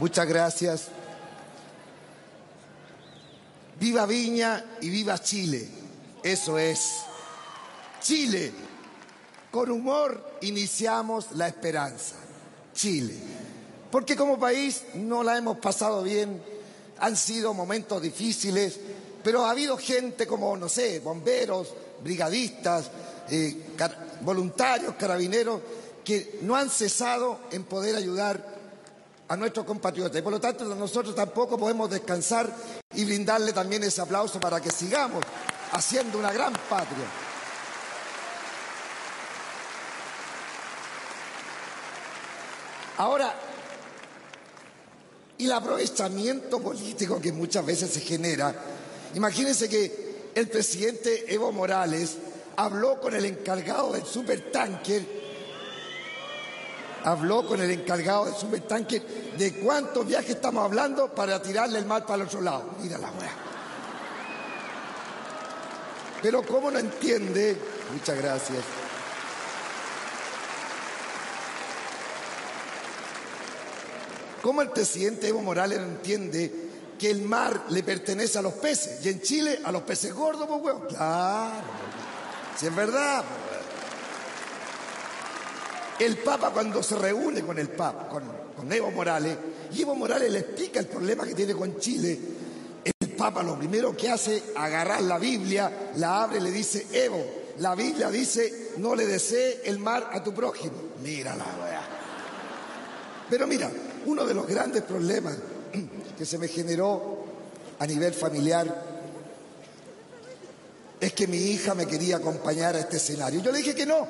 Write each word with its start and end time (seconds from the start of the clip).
Muchas 0.00 0.26
gracias. 0.26 0.88
Viva 3.78 4.06
Viña 4.06 4.64
y 4.80 4.88
viva 4.88 5.18
Chile. 5.18 5.68
Eso 6.22 6.58
es. 6.58 7.02
Chile. 8.00 8.50
Con 9.50 9.70
humor 9.70 10.38
iniciamos 10.40 11.32
la 11.32 11.48
esperanza. 11.48 12.14
Chile. 12.72 13.12
Porque 13.90 14.16
como 14.16 14.40
país 14.40 14.84
no 14.94 15.22
la 15.22 15.36
hemos 15.36 15.58
pasado 15.58 16.02
bien. 16.02 16.42
Han 17.00 17.14
sido 17.14 17.52
momentos 17.52 18.00
difíciles, 18.00 18.80
pero 19.22 19.44
ha 19.44 19.50
habido 19.50 19.76
gente 19.76 20.26
como, 20.26 20.56
no 20.56 20.70
sé, 20.70 21.00
bomberos, 21.00 21.74
brigadistas, 22.02 22.90
eh, 23.28 23.66
voluntarios, 24.22 24.94
carabineros, 24.94 25.60
que 26.02 26.38
no 26.40 26.56
han 26.56 26.70
cesado 26.70 27.40
en 27.50 27.64
poder 27.64 27.96
ayudar 27.96 28.59
a 29.30 29.36
nuestros 29.36 29.64
compatriotas. 29.64 30.18
Y 30.18 30.22
por 30.22 30.32
lo 30.32 30.40
tanto 30.40 30.64
nosotros 30.74 31.14
tampoco 31.14 31.56
podemos 31.56 31.88
descansar 31.88 32.52
y 32.94 33.04
brindarle 33.04 33.52
también 33.52 33.84
ese 33.84 34.00
aplauso 34.00 34.40
para 34.40 34.60
que 34.60 34.70
sigamos 34.70 35.24
haciendo 35.70 36.18
una 36.18 36.32
gran 36.32 36.52
patria. 36.68 37.06
Ahora, 42.98 43.32
y 45.38 45.46
el 45.46 45.52
aprovechamiento 45.52 46.60
político 46.60 47.20
que 47.20 47.32
muchas 47.32 47.64
veces 47.64 47.90
se 47.90 48.00
genera, 48.00 48.52
imagínense 49.14 49.68
que 49.68 50.32
el 50.34 50.48
presidente 50.48 51.32
Evo 51.32 51.52
Morales 51.52 52.16
habló 52.56 53.00
con 53.00 53.14
el 53.14 53.24
encargado 53.24 53.92
del 53.92 54.04
supertanker, 54.04 55.19
habló 57.04 57.46
con 57.46 57.60
el 57.60 57.70
encargado 57.70 58.26
del 58.26 58.34
supertanker 58.34 59.02
de 59.36 59.54
cuántos 59.60 60.06
viajes 60.06 60.30
estamos 60.30 60.64
hablando 60.64 61.14
para 61.14 61.40
tirarle 61.40 61.78
el 61.78 61.86
mar 61.86 62.04
para 62.04 62.22
el 62.22 62.28
otro 62.28 62.40
lado. 62.40 62.64
Mira 62.80 62.98
la 62.98 63.10
weá. 63.10 63.32
Pero 66.22 66.42
¿cómo 66.42 66.70
no 66.70 66.78
entiende? 66.78 67.56
Muchas 67.92 68.16
gracias. 68.18 68.62
¿Cómo 74.42 74.62
el 74.62 74.70
presidente 74.70 75.28
Evo 75.28 75.42
Morales 75.42 75.80
no 75.80 75.86
entiende 75.86 76.70
que 76.98 77.10
el 77.10 77.22
mar 77.22 77.64
le 77.70 77.82
pertenece 77.82 78.38
a 78.38 78.42
los 78.42 78.54
peces 78.54 79.04
y 79.04 79.08
en 79.10 79.20
Chile 79.20 79.60
a 79.64 79.72
los 79.72 79.82
peces 79.82 80.14
gordos, 80.14 80.46
pues 80.46 80.62
weón? 80.62 80.86
Claro, 80.88 81.66
si 82.58 82.66
es 82.66 82.74
verdad. 82.74 83.24
El 86.00 86.16
Papa 86.16 86.50
cuando 86.50 86.82
se 86.82 86.96
reúne 86.96 87.42
con 87.42 87.58
el 87.58 87.68
Papa, 87.68 88.08
con, 88.08 88.72
Evo 88.72 88.90
Morales, 88.90 89.36
y 89.70 89.82
Evo 89.82 89.94
Morales 89.94 90.32
le 90.32 90.38
explica 90.38 90.80
el 90.80 90.86
problema 90.86 91.26
que 91.26 91.34
tiene 91.34 91.54
con 91.54 91.78
Chile, 91.78 92.18
el 92.82 93.10
Papa 93.10 93.42
lo 93.42 93.58
primero 93.58 93.94
que 93.94 94.08
hace, 94.08 94.42
agarrar 94.56 95.02
la 95.02 95.18
Biblia, 95.18 95.90
la 95.96 96.22
abre 96.22 96.38
y 96.38 96.40
le 96.40 96.50
dice, 96.50 96.86
Evo, 96.90 97.22
la 97.58 97.74
Biblia 97.74 98.10
dice, 98.10 98.70
no 98.78 98.94
le 98.94 99.06
desee 99.06 99.60
el 99.66 99.78
mar 99.78 100.08
a 100.10 100.24
tu 100.24 100.32
prójimo. 100.32 100.72
Mira 101.02 101.36
la 101.36 101.44
weá. 101.44 101.82
Pero 103.28 103.46
mira, 103.46 103.70
uno 104.06 104.24
de 104.24 104.32
los 104.32 104.46
grandes 104.46 104.82
problemas 104.84 105.36
que 106.16 106.24
se 106.24 106.38
me 106.38 106.48
generó 106.48 107.24
a 107.78 107.86
nivel 107.86 108.14
familiar 108.14 108.84
es 110.98 111.12
que 111.12 111.26
mi 111.26 111.36
hija 111.36 111.74
me 111.74 111.86
quería 111.86 112.16
acompañar 112.16 112.74
a 112.74 112.78
este 112.78 112.96
escenario. 112.96 113.42
Yo 113.42 113.52
le 113.52 113.58
dije 113.58 113.74
que 113.74 113.84
no, 113.84 114.08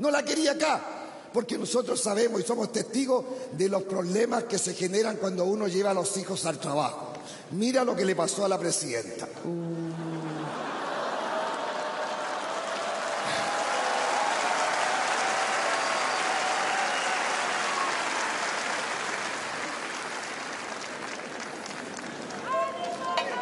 no 0.00 0.10
la 0.10 0.24
quería 0.24 0.52
acá, 0.52 0.97
porque 1.32 1.58
nosotros 1.58 2.00
sabemos 2.00 2.40
y 2.40 2.44
somos 2.44 2.72
testigos 2.72 3.24
de 3.52 3.68
los 3.68 3.82
problemas 3.82 4.44
que 4.44 4.58
se 4.58 4.74
generan 4.74 5.16
cuando 5.16 5.44
uno 5.44 5.68
lleva 5.68 5.90
a 5.90 5.94
los 5.94 6.16
hijos 6.16 6.44
al 6.46 6.58
trabajo. 6.58 7.12
Mira 7.52 7.84
lo 7.84 7.94
que 7.94 8.04
le 8.04 8.14
pasó 8.14 8.44
a 8.44 8.48
la 8.48 8.58
presidenta. 8.58 9.28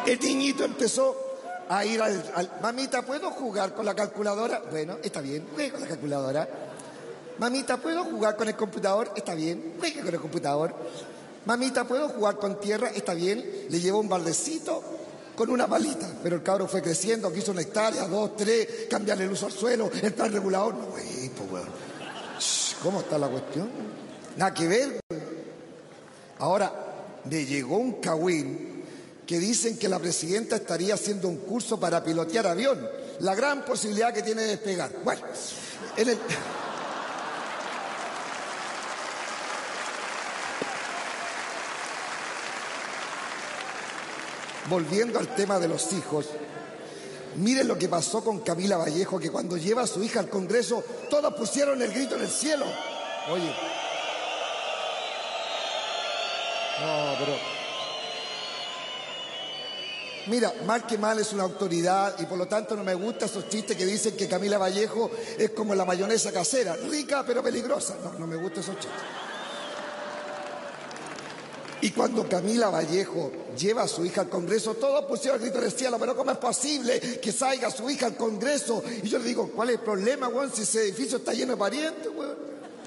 El 0.05 0.19
niñito 0.21 0.63
empezó 0.63 1.17
a 1.67 1.83
ir 1.83 2.01
al, 2.01 2.49
Mamita, 2.61 3.01
¿puedo 3.01 3.29
jugar 3.31 3.73
con 3.73 3.85
la 3.85 3.93
calculadora? 3.93 4.63
Bueno, 4.71 4.97
está 5.03 5.19
bien, 5.19 5.45
juega 5.53 5.73
con 5.73 5.81
la 5.81 5.87
calculadora. 5.87 6.66
Mamita, 7.39 7.77
¿puedo 7.77 8.03
jugar 8.03 8.35
con 8.35 8.47
el 8.47 8.55
computador? 8.55 9.11
Está 9.15 9.35
bien, 9.35 9.75
juega 9.79 10.03
con 10.03 10.13
el 10.13 10.19
computador. 10.19 10.75
Mamita, 11.45 11.85
¿puedo 11.85 12.09
jugar 12.09 12.37
con 12.37 12.59
tierra? 12.59 12.89
Está 12.89 13.13
bien. 13.13 13.43
Le 13.69 13.79
llevó 13.79 13.99
un 13.99 14.09
baldecito 14.09 14.83
con 15.35 15.49
una 15.51 15.67
palita, 15.67 16.09
pero 16.23 16.37
el 16.37 16.43
cabro 16.43 16.67
fue 16.67 16.81
creciendo, 16.81 17.31
quiso 17.31 17.51
una 17.51 17.61
hectárea, 17.61 18.07
dos, 18.07 18.35
tres, 18.35 18.67
cambiarle 18.89 19.25
el 19.25 19.31
uso 19.31 19.45
al 19.45 19.51
suelo, 19.51 19.89
el 20.01 20.13
plan 20.13 20.33
regulador. 20.33 20.73
No, 20.73 20.87
güey, 20.87 21.29
pues, 21.29 21.63
¿Cómo 22.81 23.01
está 23.01 23.19
la 23.19 23.27
cuestión? 23.27 23.69
Nada 24.35 24.53
que 24.53 24.67
ver. 24.67 24.99
Ahora, 26.39 26.73
le 27.29 27.45
llegó 27.45 27.77
un 27.77 27.93
cagüín 28.01 28.83
que 29.27 29.39
dicen 29.39 29.77
que 29.77 29.87
la 29.87 29.99
presidenta 29.99 30.55
estaría 30.55 30.95
haciendo 30.95 31.27
un 31.27 31.37
curso 31.37 31.79
para 31.79 32.03
pilotear 32.03 32.47
avión. 32.47 32.79
La 33.19 33.35
gran 33.35 33.63
posibilidad 33.63 34.13
que 34.13 34.23
tiene 34.23 34.41
de 34.41 34.47
despegar. 34.49 34.91
Bueno, 35.03 35.21
en 35.97 36.09
el... 36.09 36.17
Volviendo 44.69 45.19
al 45.19 45.33
tema 45.35 45.59
de 45.59 45.67
los 45.67 45.93
hijos, 45.93 46.27
miren 47.35 47.67
lo 47.67 47.77
que 47.77 47.87
pasó 47.87 48.23
con 48.23 48.39
Camila 48.41 48.77
Vallejo, 48.77 49.19
que 49.19 49.31
cuando 49.31 49.57
lleva 49.57 49.83
a 49.83 49.87
su 49.87 50.03
hija 50.03 50.19
al 50.19 50.29
Congreso, 50.29 50.83
todos 51.09 51.33
pusieron 51.35 51.81
el 51.81 51.91
grito 51.93 52.15
en 52.15 52.21
el 52.21 52.29
cielo. 52.29 52.65
Oye. 53.29 53.55
No, 56.79 57.15
pero 57.19 57.57
Mira, 60.27 60.53
mal 60.65 60.85
que 60.85 60.97
mal 60.97 61.17
es 61.19 61.31
una 61.31 61.43
autoridad 61.43 62.15
y 62.19 62.25
por 62.25 62.37
lo 62.37 62.47
tanto 62.47 62.75
no 62.75 62.83
me 62.83 62.93
gustan 62.93 63.29
esos 63.29 63.47
chistes 63.47 63.77
que 63.77 63.85
dicen 63.85 64.17
que 64.17 64.27
Camila 64.27 64.57
Vallejo 64.57 65.09
es 65.37 65.51
como 65.51 65.73
la 65.73 65.85
mayonesa 65.85 66.33
casera, 66.33 66.75
rica 66.75 67.23
pero 67.25 67.41
peligrosa. 67.41 67.95
No, 68.03 68.19
no 68.19 68.27
me 68.27 68.35
gustan 68.35 68.59
esos 68.59 68.75
chistes. 68.75 69.01
Y 71.81 71.91
cuando 71.91 72.27
Camila 72.27 72.69
Vallejo 72.69 73.31
lleva 73.57 73.83
a 73.83 73.87
su 73.87 74.03
hija 74.05 74.21
al 74.21 74.29
Congreso, 74.29 74.73
todos 74.75 75.05
pusieron 75.05 75.39
el 75.39 75.45
grito 75.49 75.61
del 75.61 75.71
cielo, 75.71 75.97
pero 75.99 76.15
¿cómo 76.15 76.31
es 76.31 76.37
posible 76.37 76.99
que 77.21 77.31
salga 77.31 77.69
su 77.69 77.89
hija 77.89 78.07
al 78.07 78.15
Congreso? 78.15 78.83
Y 79.03 79.07
yo 79.07 79.19
le 79.19 79.25
digo, 79.25 79.51
¿cuál 79.55 79.69
es 79.69 79.75
el 79.75 79.81
problema, 79.81 80.27
weón, 80.27 80.51
si 80.51 80.63
ese 80.63 80.83
edificio 80.83 81.17
está 81.17 81.33
lleno 81.33 81.53
de 81.53 81.57
parientes, 81.57 82.07
weón? 82.15 82.35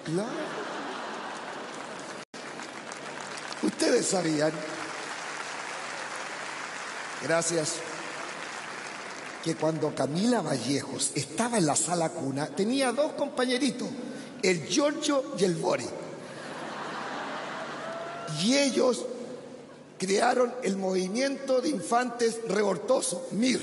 Claro. 0.04 0.28
Ustedes 3.62 4.06
sabían 4.06 4.52
Gracias. 7.22 7.74
Que 9.44 9.54
cuando 9.54 9.94
Camila 9.94 10.42
Vallejos 10.42 11.12
estaba 11.14 11.58
en 11.58 11.66
la 11.66 11.76
sala 11.76 12.10
cuna, 12.10 12.46
tenía 12.46 12.92
dos 12.92 13.12
compañeritos, 13.12 13.88
el 14.42 14.66
Giorgio 14.66 15.34
y 15.38 15.44
el 15.44 15.54
Bori. 15.56 15.86
Y 18.42 18.56
ellos 18.56 19.04
crearon 19.98 20.54
el 20.62 20.76
movimiento 20.78 21.60
de 21.60 21.68
infantes 21.68 22.40
revoltoso, 22.48 23.28
MIR. 23.32 23.60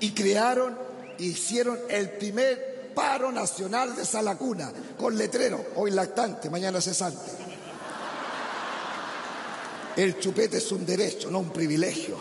Y 0.00 0.10
crearon, 0.12 0.76
hicieron 1.18 1.78
el 1.88 2.10
primer 2.10 2.92
paro 2.94 3.30
nacional 3.30 3.94
de 3.94 4.04
sala 4.04 4.36
cuna, 4.36 4.72
con 4.98 5.16
letrero, 5.16 5.64
hoy 5.76 5.92
lactante, 5.92 6.50
mañana 6.50 6.80
cesante. 6.80 7.30
El 9.96 10.18
chupete 10.18 10.58
es 10.58 10.72
un 10.72 10.84
derecho, 10.84 11.30
no 11.30 11.40
un 11.40 11.50
privilegio. 11.50 12.16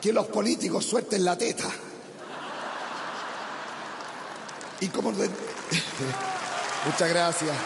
Que 0.00 0.12
los 0.12 0.26
políticos 0.26 0.84
suelten 0.84 1.24
la 1.24 1.36
teta. 1.36 1.70
Y 4.80 4.88
como... 4.88 5.12
Muchas 6.84 7.08
gracias. 7.08 7.56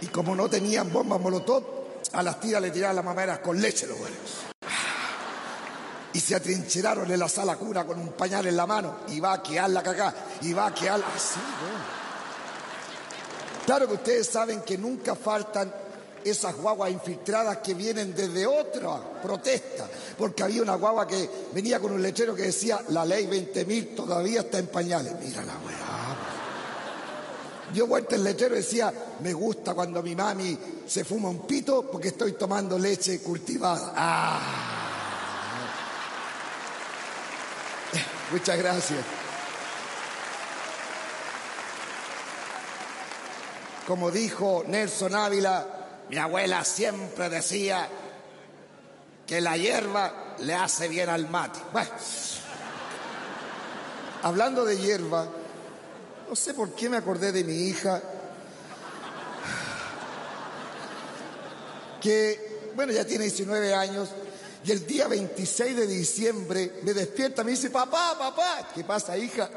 Y 0.00 0.06
como 0.06 0.36
no 0.36 0.48
tenían 0.48 0.92
bombas 0.92 1.20
molotov, 1.20 1.64
a 2.12 2.22
las 2.22 2.38
tiras 2.40 2.62
le 2.62 2.70
tiraban 2.70 2.96
las 2.96 3.04
mamaderas 3.04 3.40
con 3.40 3.60
leche 3.60 3.86
los 3.86 3.98
buenos 3.98 4.48
y 6.12 6.20
se 6.20 6.34
atrincheraron 6.34 7.10
en 7.10 7.20
la 7.20 7.28
sala 7.28 7.56
cura 7.56 7.84
con 7.84 7.98
un 7.98 8.08
pañal 8.08 8.46
en 8.46 8.56
la 8.56 8.66
mano 8.66 9.00
y 9.08 9.20
va 9.20 9.34
a 9.34 9.42
quedar 9.42 9.70
la 9.70 9.82
cagá 9.82 10.12
y 10.40 10.52
va 10.52 10.66
a 10.66 10.74
quedar 10.74 11.00
así. 11.14 11.38
Claro 13.66 13.86
que 13.86 13.94
ustedes 13.94 14.26
saben 14.26 14.62
que 14.62 14.78
nunca 14.78 15.14
faltan 15.14 15.72
esas 16.28 16.56
guaguas 16.56 16.90
infiltradas 16.90 17.58
que 17.58 17.74
vienen 17.74 18.14
desde 18.14 18.46
otra 18.46 19.20
protesta, 19.22 19.88
porque 20.16 20.42
había 20.42 20.62
una 20.62 20.74
guagua 20.74 21.06
que 21.06 21.28
venía 21.52 21.80
con 21.80 21.92
un 21.92 22.02
lechero 22.02 22.34
que 22.34 22.42
decía, 22.42 22.80
la 22.88 23.04
ley 23.04 23.26
20.000 23.26 23.94
todavía 23.94 24.40
está 24.40 24.58
en 24.58 24.66
pañales. 24.68 25.14
Mira 25.20 25.44
la 25.44 25.54
weá. 25.58 25.88
Yo 27.74 27.86
vuelta 27.86 28.16
el 28.16 28.24
lechero 28.24 28.54
y 28.54 28.58
decía, 28.58 28.92
me 29.20 29.32
gusta 29.32 29.74
cuando 29.74 30.02
mi 30.02 30.14
mami 30.14 30.58
se 30.86 31.04
fuma 31.04 31.28
un 31.28 31.46
pito 31.46 31.90
porque 31.90 32.08
estoy 32.08 32.32
tomando 32.32 32.78
leche 32.78 33.20
cultivada. 33.20 33.92
Ah. 33.94 34.40
Muchas 38.32 38.58
gracias. 38.58 39.04
Como 43.86 44.10
dijo 44.10 44.64
Nelson 44.66 45.14
Ávila, 45.14 45.77
mi 46.10 46.16
abuela 46.16 46.64
siempre 46.64 47.28
decía 47.28 47.88
que 49.26 49.40
la 49.40 49.56
hierba 49.56 50.36
le 50.38 50.54
hace 50.54 50.88
bien 50.88 51.08
al 51.08 51.28
mate. 51.28 51.58
Bueno, 51.72 51.90
hablando 54.22 54.64
de 54.64 54.78
hierba, 54.78 55.28
no 56.28 56.34
sé 56.34 56.54
por 56.54 56.74
qué 56.74 56.88
me 56.88 56.96
acordé 56.96 57.32
de 57.32 57.44
mi 57.44 57.54
hija, 57.68 58.00
que, 62.00 62.70
bueno, 62.74 62.92
ya 62.92 63.04
tiene 63.04 63.24
19 63.24 63.74
años, 63.74 64.08
y 64.64 64.70
el 64.72 64.86
día 64.86 65.08
26 65.08 65.76
de 65.76 65.86
diciembre 65.86 66.80
me 66.82 66.94
despierta, 66.94 67.44
me 67.44 67.50
dice, 67.50 67.70
papá, 67.70 68.16
papá, 68.18 68.68
¿qué 68.74 68.84
pasa, 68.84 69.16
hija? 69.16 69.50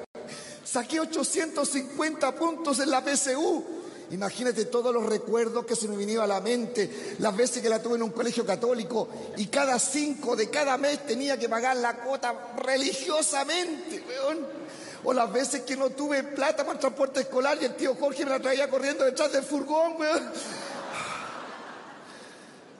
Saqué 0.63 1.00
850 1.00 2.36
puntos 2.36 2.80
en 2.80 2.89
la 2.89 3.01
PSU. 3.01 3.80
Imagínate 4.11 4.65
todos 4.65 4.93
los 4.93 5.05
recuerdos 5.05 5.65
que 5.65 5.75
se 5.75 5.87
me 5.87 5.95
vinieron 5.95 6.25
a 6.25 6.27
la 6.27 6.41
mente, 6.41 7.15
las 7.19 7.35
veces 7.35 7.61
que 7.61 7.69
la 7.69 7.81
tuve 7.81 7.95
en 7.95 8.03
un 8.03 8.11
colegio 8.11 8.45
católico 8.45 9.07
y 9.37 9.47
cada 9.47 9.79
cinco 9.79 10.35
de 10.35 10.49
cada 10.49 10.77
mes 10.77 11.05
tenía 11.05 11.39
que 11.39 11.47
pagar 11.47 11.77
la 11.77 11.95
cuota 11.95 12.53
religiosamente, 12.57 14.03
weón. 14.05 14.61
O 15.03 15.13
las 15.13 15.31
veces 15.31 15.61
que 15.61 15.77
no 15.77 15.89
tuve 15.91 16.23
plata 16.23 16.57
para 16.57 16.73
el 16.73 16.79
transporte 16.79 17.21
escolar 17.21 17.57
y 17.61 17.65
el 17.65 17.75
tío 17.75 17.95
Jorge 17.95 18.25
me 18.25 18.31
la 18.31 18.39
traía 18.39 18.69
corriendo 18.69 19.05
detrás 19.05 19.31
del 19.31 19.43
furgón, 19.43 19.93
weón. 19.97 20.31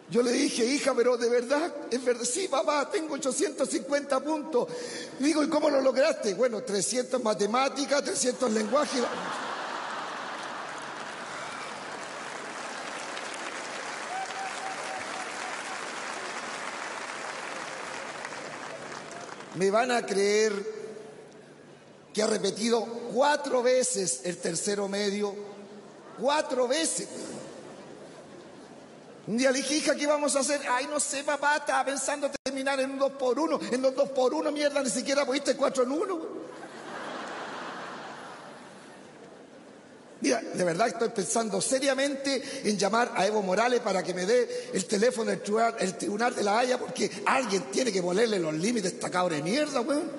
Yo 0.10 0.22
le 0.22 0.34
dije, 0.34 0.66
hija, 0.66 0.94
pero 0.94 1.16
de 1.16 1.30
verdad, 1.30 1.74
es 1.90 2.04
verdad, 2.04 2.26
sí, 2.26 2.50
papá, 2.50 2.90
tengo 2.92 3.14
850 3.14 4.20
puntos. 4.20 4.68
Digo, 5.18 5.42
¿y 5.42 5.48
cómo 5.48 5.70
lo 5.70 5.80
lograste? 5.80 6.34
Bueno, 6.34 6.62
300 6.62 7.24
matemáticas, 7.24 8.04
300 8.04 8.52
lenguajes. 8.52 9.02
Me 19.56 19.70
van 19.70 19.92
a 19.92 20.06
creer 20.06 20.54
que 22.14 22.22
ha 22.22 22.28
repetido 22.28 22.86
cuatro 23.14 23.64
veces 23.64 24.22
el 24.26 24.38
tercero 24.38 24.88
medio, 24.88 25.34
cuatro 26.20 26.68
veces. 26.68 27.08
Un 29.28 29.38
día 29.38 29.52
le 29.52 29.60
dije, 29.60 29.76
hija, 29.76 29.96
¿qué 29.96 30.08
vamos 30.08 30.36
a 30.36 30.40
hacer? 30.40 30.62
Ay, 30.70 30.88
no 30.88 31.00
sé, 31.00 31.24
papá, 31.24 31.58
estaba 31.58 31.86
pensando 31.86 32.30
terminar 32.44 32.80
en 32.80 32.92
un 32.92 33.00
dos 33.00 33.12
por 33.14 33.40
uno. 33.40 33.60
En 33.72 33.82
los 33.82 33.96
dos 33.96 34.10
por 34.10 34.34
uno, 34.34 34.52
mierda, 34.52 34.82
ni 34.82 34.90
siquiera 34.90 35.26
pudiste 35.26 35.56
cuatro 35.56 35.84
en 35.84 35.92
uno. 35.92 36.20
Mira, 40.22 40.40
de 40.40 40.64
verdad 40.64 40.88
estoy 40.88 41.10
pensando 41.10 41.60
seriamente 41.60 42.44
en 42.64 42.78
llamar 42.78 43.12
a 43.16 43.26
Evo 43.26 43.42
Morales 43.42 43.80
para 43.80 44.04
que 44.04 44.14
me 44.14 44.28
dé 44.28 44.70
el 44.72 44.86
teléfono 44.86 45.32
del 45.32 45.42
tribunal, 45.98 46.36
de 46.36 46.44
la 46.44 46.60
Haya 46.60 46.78
porque 46.78 47.10
alguien 47.26 47.64
tiene 47.72 47.92
que 47.92 48.04
ponerle 48.04 48.38
los 48.38 48.54
límites 48.54 48.92
a 48.92 48.96
esta 48.96 49.10
cabra 49.10 49.36
de 49.36 49.42
mierda, 49.42 49.82
weón. 49.82 50.12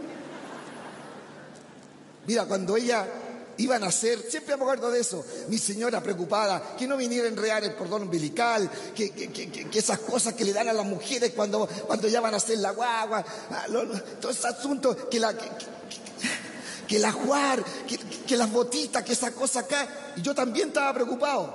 Mira, 2.27 2.47
cuando 2.47 2.77
ella 2.77 3.07
iba 3.59 3.77
a 3.77 3.79
nacer, 3.79 4.21
siempre 4.29 4.57
me 4.57 4.63
acuerdo 4.63 4.91
de 4.91 5.01
eso, 5.01 5.25
mi 5.49 5.59
señora 5.59 6.03
preocupada, 6.03 6.75
que 6.77 6.87
no 6.89 6.97
viniera 6.97 7.27
a 7.27 7.31
enredar 7.31 7.63
el 7.63 7.77
cordón 7.77 8.03
umbilical, 8.03 8.69
que, 8.95 9.69
esas 9.73 10.01
cosas 10.01 10.35
que 10.35 10.45
le 10.45 10.53
dan 10.53 10.69
a 10.69 10.73
las 10.73 10.87
mujeres 10.87 11.33
cuando, 11.35 11.69
cuando 11.87 12.09
ya 12.09 12.21
van 12.21 12.35
a 12.35 12.39
hacer 12.39 12.59
la 12.59 12.73
guagua, 12.73 13.25
ah, 13.51 13.67
todo 14.21 14.33
ese 14.33 14.49
asunto, 14.49 15.09
que 15.09 15.21
la 15.21 15.35
que 16.93 16.99
el 16.99 17.07
ajuar, 17.07 17.65
que, 18.27 18.37
las 18.37 18.53
botitas, 18.53 19.03
que 19.03 19.15
esa 19.15 19.31
cosa 19.33 19.61
acá. 19.61 19.89
Y 20.15 20.21
yo 20.21 20.35
también 20.35 20.69
estaba 20.69 20.93
preocupado. 20.93 21.55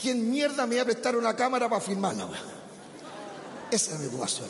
¿Quién 0.00 0.30
mierda 0.30 0.64
me 0.64 0.76
iba 0.76 0.82
a 0.82 0.84
prestar 0.84 1.16
una 1.16 1.34
cámara 1.34 1.68
para 1.68 1.80
filmarla? 1.80 2.28
Esa 3.68 3.94
es 3.94 3.98
mi 3.98 4.06
preocupación. 4.06 4.46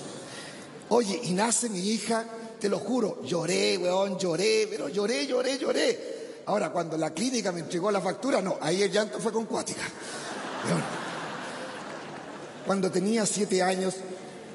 Oye, 0.91 1.19
y 1.25 1.33
nace 1.33 1.71
mi 1.71 1.79
hija, 1.79 2.27
te 2.61 2.69
lo 2.69 2.81
juro, 2.81 3.23
lloré, 3.25 3.79
weón, 3.79 4.19
lloré, 4.19 4.69
pero 4.71 4.91
lloré, 4.91 5.27
lloré, 5.27 5.57
lloré. 5.57 6.43
Ahora, 6.45 6.71
cuando 6.71 6.99
la 6.99 7.15
clínica 7.15 7.51
me 7.51 7.61
entregó 7.61 7.91
la 7.91 8.03
factura, 8.03 8.43
no, 8.43 8.59
ahí 8.61 8.83
el 8.83 8.93
llanto 8.93 9.19
fue 9.19 9.33
con 9.33 9.47
cuática. 9.47 9.85
Cuando 12.67 12.91
tenía 12.91 13.25
siete 13.25 13.63
años, 13.63 13.95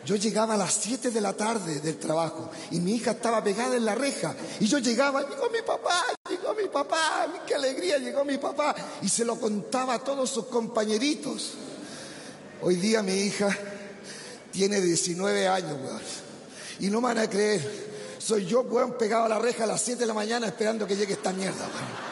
yo 0.06 0.16
llegaba 0.16 0.56
a 0.56 0.58
las 0.58 0.74
7 0.74 1.12
de 1.12 1.22
la 1.22 1.34
tarde 1.34 1.80
del 1.80 1.98
trabajo 1.98 2.50
y 2.72 2.80
mi 2.80 2.96
hija 2.96 3.12
estaba 3.12 3.44
pegada 3.44 3.76
en 3.76 3.86
la 3.86 3.96
reja 3.96 4.36
y 4.60 4.66
yo 4.66 4.80
llegaba, 4.80 5.22
llegó 5.22 5.50
mi 5.50 5.62
papá, 5.62 6.04
llegó 6.30 6.56
mi 6.56 6.68
papá, 6.68 7.28
qué 7.46 7.56
alegría, 7.56 7.98
llegó 7.98 8.26
mi 8.26 8.38
papá 8.38 8.76
y 9.02 9.10
se 9.10 9.26
lo 9.26 9.40
contaba 9.40 9.96
a 9.96 10.00
todos 10.00 10.30
sus 10.30 10.46
compañeritos. 10.46 11.54
Hoy 12.62 12.76
día 12.76 13.02
mi 13.04 13.14
hija 13.14 13.56
tiene 14.52 14.82
19 14.82 15.48
años, 15.48 15.78
weón, 15.84 16.02
y 16.80 16.88
no 16.90 17.00
me 17.00 17.10
van 17.10 17.20
a 17.20 17.30
creer, 17.30 17.62
soy 18.18 18.46
yo, 18.46 18.62
weón, 18.62 18.98
pegado 18.98 19.26
a 19.26 19.30
la 19.30 19.40
reja 19.40 19.66
a 19.66 19.68
las 19.68 19.82
7 19.82 20.00
de 20.00 20.06
la 20.08 20.14
mañana 20.14 20.48
esperando 20.48 20.88
que 20.88 20.96
llegue 20.96 21.14
esta 21.14 21.32
mierda, 21.32 21.60
weón. 21.60 22.11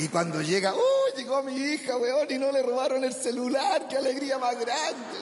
Y 0.00 0.08
cuando 0.08 0.40
llega, 0.40 0.74
¡uy! 0.74 0.80
llegó 1.14 1.42
mi 1.42 1.54
hija, 1.54 1.98
weón, 1.98 2.26
y 2.30 2.38
no 2.38 2.50
le 2.50 2.62
robaron 2.62 3.04
el 3.04 3.12
celular, 3.12 3.86
qué 3.86 3.98
alegría 3.98 4.38
más 4.38 4.58
grande. 4.58 5.18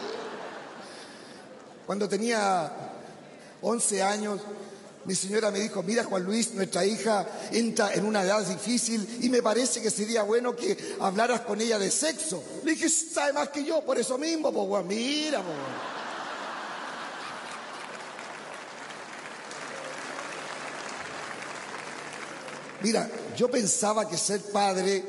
Cuando 1.85 2.09
tenía 2.09 2.71
11 3.61 4.03
años, 4.05 4.41
mi 5.05 5.17
señora 5.17 5.51
me 5.51 5.59
dijo, 5.59 5.83
mira 5.83 6.05
Juan 6.05 6.23
Luis, 6.23 6.55
nuestra 6.55 6.87
hija 6.87 7.27
entra 7.51 7.93
en 7.93 8.05
una 8.05 8.23
edad 8.23 8.41
difícil 8.47 9.19
y 9.21 9.29
me 9.29 9.43
parece 9.43 9.83
que 9.83 9.91
sería 9.91 10.23
bueno 10.23 10.55
que 10.55 10.79
hablaras 11.01 11.41
con 11.41 11.61
ella 11.61 11.81
de 11.81 11.91
sexo. 11.91 12.41
Le 12.63 12.73
dije, 12.73 12.89
sabe 12.89 13.33
más 13.33 13.49
que 13.49 13.65
yo, 13.65 13.85
por 13.85 13.99
eso 13.99 14.17
mismo, 14.17 14.53
pues, 14.53 14.85
mira, 14.85 15.43
pues. 15.43 15.98
Mira, 22.81 23.09
yo 23.37 23.51
pensaba 23.51 24.09
que 24.09 24.17
ser 24.17 24.41
padre 24.53 25.03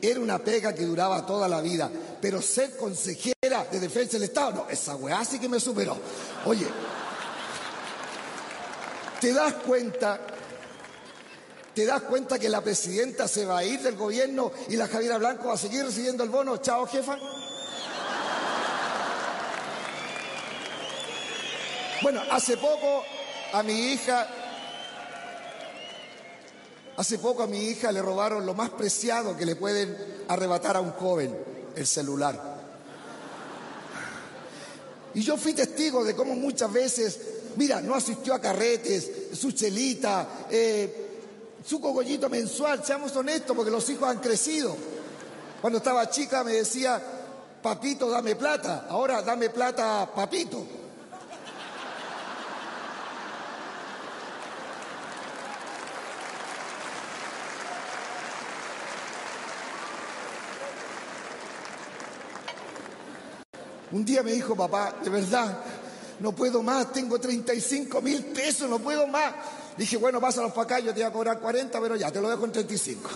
era 0.00 0.20
una 0.20 0.38
pega 0.38 0.72
que 0.72 0.84
duraba 0.84 1.26
toda 1.26 1.48
la 1.48 1.60
vida, 1.60 1.90
pero 2.20 2.40
ser 2.40 2.76
consejera 2.76 3.66
de 3.70 3.80
defensa 3.80 4.12
del 4.12 4.24
Estado, 4.24 4.52
no, 4.52 4.70
esa 4.70 4.94
weá 4.94 5.24
sí 5.24 5.38
que 5.38 5.48
me 5.48 5.58
superó. 5.58 5.96
Oye, 6.44 6.66
¿te 9.20 9.32
das 9.32 9.54
cuenta? 9.54 10.20
¿Te 11.74 11.86
das 11.86 12.02
cuenta 12.02 12.38
que 12.38 12.48
la 12.48 12.60
presidenta 12.60 13.28
se 13.28 13.44
va 13.44 13.58
a 13.58 13.64
ir 13.64 13.80
del 13.80 13.96
gobierno 13.96 14.50
y 14.68 14.76
la 14.76 14.88
Javiera 14.88 15.18
Blanco 15.18 15.48
va 15.48 15.54
a 15.54 15.58
seguir 15.58 15.84
recibiendo 15.84 16.24
el 16.24 16.30
bono? 16.30 16.56
Chao, 16.56 16.86
jefa. 16.86 17.16
Bueno, 22.02 22.22
hace 22.30 22.56
poco 22.56 23.04
a 23.52 23.62
mi 23.62 23.92
hija 23.92 24.28
Hace 26.98 27.20
poco 27.20 27.44
a 27.44 27.46
mi 27.46 27.58
hija 27.58 27.92
le 27.92 28.02
robaron 28.02 28.44
lo 28.44 28.54
más 28.54 28.70
preciado 28.70 29.36
que 29.36 29.46
le 29.46 29.54
pueden 29.54 29.96
arrebatar 30.26 30.76
a 30.76 30.80
un 30.80 30.90
joven, 30.90 31.32
el 31.76 31.86
celular. 31.86 32.58
Y 35.14 35.20
yo 35.22 35.36
fui 35.36 35.52
testigo 35.52 36.02
de 36.02 36.16
cómo 36.16 36.34
muchas 36.34 36.72
veces, 36.72 37.20
mira, 37.54 37.80
no 37.80 37.94
asistió 37.94 38.34
a 38.34 38.40
carretes, 38.40 39.12
su 39.32 39.52
chelita, 39.52 40.46
eh, 40.50 41.08
su 41.64 41.80
cogollito 41.80 42.28
mensual, 42.28 42.84
seamos 42.84 43.14
honestos, 43.14 43.54
porque 43.54 43.70
los 43.70 43.88
hijos 43.90 44.08
han 44.08 44.18
crecido. 44.18 44.76
Cuando 45.60 45.78
estaba 45.78 46.10
chica 46.10 46.42
me 46.42 46.54
decía, 46.54 47.00
papito, 47.62 48.10
dame 48.10 48.34
plata, 48.34 48.86
ahora 48.88 49.22
dame 49.22 49.50
plata, 49.50 50.10
papito. 50.12 50.77
Un 63.92 64.04
día 64.04 64.22
me 64.22 64.32
dijo, 64.32 64.54
papá, 64.54 64.96
de 65.02 65.10
verdad, 65.10 65.58
no 66.20 66.32
puedo 66.32 66.62
más, 66.62 66.92
tengo 66.92 67.18
35 67.18 68.00
mil 68.02 68.24
pesos, 68.26 68.68
no 68.68 68.78
puedo 68.78 69.06
más. 69.06 69.34
Dije, 69.76 69.96
bueno, 69.96 70.20
pásalos 70.20 70.52
para 70.52 70.62
acá, 70.64 70.78
yo 70.80 70.92
te 70.92 71.00
voy 71.00 71.08
a 71.08 71.12
cobrar 71.12 71.40
40, 71.40 71.80
pero 71.80 71.96
ya, 71.96 72.10
te 72.10 72.20
lo 72.20 72.28
dejo 72.28 72.44
en 72.44 72.52
35. 72.52 73.10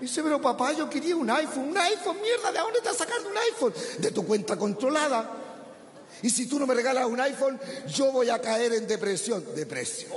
Dice, 0.00 0.22
pero 0.22 0.40
papá, 0.40 0.72
yo 0.72 0.90
quería 0.90 1.16
un 1.16 1.30
iPhone, 1.30 1.68
un 1.70 1.78
iPhone, 1.78 2.16
mierda, 2.20 2.52
¿de 2.52 2.58
dónde 2.58 2.78
estás 2.78 2.96
sacando 2.96 3.30
un 3.30 3.36
iPhone? 3.36 3.72
De 3.98 4.10
tu 4.10 4.26
cuenta 4.26 4.56
controlada. 4.56 5.30
Y 6.22 6.30
si 6.30 6.46
tú 6.46 6.58
no 6.58 6.66
me 6.66 6.74
regalas 6.74 7.06
un 7.06 7.20
iPhone, 7.20 7.58
yo 7.88 8.12
voy 8.12 8.30
a 8.30 8.40
caer 8.40 8.72
en 8.74 8.86
depresión. 8.86 9.44
Depresión, 9.54 10.12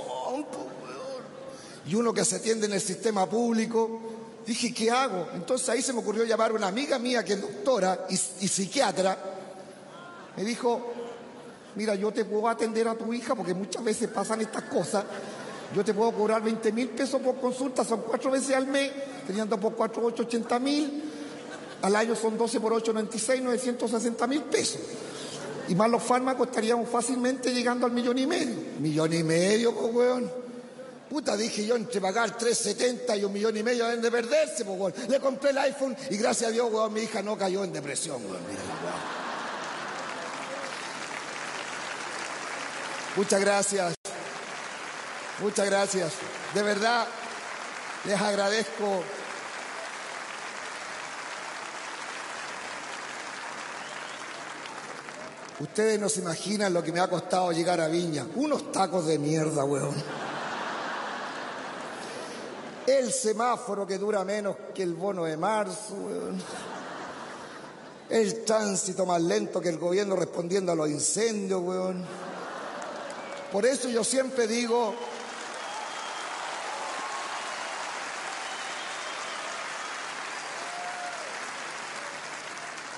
Y 1.86 1.94
uno 1.94 2.12
que 2.12 2.24
se 2.24 2.36
atiende 2.36 2.66
en 2.66 2.72
el 2.72 2.80
sistema 2.80 3.28
público, 3.28 4.00
dije, 4.46 4.72
¿qué 4.72 4.90
hago? 4.90 5.28
Entonces 5.34 5.68
ahí 5.68 5.82
se 5.82 5.92
me 5.92 6.00
ocurrió 6.00 6.24
llamar 6.24 6.50
a 6.50 6.54
una 6.54 6.68
amiga 6.68 6.98
mía 6.98 7.24
que 7.24 7.34
es 7.34 7.40
doctora 7.40 8.06
y, 8.08 8.16
psiquiatra. 8.16 9.16
Me 10.36 10.44
dijo, 10.44 10.92
mira, 11.76 11.94
yo 11.94 12.12
te 12.12 12.24
puedo 12.24 12.48
atender 12.48 12.88
a 12.88 12.94
tu 12.94 13.12
hija 13.12 13.34
porque 13.34 13.54
muchas 13.54 13.84
veces 13.84 14.08
pasan 14.08 14.40
estas 14.40 14.64
cosas. 14.64 15.04
Yo 15.74 15.84
te 15.84 15.94
puedo 15.94 16.12
cobrar 16.12 16.42
20 16.42 16.72
mil 16.72 16.88
pesos 16.88 17.20
por 17.20 17.36
consulta, 17.36 17.84
son 17.84 18.02
cuatro 18.02 18.30
veces 18.30 18.56
al 18.56 18.66
mes, 18.66 18.90
teniendo 19.26 19.58
por 19.58 19.74
cuatro, 19.74 20.04
ocho, 20.04 20.24
80 20.24 20.58
mil. 20.58 21.04
Al 21.82 21.96
año 21.96 22.14
son 22.14 22.36
12 22.36 22.60
por 22.60 22.72
8, 22.72 22.92
96, 22.92 23.42
960 23.42 24.26
mil 24.26 24.42
pesos. 24.42 24.80
Y 25.68 25.74
más 25.74 25.88
los 25.88 26.02
fármacos 26.02 26.48
estaríamos 26.48 26.88
fácilmente 26.88 27.54
llegando 27.54 27.86
al 27.86 27.92
millón 27.92 28.18
y 28.18 28.26
medio. 28.26 28.56
Millón 28.80 29.12
y 29.12 29.22
medio, 29.22 29.74
pues. 29.74 30.24
Puta, 31.10 31.36
dije 31.36 31.66
yo, 31.66 31.74
entre 31.74 32.00
pagar 32.00 32.38
370 32.38 33.16
y 33.16 33.24
un 33.24 33.32
millón 33.32 33.56
y 33.56 33.64
medio 33.64 33.84
deben 33.84 34.00
de 34.00 34.12
perderse, 34.12 34.64
pues, 34.64 34.78
weón. 34.78 34.94
Le 35.08 35.18
compré 35.18 35.50
el 35.50 35.58
iPhone 35.58 35.96
y 36.08 36.16
gracias 36.16 36.50
a 36.50 36.52
Dios, 36.52 36.72
weón, 36.72 36.92
mi 36.92 37.00
hija 37.00 37.20
no 37.20 37.36
cayó 37.36 37.64
en 37.64 37.72
depresión, 37.72 38.24
weón. 38.24 38.38
Muchas 43.16 43.40
gracias. 43.40 43.94
Muchas 45.40 45.66
gracias. 45.66 46.12
De 46.54 46.62
verdad, 46.62 47.08
les 48.04 48.20
agradezco. 48.20 49.02
Ustedes 55.58 55.98
no 55.98 56.08
se 56.08 56.20
imaginan 56.20 56.72
lo 56.72 56.84
que 56.84 56.92
me 56.92 57.00
ha 57.00 57.10
costado 57.10 57.50
llegar 57.50 57.80
a 57.80 57.88
Viña. 57.88 58.28
Unos 58.36 58.70
tacos 58.70 59.06
de 59.06 59.18
mierda, 59.18 59.64
weón. 59.64 60.29
El 62.90 63.12
semáforo 63.12 63.86
que 63.86 63.98
dura 63.98 64.24
menos 64.24 64.56
que 64.74 64.82
el 64.82 64.94
bono 64.94 65.24
de 65.24 65.36
marzo. 65.36 65.94
El 68.08 68.44
tránsito 68.44 69.06
más 69.06 69.22
lento 69.22 69.60
que 69.60 69.68
el 69.68 69.78
gobierno 69.78 70.16
respondiendo 70.16 70.72
a 70.72 70.74
los 70.74 70.88
incendios, 70.88 71.62
weón. 71.62 72.04
Por 73.52 73.64
eso 73.64 73.88
yo 73.88 74.02
siempre 74.02 74.48
digo, 74.48 74.92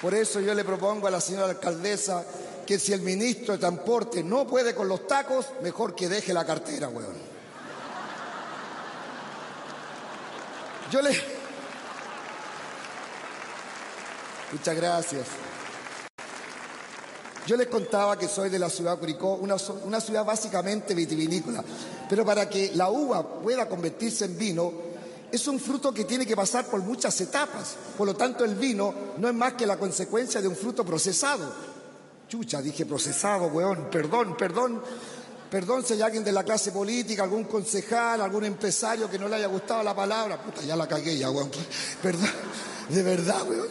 por 0.00 0.14
eso 0.14 0.40
yo 0.40 0.54
le 0.54 0.64
propongo 0.64 1.06
a 1.06 1.10
la 1.10 1.20
señora 1.20 1.50
alcaldesa 1.50 2.24
que 2.66 2.78
si 2.78 2.94
el 2.94 3.02
ministro 3.02 3.52
de 3.52 3.60
Transporte 3.60 4.24
no 4.24 4.46
puede 4.46 4.74
con 4.74 4.88
los 4.88 5.06
tacos, 5.06 5.48
mejor 5.62 5.94
que 5.94 6.08
deje 6.08 6.32
la 6.32 6.46
cartera, 6.46 6.88
weón. 6.88 7.31
Yo 10.92 11.00
le... 11.00 11.10
Muchas 14.52 14.76
gracias. 14.76 15.26
Yo 17.46 17.56
les 17.56 17.66
contaba 17.68 18.18
que 18.18 18.28
soy 18.28 18.50
de 18.50 18.58
la 18.58 18.68
ciudad 18.68 18.92
de 18.92 18.98
Curicó, 18.98 19.36
una, 19.36 19.56
una, 19.84 20.00
ciudad 20.02 20.22
básicamente 20.22 20.94
vitivinícola, 20.94 21.64
pero 22.10 22.26
para 22.26 22.46
que 22.46 22.72
la 22.74 22.90
uva 22.90 23.40
pueda 23.40 23.66
convertirse 23.70 24.26
en 24.26 24.36
vino, 24.36 24.70
es 25.32 25.48
un 25.48 25.58
fruto 25.58 25.94
que 25.94 26.04
tiene 26.04 26.26
que 26.26 26.36
pasar 26.36 26.66
por 26.66 26.82
muchas 26.82 27.18
etapas. 27.22 27.74
Por 27.96 28.06
lo 28.06 28.14
tanto, 28.14 28.44
el 28.44 28.54
vino 28.54 28.94
no 29.16 29.28
es 29.28 29.34
más 29.34 29.54
que 29.54 29.64
la 29.64 29.78
consecuencia 29.78 30.42
de 30.42 30.48
un 30.48 30.56
fruto 30.56 30.84
procesado. 30.84 31.50
Chucha, 32.28 32.60
dije 32.60 32.84
procesado, 32.84 33.46
weón, 33.46 33.88
perdón, 33.90 34.36
perdón. 34.36 34.82
Perdón 35.52 35.84
si 35.84 35.92
hay 35.92 36.00
alguien 36.00 36.24
de 36.24 36.32
la 36.32 36.44
clase 36.44 36.72
política, 36.72 37.24
algún 37.24 37.44
concejal, 37.44 38.22
algún 38.22 38.46
empresario 38.46 39.10
que 39.10 39.18
no 39.18 39.28
le 39.28 39.36
haya 39.36 39.48
gustado 39.48 39.82
la 39.82 39.94
palabra. 39.94 40.42
Puta, 40.42 40.62
ya 40.62 40.74
la 40.74 40.88
cagué 40.88 41.18
ya, 41.18 41.30
weón. 41.30 41.50
Perdón, 42.02 42.30
de 42.88 43.02
verdad, 43.02 43.46
weón. 43.46 43.68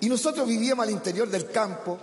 Y 0.00 0.08
nosotros 0.08 0.48
vivíamos 0.48 0.82
al 0.82 0.90
interior 0.90 1.30
del 1.30 1.48
campo 1.48 1.96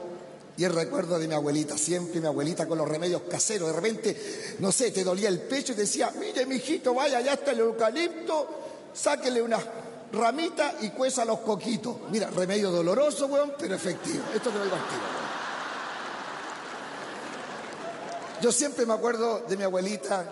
y 0.56 0.64
el 0.64 0.74
recuerdo 0.74 1.20
de 1.20 1.28
mi 1.28 1.34
abuelita, 1.34 1.78
siempre 1.78 2.22
mi 2.22 2.28
abuelita 2.28 2.66
con 2.66 2.78
los 2.78 2.88
remedios 2.88 3.24
caseros. 3.30 3.68
De 3.68 3.74
repente, 3.76 4.56
no 4.60 4.72
sé, 4.72 4.92
te 4.92 5.04
dolía 5.04 5.28
el 5.28 5.42
pecho 5.42 5.74
y 5.74 5.76
decía, 5.76 6.10
mire, 6.18 6.46
mijito, 6.46 6.94
vaya, 6.94 7.18
allá 7.18 7.34
está 7.34 7.52
el 7.52 7.60
eucalipto, 7.60 8.48
sáquele 8.94 9.42
una 9.42 9.60
ramita 10.14 10.76
y 10.80 10.92
cueza 10.92 11.26
los 11.26 11.40
coquitos. 11.40 11.98
Mira, 12.10 12.30
remedio 12.30 12.72
doloroso, 12.72 13.26
weón, 13.26 13.52
pero 13.60 13.76
efectivo. 13.76 14.24
Esto 14.34 14.50
te 14.50 14.60
lo 14.60 14.64
digo 14.64 14.78
Yo 18.44 18.52
siempre 18.52 18.86
me 18.86 18.94
acuerdo 18.94 19.40
de 19.48 19.56
mi 19.56 19.64
abuelita 19.64 20.26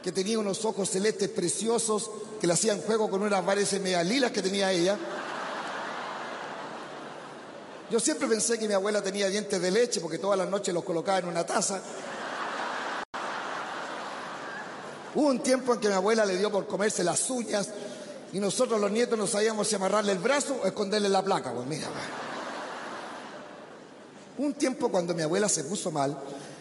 que 0.00 0.12
tenía 0.12 0.38
unos 0.38 0.64
ojos 0.64 0.88
celestes 0.90 1.28
preciosos 1.28 2.08
que 2.40 2.46
le 2.46 2.52
hacían 2.52 2.80
juego 2.82 3.10
con 3.10 3.20
unas 3.20 3.44
varices 3.44 3.80
medias 3.80 4.06
lilas 4.06 4.30
que 4.30 4.40
tenía 4.40 4.70
ella. 4.70 4.96
Yo 7.90 7.98
siempre 7.98 8.28
pensé 8.28 8.60
que 8.60 8.68
mi 8.68 8.74
abuela 8.74 9.02
tenía 9.02 9.28
dientes 9.28 9.60
de 9.60 9.72
leche 9.72 10.00
porque 10.00 10.18
todas 10.18 10.38
las 10.38 10.48
noches 10.48 10.72
los 10.72 10.84
colocaba 10.84 11.18
en 11.18 11.26
una 11.26 11.44
taza. 11.44 11.82
Hubo 15.16 15.26
un 15.26 15.40
tiempo 15.40 15.74
en 15.74 15.80
que 15.80 15.88
mi 15.88 15.94
abuela 15.94 16.24
le 16.24 16.36
dio 16.36 16.52
por 16.52 16.64
comerse 16.68 17.02
las 17.02 17.28
uñas 17.28 17.70
y 18.32 18.38
nosotros 18.38 18.80
los 18.80 18.92
nietos 18.92 19.18
no 19.18 19.26
sabíamos 19.26 19.66
si 19.66 19.74
amarrarle 19.74 20.12
el 20.12 20.18
brazo 20.18 20.60
o 20.62 20.66
esconderle 20.68 21.08
la 21.08 21.24
placa. 21.24 21.52
Pues 21.52 21.66
mira. 21.66 21.88
Un 24.38 24.54
tiempo 24.54 24.92
cuando 24.92 25.12
mi 25.12 25.22
abuela 25.22 25.48
se 25.48 25.64
puso 25.64 25.90
mal, 25.90 26.16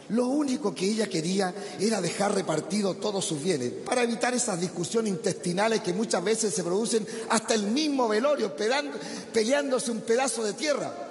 lo 0.09 0.27
único 0.27 0.73
que 0.73 0.85
ella 0.85 1.07
quería 1.07 1.53
era 1.79 2.01
dejar 2.01 2.33
repartido 2.33 2.95
todos 2.95 3.25
sus 3.25 3.41
bienes 3.41 3.71
para 3.85 4.03
evitar 4.03 4.33
esas 4.33 4.59
discusiones 4.59 5.11
intestinales 5.11 5.81
que 5.81 5.93
muchas 5.93 6.23
veces 6.23 6.53
se 6.53 6.63
producen 6.63 7.05
hasta 7.29 7.53
el 7.53 7.63
mismo 7.63 8.07
velorio, 8.07 8.55
peleándose 8.55 9.91
un 9.91 10.01
pedazo 10.01 10.43
de 10.43 10.53
tierra. 10.53 11.07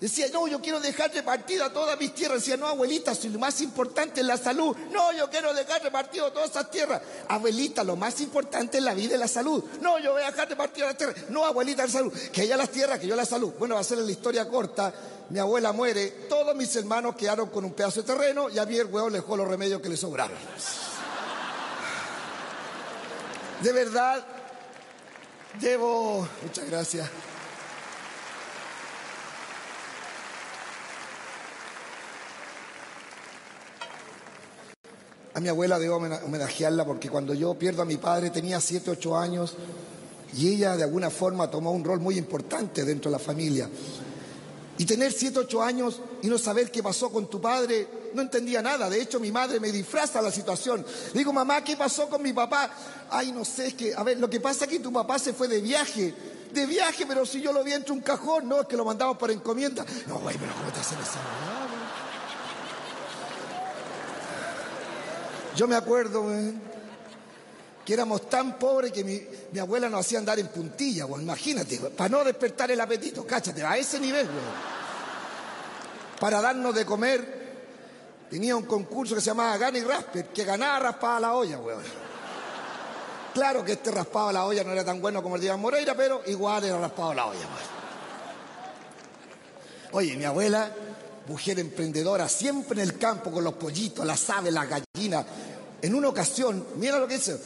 Decía, 0.00 0.26
no, 0.32 0.46
yo 0.46 0.60
quiero 0.60 0.78
dejar 0.78 1.12
repartida 1.12 1.72
todas 1.72 1.98
mis 1.98 2.14
tierras. 2.14 2.38
Decía, 2.38 2.56
no, 2.56 2.68
abuelita, 2.68 3.16
si 3.16 3.28
lo 3.28 3.38
más 3.40 3.60
importante 3.60 4.20
es 4.20 4.26
la 4.26 4.36
salud. 4.36 4.76
No, 4.92 5.12
yo 5.12 5.28
quiero 5.28 5.52
dejar 5.52 5.82
repartido 5.82 6.30
todas 6.30 6.50
esas 6.50 6.70
tierras. 6.70 7.02
Abuelita, 7.26 7.82
lo 7.82 7.96
más 7.96 8.20
importante 8.20 8.78
es 8.78 8.84
la 8.84 8.94
vida 8.94 9.16
y 9.16 9.18
la 9.18 9.26
salud. 9.26 9.64
No, 9.80 9.98
yo 9.98 10.12
voy 10.12 10.22
a 10.22 10.26
dejar 10.26 10.48
repartida 10.48 10.86
las 10.86 10.96
tierras. 10.96 11.16
No, 11.30 11.44
abuelita, 11.44 11.84
la 11.84 11.90
salud. 11.90 12.12
Que 12.32 12.44
ella 12.44 12.56
las 12.56 12.70
tierras, 12.70 13.00
que 13.00 13.08
yo 13.08 13.16
la 13.16 13.26
salud. 13.26 13.52
Bueno, 13.58 13.74
va 13.74 13.80
a 13.80 13.84
ser 13.84 13.98
la 13.98 14.10
historia 14.10 14.48
corta. 14.48 14.94
Mi 15.30 15.38
abuela 15.38 15.72
muere, 15.72 16.08
todos 16.28 16.56
mis 16.56 16.74
hermanos 16.76 17.14
quedaron 17.14 17.50
con 17.50 17.64
un 17.64 17.72
pedazo 17.72 18.00
de 18.00 18.06
terreno 18.06 18.48
y 18.48 18.58
a 18.58 18.64
mí 18.64 18.76
el 18.76 18.86
huevo 18.86 19.10
le 19.10 19.18
dejó 19.18 19.36
los 19.36 19.46
remedios 19.46 19.82
que 19.82 19.90
le 19.90 19.96
sobraron. 19.96 20.38
De 23.62 23.72
verdad, 23.72 24.24
llevo... 25.60 26.26
Muchas 26.42 26.66
gracias. 26.70 27.10
A 35.34 35.40
mi 35.40 35.48
abuela 35.48 35.78
debo 35.78 35.96
homenajearla 35.96 36.86
porque 36.86 37.10
cuando 37.10 37.34
yo 37.34 37.54
pierdo 37.54 37.82
a 37.82 37.84
mi 37.84 37.98
padre 37.98 38.30
tenía 38.30 38.60
7, 38.60 38.90
8 38.92 39.18
años 39.18 39.54
y 40.34 40.54
ella 40.54 40.74
de 40.76 40.84
alguna 40.84 41.10
forma 41.10 41.50
tomó 41.50 41.70
un 41.72 41.84
rol 41.84 42.00
muy 42.00 42.16
importante 42.16 42.84
dentro 42.84 43.10
de 43.10 43.18
la 43.18 43.22
familia. 43.22 43.68
Y 44.78 44.86
tener 44.86 45.12
7, 45.12 45.40
8 45.40 45.62
años 45.62 46.00
y 46.22 46.28
no 46.28 46.38
saber 46.38 46.70
qué 46.70 46.82
pasó 46.82 47.10
con 47.10 47.28
tu 47.28 47.40
padre, 47.40 47.88
no 48.14 48.22
entendía 48.22 48.62
nada. 48.62 48.88
De 48.88 49.02
hecho, 49.02 49.18
mi 49.18 49.32
madre 49.32 49.58
me 49.58 49.72
disfraza 49.72 50.22
la 50.22 50.30
situación. 50.30 50.86
digo, 51.12 51.32
mamá, 51.32 51.62
¿qué 51.64 51.76
pasó 51.76 52.08
con 52.08 52.22
mi 52.22 52.32
papá? 52.32 52.70
Ay, 53.10 53.32
no 53.32 53.44
sé, 53.44 53.68
es 53.68 53.74
que, 53.74 53.94
a 53.94 54.02
ver, 54.04 54.18
lo 54.18 54.30
que 54.30 54.40
pasa 54.40 54.64
es 54.64 54.70
que 54.70 54.78
tu 54.78 54.92
papá 54.92 55.18
se 55.18 55.32
fue 55.32 55.48
de 55.48 55.60
viaje. 55.60 56.14
De 56.52 56.64
viaje, 56.64 57.04
pero 57.06 57.26
si 57.26 57.42
yo 57.42 57.52
lo 57.52 57.62
vi 57.64 57.72
entre 57.72 57.92
un 57.92 58.00
cajón, 58.00 58.48
no, 58.48 58.60
es 58.60 58.66
que 58.68 58.76
lo 58.76 58.84
mandamos 58.84 59.18
por 59.18 59.30
encomienda. 59.30 59.84
No, 60.06 60.20
güey, 60.20 60.38
pero 60.38 60.52
¿cómo 60.54 60.70
te 60.72 60.80
hacen 60.80 60.98
esa 60.98 61.18
Yo 65.56 65.66
me 65.66 65.74
acuerdo 65.74 66.24
que 67.88 67.94
éramos 67.94 68.28
tan 68.28 68.58
pobres 68.58 68.92
que 68.92 69.02
mi, 69.02 69.58
abuela 69.58 69.88
nos 69.88 70.00
hacía 70.00 70.18
andar 70.18 70.38
en 70.38 70.48
puntilla, 70.48 71.06
imagínate, 71.06 71.78
para 71.78 72.10
no 72.10 72.22
despertar 72.22 72.70
el 72.70 72.78
apetito, 72.78 73.26
cáchate, 73.26 73.64
a 73.64 73.78
ese 73.78 73.98
nivel, 73.98 74.28
Para 76.20 76.42
darnos 76.42 76.74
de 76.74 76.84
comer, 76.84 78.26
tenía 78.28 78.54
un 78.56 78.64
concurso 78.64 79.14
que 79.14 79.22
se 79.22 79.28
llamaba 79.28 79.56
Gana 79.56 79.78
y 79.78 79.84
Rasper, 79.84 80.26
que 80.26 80.44
ganaba 80.44 80.80
raspaba 80.80 81.18
la 81.18 81.32
olla, 81.32 81.58
weón. 81.60 81.82
Claro 83.32 83.64
que 83.64 83.72
este 83.72 83.90
raspado 83.90 84.32
la 84.32 84.44
olla 84.44 84.62
no 84.64 84.72
era 84.72 84.84
tan 84.84 85.00
bueno 85.00 85.22
como 85.22 85.36
el 85.36 85.40
de 85.40 85.46
Iván 85.46 85.60
Moreira, 85.60 85.94
pero 85.96 86.20
igual 86.26 86.64
era 86.64 86.78
raspado 86.78 87.14
la 87.14 87.24
olla, 87.24 87.46
Oye, 89.92 90.14
mi 90.14 90.24
abuela, 90.24 90.70
mujer 91.26 91.58
emprendedora, 91.58 92.28
siempre 92.28 92.82
en 92.82 92.86
el 92.86 92.98
campo 92.98 93.30
con 93.30 93.42
los 93.42 93.54
pollitos, 93.54 94.04
las 94.04 94.28
aves, 94.28 94.52
las 94.52 94.68
gallinas, 94.68 95.24
En 95.80 95.94
una 95.94 96.08
ocasión, 96.08 96.66
mira 96.76 96.98
lo 96.98 97.08
que 97.08 97.14
dice, 97.14 97.40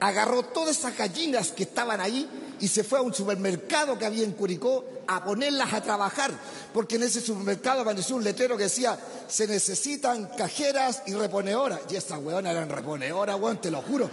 agarró 0.00 0.42
todas 0.42 0.78
esas 0.78 0.96
gallinas 0.96 1.52
que 1.52 1.64
estaban 1.64 2.00
ahí 2.00 2.28
y 2.60 2.68
se 2.68 2.84
fue 2.84 2.98
a 2.98 3.02
un 3.02 3.14
supermercado 3.14 3.98
que 3.98 4.06
había 4.06 4.24
en 4.24 4.32
Curicó 4.32 4.84
a 5.06 5.24
ponerlas 5.24 5.72
a 5.72 5.80
trabajar, 5.82 6.30
porque 6.72 6.96
en 6.96 7.04
ese 7.04 7.20
supermercado 7.20 7.82
apareció 7.82 8.16
un 8.16 8.24
letrero 8.24 8.56
que 8.56 8.64
decía, 8.64 8.98
se 9.26 9.46
necesitan 9.46 10.26
cajeras 10.36 11.02
y 11.06 11.14
reponedoras. 11.14 11.80
Y 11.90 11.96
esas 11.96 12.18
weonas 12.18 12.52
eran 12.52 12.68
reponedoras, 12.68 13.36
weón, 13.40 13.60
te 13.60 13.70
lo 13.70 13.80
juro. 13.82 14.10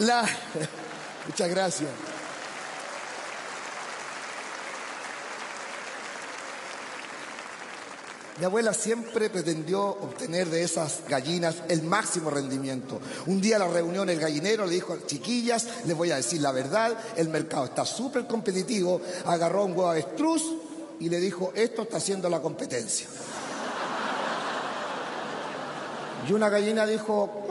Muchas 1.26 1.50
gracias. 1.50 1.90
Mi 8.40 8.46
abuela 8.46 8.72
siempre 8.72 9.28
pretendió 9.28 9.82
obtener 9.82 10.48
de 10.48 10.62
esas 10.62 11.02
gallinas 11.06 11.56
el 11.68 11.82
máximo 11.82 12.30
rendimiento. 12.30 12.98
Un 13.26 13.38
día 13.38 13.58
la 13.58 13.68
reunión 13.68 14.08
el 14.08 14.18
gallinero 14.18 14.64
le 14.64 14.76
dijo, 14.76 14.96
chiquillas, 15.06 15.66
les 15.84 15.94
voy 15.94 16.10
a 16.10 16.16
decir 16.16 16.40
la 16.40 16.50
verdad, 16.50 16.96
el 17.16 17.28
mercado 17.28 17.66
está 17.66 17.84
súper 17.84 18.26
competitivo, 18.26 19.02
agarró 19.26 19.66
un 19.66 19.72
huevo 19.72 19.90
avestruz 19.90 20.42
y 21.00 21.10
le 21.10 21.20
dijo, 21.20 21.52
esto 21.54 21.82
está 21.82 21.98
haciendo 21.98 22.30
la 22.30 22.40
competencia. 22.40 23.08
Y 26.26 26.32
una 26.32 26.48
gallina 26.48 26.86
dijo, 26.86 27.44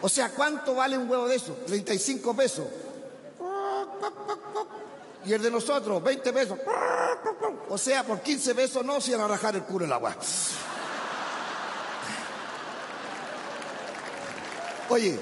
o 0.00 0.08
sea, 0.08 0.30
¿cuánto 0.30 0.76
vale 0.76 0.96
un 0.96 1.10
huevo 1.10 1.28
de 1.28 1.36
eso? 1.36 1.58
35 1.66 2.34
pesos. 2.34 2.64
Y 5.26 5.32
el 5.32 5.42
de 5.42 5.50
nosotros, 5.50 6.02
20 6.02 6.32
pesos. 6.32 6.58
O 7.68 7.78
sea, 7.78 8.04
por 8.04 8.20
15 8.20 8.54
pesos 8.54 8.84
no 8.84 9.00
se 9.00 9.12
iban 9.12 9.22
a 9.22 9.28
rajar 9.28 9.56
el 9.56 9.62
culo 9.62 9.84
el 9.84 9.92
agua. 9.92 10.14
Oye, 14.90 15.18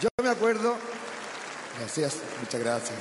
yo 0.00 0.08
me 0.22 0.30
acuerdo, 0.30 0.76
gracias, 1.78 2.16
muchas 2.40 2.60
gracias. 2.60 2.98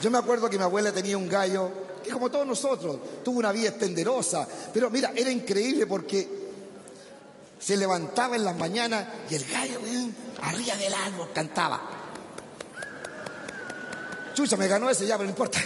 Yo 0.00 0.10
me 0.10 0.18
acuerdo 0.18 0.50
que 0.50 0.58
mi 0.58 0.64
abuela 0.64 0.92
tenía 0.92 1.16
un 1.16 1.28
gallo 1.28 1.70
que 2.04 2.10
como 2.10 2.30
todos 2.30 2.46
nosotros 2.46 2.98
tuvo 3.24 3.38
una 3.38 3.50
vida 3.50 3.70
estenderosa, 3.70 4.46
pero 4.74 4.90
mira, 4.90 5.12
era 5.16 5.30
increíble 5.30 5.86
porque 5.86 6.28
se 7.58 7.78
levantaba 7.78 8.36
en 8.36 8.44
las 8.44 8.56
mañanas 8.56 9.06
y 9.30 9.36
el 9.36 9.44
gallo 9.46 9.80
arriba 10.42 10.76
del 10.76 10.92
árbol 10.92 11.30
cantaba. 11.32 12.03
Chucha, 14.34 14.56
me 14.56 14.66
ganó 14.66 14.90
ese 14.90 15.06
ya, 15.06 15.16
pero 15.16 15.24
no 15.24 15.30
importa. 15.30 15.60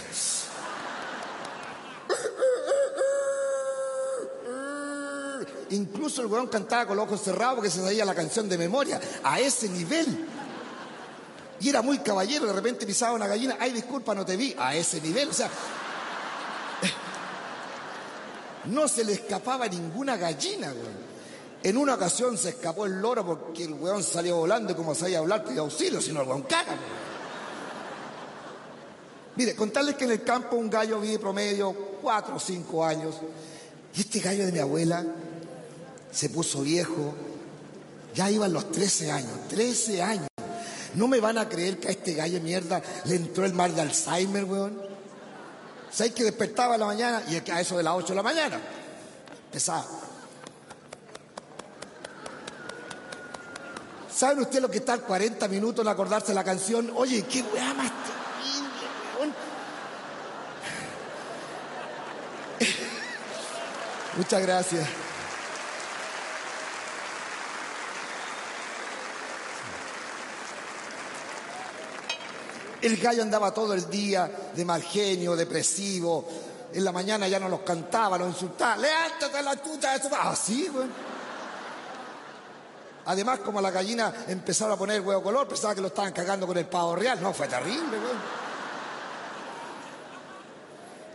Incluso 5.71 6.21
el 6.21 6.27
weón 6.27 6.47
cantaba 6.47 6.85
con 6.87 6.97
los 6.97 7.05
ojos 7.05 7.21
cerrados 7.21 7.55
porque 7.55 7.69
se 7.69 7.81
sabía 7.81 8.05
la 8.05 8.15
canción 8.15 8.47
de 8.47 8.57
memoria, 8.57 8.99
a 9.23 9.39
ese 9.39 9.69
nivel. 9.69 10.27
Y 11.59 11.69
era 11.69 11.81
muy 11.81 11.99
caballero, 11.99 12.45
de 12.45 12.53
repente 12.53 12.85
pisaba 12.85 13.13
una 13.13 13.27
gallina, 13.27 13.57
ay, 13.59 13.73
disculpa, 13.73 14.15
no 14.15 14.25
te 14.25 14.37
vi, 14.37 14.55
a 14.57 14.75
ese 14.75 15.01
nivel. 15.01 15.29
O 15.29 15.33
sea, 15.33 15.49
no 18.65 18.87
se 18.87 19.03
le 19.03 19.13
escapaba 19.13 19.67
ninguna 19.67 20.15
gallina, 20.15 20.67
weón. 20.67 21.09
En 21.61 21.75
una 21.75 21.95
ocasión 21.95 22.37
se 22.37 22.49
escapó 22.49 22.85
el 22.85 23.01
loro 23.01 23.25
porque 23.25 23.65
el 23.65 23.73
weón 23.73 24.01
salió 24.01 24.37
volando 24.37 24.71
y 24.71 24.75
como 24.75 24.95
sabía 24.95 25.17
hablar 25.19 25.43
pidió 25.43 25.63
auxilio, 25.63 26.01
sino 26.01 26.21
el 26.21 26.27
weón 26.27 26.43
caga. 26.43 26.77
Mire, 29.39 29.55
contarles 29.55 29.95
que 29.95 30.03
en 30.03 30.11
el 30.11 30.21
campo 30.21 30.57
un 30.57 30.69
gallo 30.69 30.99
vive 30.99 31.17
promedio 31.17 31.73
cuatro 32.01 32.35
o 32.35 32.39
cinco 32.41 32.83
años. 32.83 33.15
Y 33.95 34.01
este 34.01 34.19
gallo 34.19 34.45
de 34.45 34.51
mi 34.51 34.59
abuela 34.59 35.01
se 36.11 36.29
puso 36.29 36.59
viejo. 36.61 37.13
Ya 38.13 38.29
iban 38.29 38.51
los 38.51 38.69
13 38.69 39.09
años, 39.13 39.47
13 39.47 40.01
años. 40.01 40.27
No 40.95 41.07
me 41.07 41.21
van 41.21 41.37
a 41.37 41.47
creer 41.47 41.79
que 41.79 41.87
a 41.87 41.91
este 41.91 42.15
gallo 42.15 42.33
de 42.33 42.41
mierda 42.41 42.81
le 43.05 43.15
entró 43.15 43.45
el 43.45 43.53
mal 43.53 43.73
de 43.73 43.79
Alzheimer, 43.79 44.43
weón. 44.43 44.81
¿Sabes 45.89 46.11
que 46.11 46.25
despertaba 46.25 46.73
en 46.73 46.81
la 46.81 46.87
mañana? 46.87 47.23
Y 47.29 47.49
a 47.49 47.61
eso 47.61 47.77
de 47.77 47.83
las 47.83 47.93
8 47.93 48.07
de 48.09 48.15
la 48.15 48.23
mañana. 48.23 48.59
Empezaba. 49.45 49.85
¿Saben 54.13 54.39
ustedes 54.39 54.61
lo 54.63 54.69
que 54.69 54.79
está 54.79 54.97
40 54.97 55.47
minutos 55.47 55.85
en 55.85 55.89
acordarse 55.89 56.27
de 56.27 56.33
la 56.33 56.43
canción? 56.43 56.91
Oye, 56.93 57.23
qué 57.23 57.41
weá 57.41 57.73
más 57.73 57.89
terrible, 57.89 58.19
weón. 59.17 59.33
Muchas 64.19 64.41
gracias. 64.41 64.85
El 72.81 72.97
gallo 72.97 73.23
andaba 73.23 73.53
todo 73.53 73.73
el 73.73 73.89
día 73.89 74.29
de 74.53 74.65
mal 74.65 74.83
genio, 74.83 75.37
depresivo. 75.37 76.27
En 76.73 76.83
la 76.83 76.91
mañana 76.91 77.29
ya 77.29 77.39
no 77.39 77.47
los 77.47 77.61
cantaba, 77.61 78.17
los 78.17 78.27
insultaba. 78.27 78.75
¡Levántate 78.75 79.41
la 79.41 79.63
chucha 79.63 79.97
de 79.97 80.09
su 80.09 80.13
Así, 80.13 80.67
güey. 80.67 80.87
Además, 83.05 83.39
como 83.39 83.61
la 83.61 83.71
gallina 83.71 84.25
empezaron 84.27 84.73
a 84.73 84.77
poner 84.77 84.99
huevo 84.99 85.23
color, 85.23 85.47
pensaba 85.47 85.73
que 85.73 85.79
lo 85.79 85.87
estaban 85.87 86.11
cagando 86.11 86.45
con 86.45 86.57
el 86.57 86.65
pavo 86.65 86.93
real. 86.93 87.21
No, 87.21 87.33
fue 87.33 87.47
terrible, 87.47 87.97
güey. 87.97 88.49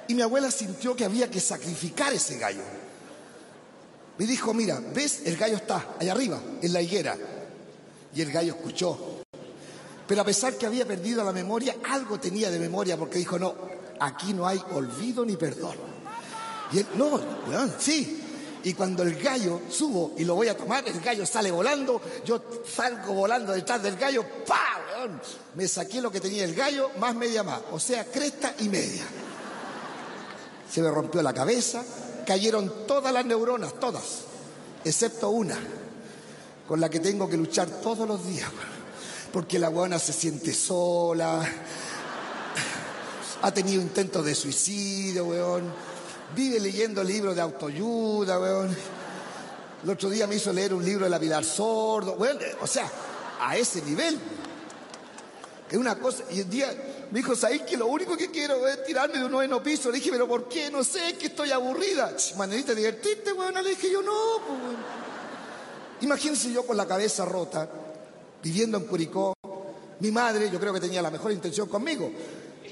Y 0.09 0.15
mi 0.15 0.23
abuela 0.23 0.51
sintió 0.51 0.97
que 0.97 1.05
había 1.05 1.31
que 1.31 1.41
sacrificar 1.41 2.11
ese 2.15 2.39
gallo. 2.39 2.63
Me 4.19 4.27
dijo, 4.27 4.55
mira, 4.55 4.81
¿ves? 4.95 5.23
El 5.25 5.37
gallo 5.37 5.57
está 5.57 5.97
allá 5.99 6.13
arriba, 6.13 6.41
en 6.63 6.73
la 6.73 6.81
higuera. 6.81 7.17
Y 8.15 8.21
el 8.21 8.31
gallo 8.31 8.55
escuchó. 8.55 9.23
Pero 10.07 10.21
a 10.21 10.25
pesar 10.25 10.55
que 10.55 10.67
había 10.67 10.87
perdido 10.87 11.25
la 11.25 11.33
memoria, 11.33 11.77
algo 11.91 12.21
tenía 12.21 12.51
de 12.51 12.59
memoria 12.59 12.97
porque 12.97 13.19
dijo, 13.19 13.39
no, 13.39 13.55
aquí 13.99 14.33
no 14.33 14.47
hay 14.47 14.63
olvido 14.73 15.25
ni 15.25 15.37
perdón. 15.37 15.77
Y 16.73 16.79
él, 16.79 16.87
no, 16.97 17.21
weón, 17.49 17.75
sí. 17.79 18.21
Y 18.63 18.73
cuando 18.73 19.03
el 19.03 19.21
gallo 19.21 19.63
subo 19.69 20.15
y 20.17 20.25
lo 20.25 20.35
voy 20.35 20.49
a 20.49 20.57
tomar, 20.57 20.87
el 20.89 21.01
gallo 21.01 21.27
sale 21.27 21.51
volando, 21.51 22.01
yo 22.25 22.43
salgo 22.67 23.13
volando 23.13 23.53
detrás 23.53 23.83
del 23.83 23.97
gallo, 23.97 24.25
¡pa! 24.47 24.81
Weón! 24.97 25.21
Me 25.55 25.69
saqué 25.69 26.01
lo 26.01 26.11
que 26.11 26.21
tenía 26.21 26.45
el 26.45 26.55
gallo, 26.55 26.91
más 26.99 27.15
media 27.15 27.43
más, 27.43 27.61
o 27.73 27.79
sea, 27.79 28.05
cresta 28.05 28.55
y 28.61 28.69
media. 28.69 29.05
Se 30.71 30.81
me 30.81 30.91
rompió 30.91 31.23
la 31.23 31.35
cabeza, 31.35 31.83
cayeron 32.25 32.87
todas 32.87 33.13
las 33.13 33.25
neuronas, 33.25 33.79
todas, 33.79 34.23
excepto 34.85 35.31
una, 35.31 35.59
con 36.67 36.81
la 36.81 36.89
que 36.89 37.01
tengo 37.01 37.29
que 37.29 37.37
luchar 37.37 37.69
todos 37.69 38.07
los 38.09 38.27
días. 38.27 38.51
porque 39.35 39.59
la 39.59 39.69
buena 39.69 39.99
se 39.99 40.13
siente 40.13 40.55
sola, 40.55 41.45
ha 43.43 43.53
tenido 43.53 43.83
intentos 43.83 44.25
de 44.25 44.33
suicidio, 44.33 45.25
weón, 45.25 45.65
vive 46.37 46.61
leyendo 46.61 47.03
libros 47.03 47.35
de 47.35 47.41
autoayuda, 47.41 48.39
weón. 48.39 48.77
El 49.83 49.91
otro 49.91 50.09
día 50.09 50.29
me 50.29 50.37
hizo 50.37 50.53
leer 50.53 50.73
un 50.73 50.85
libro 50.85 51.05
de 51.05 51.11
la 51.11 51.19
Pilar 51.19 51.45
Sordo, 51.45 52.13
weón, 52.13 52.39
o 52.63 52.67
sea, 52.69 52.89
a 53.41 53.57
ese 53.57 53.83
nivel. 53.83 54.17
Es 55.69 55.77
una 55.77 55.99
cosa, 55.99 56.23
y 56.31 56.39
el 56.39 56.49
día 56.49 56.73
me 57.15 57.21
dijo, 57.21 57.37
¿sabéis 57.37 57.63
que 57.63 57.77
lo 57.77 57.87
único 57.87 58.17
que 58.17 58.29
quiero 58.29 58.67
es 58.67 58.85
tirarme 58.85 59.21
de 59.21 59.27
un 59.27 59.31
noveno 59.31 59.63
piso? 59.63 59.89
Le 59.89 59.99
dije, 59.99 60.11
¿pero 60.11 60.27
por 60.27 60.49
qué? 60.49 60.69
No 60.69 60.83
sé, 60.83 61.17
que 61.17 61.27
estoy 61.27 61.53
aburrida. 61.53 62.13
Manera 62.37 62.75
divertirte, 62.75 63.33
weón. 63.33 63.55
Le 63.55 63.71
dije, 63.71 63.89
yo 63.89 64.03
no, 64.03 64.13
pues. 64.45 64.59
Imagínense 66.01 66.51
yo 66.51 66.67
con 66.67 66.77
la 66.77 66.89
cabeza 66.89 67.25
rota, 67.25 67.71
viviendo 68.43 68.79
en 68.79 68.87
Curicó, 68.87 69.33
mi 70.01 70.11
madre, 70.11 70.51
yo 70.51 70.59
creo 70.59 70.73
que 70.73 70.81
tenía 70.81 71.01
la 71.01 71.13
mejor 71.13 71.31
intención 71.31 71.69
conmigo, 71.69 72.11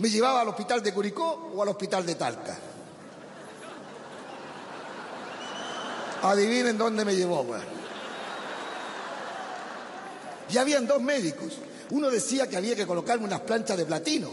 me 0.00 0.10
llevaba 0.10 0.40
al 0.40 0.48
hospital 0.48 0.82
de 0.82 0.92
Curicó 0.92 1.52
o 1.54 1.62
al 1.62 1.68
hospital 1.68 2.04
de 2.04 2.16
Talca. 2.16 2.58
Adivinen 6.22 6.76
dónde 6.76 7.04
me 7.04 7.14
llevó, 7.14 7.42
weón. 7.42 7.62
Y 10.50 10.58
habían 10.58 10.84
dos 10.84 11.00
médicos. 11.00 11.58
Uno 11.90 12.10
decía 12.10 12.48
que 12.48 12.56
había 12.56 12.74
que 12.74 12.86
colocarme 12.86 13.24
unas 13.24 13.40
planchas 13.40 13.76
de 13.76 13.84
platino. 13.84 14.30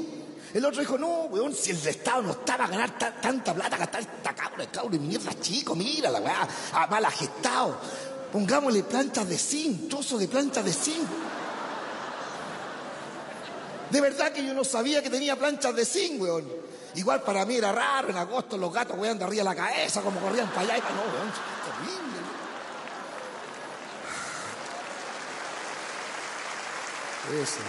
El 0.54 0.66
otro 0.66 0.80
dijo, 0.80 0.98
no, 0.98 1.26
weón, 1.26 1.54
si 1.54 1.72
el 1.72 1.88
Estado 1.88 2.24
no 2.24 2.32
estaba 2.32 2.66
a 2.66 2.68
ganar 2.68 2.98
tanta 3.22 3.54
plata, 3.54 3.78
gastar 3.78 4.02
esta 4.02 4.34
cabra, 4.34 4.66
cabra 4.72 4.90
de 4.90 5.00
mierda 5.00 5.32
chico, 5.40 5.76
mira 5.76 6.10
la 6.10 6.20
weá, 6.20 6.48
a 6.74 6.88
mal 6.88 7.06
agestado. 7.06 7.78
Pongámosle 8.32 8.84
planchas 8.84 9.30
de 9.30 9.38
zinc, 9.38 9.90
trozos 9.90 10.20
de 10.20 10.28
planchas 10.28 10.66
de 10.66 10.74
zinc. 10.74 11.08
De 13.92 14.02
verdad 14.02 14.32
que 14.32 14.46
yo 14.46 14.54
no 14.54 14.64
sabía 14.64 15.04
que 15.04 15.10
tenía 15.10 15.36
planchas 15.36 15.76
de 15.76 15.86
zinc, 15.86 16.22
weón. 16.22 16.48
Igual 16.96 17.22
para 17.22 17.46
mí 17.46 17.56
era 17.56 17.72
raro, 17.72 18.10
en 18.10 18.18
agosto 18.18 18.58
los 18.58 18.74
gatos 18.74 18.98
weón 18.98 19.20
de 19.20 19.26
arriba 19.26 19.44
de 19.44 19.50
la 19.50 19.56
cabeza, 19.56 20.02
como 20.02 20.20
corrían 20.20 20.50
para 20.50 20.62
allá 20.62 20.78
y 20.78 20.82
para 20.82 20.96
no, 20.96 21.02
weón. 21.02 21.32
Terrible. 21.66 22.19
Eso. 27.28 27.62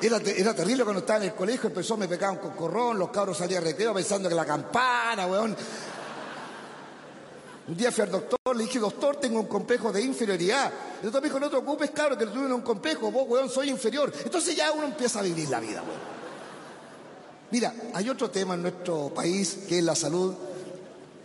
Era, 0.00 0.20
te- 0.20 0.38
era 0.40 0.54
terrible 0.54 0.84
cuando 0.84 1.00
estaba 1.00 1.18
en 1.20 1.30
el 1.30 1.34
colegio, 1.34 1.68
empezó, 1.68 1.96
me 1.96 2.06
pegaban 2.06 2.36
con 2.36 2.50
corrón, 2.52 2.98
los 2.98 3.08
cabros 3.10 3.38
salían 3.38 3.64
recreo 3.64 3.94
pensando 3.94 4.28
que 4.28 4.34
la 4.34 4.44
campana, 4.44 5.26
weón. 5.26 5.56
Un 7.68 7.76
día 7.76 7.90
fui 7.90 8.02
al 8.04 8.10
doctor, 8.10 8.54
le 8.54 8.64
dije, 8.64 8.78
doctor, 8.78 9.16
tengo 9.16 9.40
un 9.40 9.46
complejo 9.46 9.90
de 9.90 10.02
inferioridad. 10.02 10.70
El 10.98 11.04
doctor 11.04 11.22
me 11.22 11.28
dijo, 11.28 11.40
no 11.40 11.46
te 11.46 11.56
preocupes, 11.56 11.90
claro, 11.90 12.16
que 12.16 12.26
tú 12.26 12.32
tienes 12.32 12.52
un 12.52 12.60
complejo, 12.60 13.10
vos, 13.10 13.24
weón, 13.26 13.48
soy 13.48 13.70
inferior. 13.70 14.12
Entonces 14.24 14.54
ya 14.54 14.70
uno 14.70 14.84
empieza 14.84 15.20
a 15.20 15.22
vivir 15.22 15.48
la 15.48 15.60
vida, 15.60 15.82
weón. 15.82 16.16
Mira, 17.50 17.72
hay 17.94 18.08
otro 18.10 18.30
tema 18.30 18.54
en 18.54 18.62
nuestro 18.62 19.08
país 19.14 19.60
que 19.68 19.78
es 19.78 19.84
la 19.84 19.94
salud. 19.94 20.34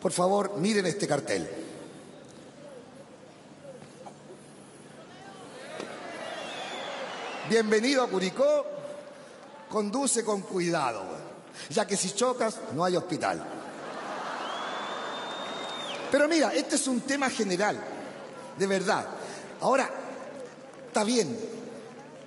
Por 0.02 0.12
favor, 0.12 0.54
miren 0.58 0.86
este 0.86 1.08
cartel. 1.08 1.48
Bienvenido 7.52 8.02
a 8.02 8.08
Curicó, 8.08 8.66
conduce 9.70 10.24
con 10.24 10.40
cuidado, 10.40 11.04
ya 11.70 11.86
que 11.86 11.98
si 11.98 12.12
chocas 12.12 12.56
no 12.74 12.86
hay 12.86 12.96
hospital. 12.96 13.46
Pero 16.10 16.30
mira, 16.30 16.54
este 16.54 16.78
es 16.78 16.88
un 16.88 17.02
tema 17.02 17.30
general, 17.30 17.78
de 18.58 18.68
verdad. 18.68 19.06
Ahora, 19.60 19.90
está 20.88 21.04
bien, 21.04 21.38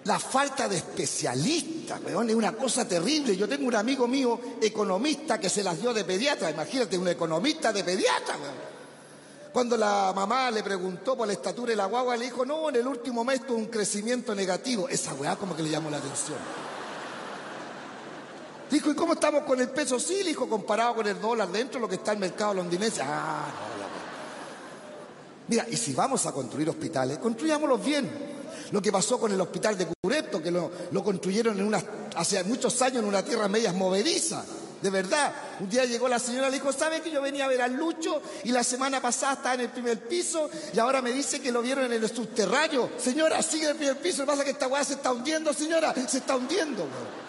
la 0.04 0.18
falta 0.18 0.68
de 0.68 0.76
especialistas, 0.76 2.02
weón, 2.04 2.28
es 2.28 2.36
una 2.36 2.52
cosa 2.52 2.86
terrible. 2.86 3.34
Yo 3.34 3.48
tengo 3.48 3.66
un 3.66 3.76
amigo 3.76 4.06
mío, 4.06 4.38
economista, 4.60 5.40
que 5.40 5.48
se 5.48 5.64
las 5.64 5.80
dio 5.80 5.94
de 5.94 6.04
pediatra. 6.04 6.50
Imagínate, 6.50 6.98
un 6.98 7.08
economista 7.08 7.72
de 7.72 7.82
pediatra, 7.82 8.36
weón. 8.36 8.73
Cuando 9.54 9.76
la 9.76 10.12
mamá 10.12 10.50
le 10.50 10.64
preguntó 10.64 11.16
por 11.16 11.28
la 11.28 11.32
estatura 11.32 11.70
de 11.70 11.76
la 11.76 11.86
guagua, 11.86 12.16
le 12.16 12.24
dijo, 12.24 12.44
no, 12.44 12.70
en 12.70 12.74
el 12.74 12.88
último 12.88 13.24
mes 13.24 13.46
tuvo 13.46 13.56
un 13.56 13.66
crecimiento 13.66 14.34
negativo. 14.34 14.88
Esa 14.88 15.14
weá 15.14 15.36
como 15.36 15.54
que 15.54 15.62
le 15.62 15.70
llamó 15.70 15.90
la 15.90 15.98
atención. 15.98 16.38
Dijo, 18.68 18.90
¿y 18.90 18.96
cómo 18.96 19.12
estamos 19.12 19.44
con 19.44 19.60
el 19.60 19.70
peso? 19.70 20.00
Sí, 20.00 20.24
le 20.24 20.30
dijo, 20.30 20.48
comparado 20.48 20.96
con 20.96 21.06
el 21.06 21.20
dólar 21.20 21.52
dentro 21.52 21.74
de 21.78 21.82
lo 21.82 21.88
que 21.88 21.94
está 21.94 22.10
en 22.10 22.16
el 22.16 22.30
mercado 22.30 22.54
londinense. 22.54 23.00
Ah, 23.04 23.46
no, 23.46 23.80
la. 23.80 23.86
Mira, 25.46 25.66
y 25.70 25.76
si 25.76 25.92
vamos 25.92 26.26
a 26.26 26.32
construir 26.32 26.68
hospitales, 26.68 27.18
construyámoslos 27.18 27.84
bien. 27.84 28.10
Lo 28.72 28.82
que 28.82 28.90
pasó 28.90 29.20
con 29.20 29.30
el 29.30 29.40
hospital 29.40 29.78
de 29.78 29.86
Curepto, 29.86 30.42
que 30.42 30.50
lo, 30.50 30.68
construyeron 31.04 31.72
hace 32.16 32.42
muchos 32.42 32.82
años 32.82 33.04
en 33.04 33.04
una 33.04 33.24
tierra 33.24 33.46
medias 33.46 33.72
movediza. 33.72 34.44
De 34.84 34.90
verdad, 34.90 35.32
un 35.60 35.70
día 35.70 35.86
llegó 35.86 36.08
la 36.08 36.18
señora 36.18 36.50
le 36.50 36.56
dijo, 36.56 36.70
¿sabe 36.70 37.00
que 37.00 37.10
yo 37.10 37.22
venía 37.22 37.46
a 37.46 37.48
ver 37.48 37.62
al 37.62 37.72
Lucho 37.72 38.20
y 38.42 38.50
la 38.50 38.62
semana 38.62 39.00
pasada 39.00 39.32
estaba 39.32 39.54
en 39.54 39.62
el 39.62 39.70
primer 39.70 40.06
piso 40.06 40.50
y 40.74 40.78
ahora 40.78 41.00
me 41.00 41.10
dice 41.10 41.40
que 41.40 41.50
lo 41.50 41.62
vieron 41.62 41.86
en 41.86 41.92
el 41.94 42.06
subterráneo? 42.06 42.90
Señora, 42.98 43.40
sigue 43.40 43.64
en 43.64 43.70
el 43.70 43.76
primer 43.76 43.96
piso, 43.96 44.18
lo 44.18 44.24
que 44.24 44.26
pasa 44.26 44.42
es 44.42 44.44
que 44.44 44.50
esta 44.50 44.68
weá 44.68 44.84
se 44.84 44.92
está 44.92 45.10
hundiendo, 45.10 45.54
señora, 45.54 45.94
se 46.06 46.18
está 46.18 46.36
hundiendo. 46.36 46.82
weón. 46.82 47.24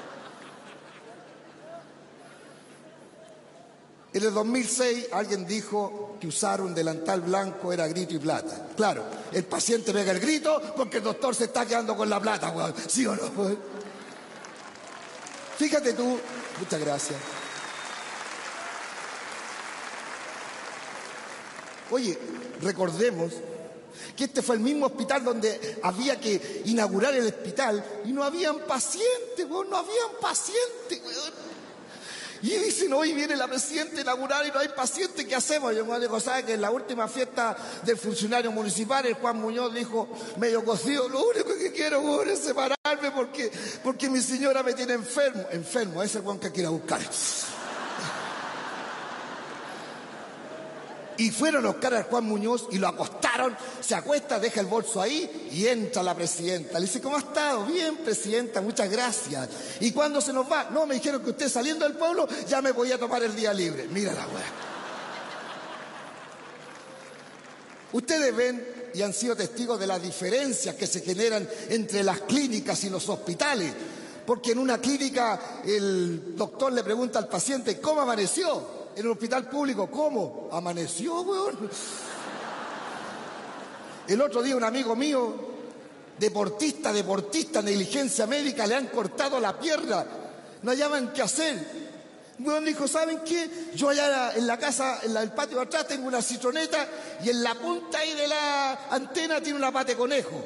En 4.11 4.23
el 4.23 4.33
2006 4.33 5.07
alguien 5.13 5.47
dijo 5.47 6.17
que 6.19 6.27
usar 6.27 6.59
un 6.59 6.75
delantal 6.75 7.21
blanco 7.21 7.71
era 7.71 7.87
grito 7.87 8.15
y 8.15 8.19
plata. 8.19 8.67
Claro, 8.75 9.05
el 9.31 9.45
paciente 9.45 9.93
pega 9.93 10.11
el 10.11 10.19
grito 10.19 10.61
porque 10.75 10.97
el 10.97 11.03
doctor 11.05 11.33
se 11.33 11.45
está 11.45 11.65
quedando 11.65 11.95
con 11.95 12.09
la 12.09 12.19
plata, 12.19 12.49
weón. 12.49 12.73
¿Sí 12.89 13.05
o 13.05 13.15
no? 13.15 13.31
Fíjate 15.57 15.93
tú, 15.93 16.19
muchas 16.59 16.81
gracias. 16.81 17.34
Oye, 21.91 22.17
recordemos 22.61 23.33
que 24.15 24.25
este 24.25 24.41
fue 24.41 24.55
el 24.55 24.61
mismo 24.61 24.87
hospital 24.87 25.23
donde 25.23 25.79
había 25.83 26.19
que 26.19 26.63
inaugurar 26.65 27.13
el 27.13 27.27
hospital 27.27 27.83
y 28.05 28.11
no 28.11 28.23
habían 28.23 28.59
pacientes, 28.59 29.47
no 29.47 29.77
habían 29.77 30.19
pacientes, 30.19 31.01
weón. 31.05 31.55
Y 32.41 32.49
dicen, 32.57 32.93
hoy 32.93 33.13
viene 33.13 33.35
la 33.35 33.47
presidenta 33.47 33.97
a 33.97 34.01
inaugurar 34.01 34.45
y 34.45 34.51
no 34.51 34.59
hay 34.59 34.67
pacientes, 34.67 35.25
¿qué 35.25 35.35
hacemos? 35.35 35.75
Yo 35.75 35.85
me 35.85 35.99
digo, 35.99 36.19
¿sabe 36.19 36.43
que 36.43 36.53
en 36.53 36.61
la 36.61 36.69
última 36.69 37.07
fiesta 37.07 37.55
del 37.83 37.97
funcionario 37.97 38.51
municipal, 38.51 39.05
el 39.05 39.15
Juan 39.15 39.37
Muñoz 39.37 39.73
dijo, 39.73 40.07
medio 40.37 40.63
cocido, 40.63 41.09
lo 41.09 41.27
único 41.27 41.57
que 41.57 41.71
quiero, 41.71 42.21
es 42.23 42.39
separarme 42.39 43.11
porque, 43.15 43.51
porque 43.83 44.09
mi 44.09 44.21
señora 44.21 44.61
me 44.61 44.73
tiene 44.73 44.93
enfermo. 44.93 45.45
Enfermo, 45.51 46.03
ese 46.03 46.19
Juan 46.19 46.39
que 46.39 46.51
quiero 46.51 46.73
buscar. 46.73 47.01
Y 51.17 51.31
fueron 51.31 51.65
a 51.65 51.69
buscar 51.69 51.93
al 51.93 52.03
Juan 52.03 52.25
Muñoz 52.25 52.67
y 52.71 52.77
lo 52.77 52.87
acostaron, 52.87 53.55
se 53.79 53.95
acuesta, 53.95 54.39
deja 54.39 54.59
el 54.59 54.67
bolso 54.67 55.01
ahí 55.01 55.49
y 55.51 55.67
entra 55.67 56.03
la 56.03 56.15
presidenta. 56.15 56.79
Le 56.79 56.85
dice, 56.85 57.01
¿cómo 57.01 57.15
ha 57.15 57.19
estado? 57.19 57.65
Bien, 57.65 57.97
presidenta, 57.97 58.61
muchas 58.61 58.89
gracias. 58.89 59.49
¿Y 59.79 59.91
cuándo 59.91 60.19
se 60.19 60.33
nos 60.33 60.51
va? 60.51 60.69
No, 60.71 60.85
me 60.85 60.95
dijeron 60.95 61.23
que 61.23 61.31
usted 61.31 61.49
saliendo 61.49 61.85
del 61.85 61.97
pueblo 61.97 62.27
ya 62.47 62.61
me 62.61 62.73
podía 62.73 62.97
tomar 62.97 63.23
el 63.23 63.35
día 63.35 63.53
libre. 63.53 63.87
Mira 63.89 64.13
la 64.13 64.27
weá. 64.27 64.75
Ustedes 67.93 68.35
ven 68.35 68.91
y 68.93 69.01
han 69.01 69.13
sido 69.13 69.35
testigos 69.35 69.79
de 69.79 69.87
las 69.87 70.01
diferencias 70.01 70.75
que 70.75 70.87
se 70.87 71.01
generan 71.01 71.47
entre 71.69 72.03
las 72.03 72.21
clínicas 72.21 72.83
y 72.83 72.89
los 72.89 73.07
hospitales. 73.07 73.71
Porque 74.25 74.51
en 74.51 74.59
una 74.59 74.79
clínica 74.79 75.61
el 75.65 76.35
doctor 76.35 76.73
le 76.73 76.83
pregunta 76.83 77.19
al 77.19 77.27
paciente, 77.27 77.79
¿cómo 77.79 78.01
amaneció? 78.01 78.84
En 78.95 79.01
el 79.01 79.11
hospital 79.11 79.49
público, 79.49 79.91
¿cómo? 79.91 80.47
Amaneció, 80.53 81.19
weón. 81.21 81.69
El 84.07 84.21
otro 84.21 84.41
día 84.41 84.55
un 84.55 84.63
amigo 84.63 84.95
mío, 84.95 85.35
deportista, 86.17 86.93
deportista, 86.93 87.61
negligencia 87.61 88.25
médica, 88.25 88.65
le 88.65 88.75
han 88.75 88.87
cortado 88.87 89.37
la 89.39 89.59
pierna. 89.59 90.05
No 90.61 90.71
hallaban 90.71 91.11
qué 91.11 91.23
hacer. 91.23 91.85
Weón 92.39 92.63
dijo, 92.63 92.87
¿saben 92.87 93.19
qué? 93.25 93.49
Yo 93.75 93.89
allá 93.89 94.33
en 94.33 94.47
la 94.47 94.57
casa, 94.57 94.99
en 95.03 95.15
el 95.17 95.31
patio 95.31 95.57
de 95.57 95.63
atrás, 95.63 95.87
tengo 95.87 96.07
una 96.07 96.21
citroneta 96.21 96.87
y 97.21 97.29
en 97.29 97.43
la 97.43 97.53
punta 97.55 97.99
ahí 97.99 98.13
de 98.13 98.27
la 98.29 98.87
antena 98.91 99.41
tiene 99.41 99.59
una 99.59 99.73
pate 99.73 99.95
conejo. 99.95 100.41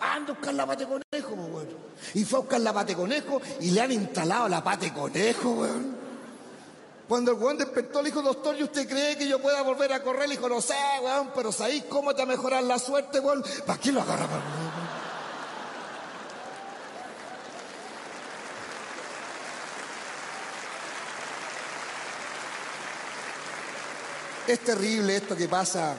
Anda 0.00 0.32
a 0.32 0.34
buscar 0.34 0.54
la 0.54 0.66
pate 0.66 0.86
conejo, 0.86 1.34
weón. 1.34 1.68
Y 2.14 2.24
fue 2.24 2.38
a 2.38 2.40
buscar 2.40 2.60
la 2.62 2.72
pate 2.72 2.94
conejo 2.94 3.42
y 3.60 3.70
le 3.70 3.82
han 3.82 3.92
instalado 3.92 4.48
la 4.48 4.64
pate 4.64 4.94
conejo, 4.94 5.50
weón. 5.50 6.01
Cuando 7.12 7.32
el 7.32 7.36
weón 7.36 7.58
despertó, 7.58 8.00
le 8.00 8.08
dijo, 8.08 8.22
doctor, 8.22 8.56
¿y 8.58 8.62
usted 8.62 8.88
cree 8.88 9.18
que 9.18 9.28
yo 9.28 9.38
pueda 9.38 9.60
volver 9.60 9.92
a 9.92 10.02
correr? 10.02 10.30
Le 10.30 10.36
dijo, 10.36 10.48
no 10.48 10.62
sé, 10.62 10.72
weón, 11.02 11.30
pero 11.34 11.52
¿sabéis 11.52 11.84
cómo 11.84 12.14
te 12.14 12.24
mejorar 12.24 12.62
la 12.62 12.78
suerte, 12.78 13.20
weón? 13.20 13.44
¿Para 13.66 13.78
qué 13.78 13.92
lo 13.92 14.00
agarraba, 14.00 14.32
weón? 14.32 14.72
Es 24.46 24.60
terrible 24.60 25.16
esto 25.16 25.36
que 25.36 25.48
pasa 25.48 25.94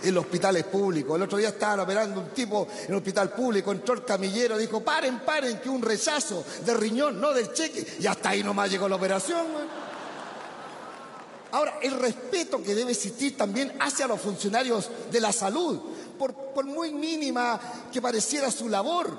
en 0.00 0.14
los 0.14 0.22
hospitales 0.22 0.62
públicos. 0.62 1.16
El 1.16 1.22
otro 1.22 1.38
día 1.38 1.48
estaban 1.48 1.80
operando 1.80 2.20
un 2.20 2.28
tipo 2.28 2.68
en 2.84 2.92
un 2.92 2.98
hospital 2.98 3.30
público, 3.30 3.72
entró 3.72 3.94
el 3.94 4.04
camillero, 4.04 4.56
dijo, 4.56 4.84
paren, 4.84 5.18
paren, 5.18 5.58
que 5.58 5.68
un 5.68 5.82
rechazo 5.82 6.44
de 6.64 6.74
riñón, 6.74 7.20
no 7.20 7.32
del 7.32 7.52
cheque. 7.52 7.84
Y 7.98 8.06
hasta 8.06 8.28
ahí 8.28 8.44
nomás 8.44 8.70
llegó 8.70 8.88
la 8.88 8.94
operación, 8.94 9.44
weón. 9.52 9.87
Ahora, 11.50 11.78
el 11.82 11.92
respeto 11.98 12.62
que 12.62 12.74
debe 12.74 12.92
existir 12.92 13.36
también 13.36 13.72
hacia 13.80 14.06
los 14.06 14.20
funcionarios 14.20 14.90
de 15.10 15.20
la 15.20 15.32
salud, 15.32 15.80
por, 16.18 16.64
muy 16.64 16.92
mínima 16.92 17.58
que 17.92 18.02
pareciera 18.02 18.50
su 18.50 18.68
labor. 18.68 19.10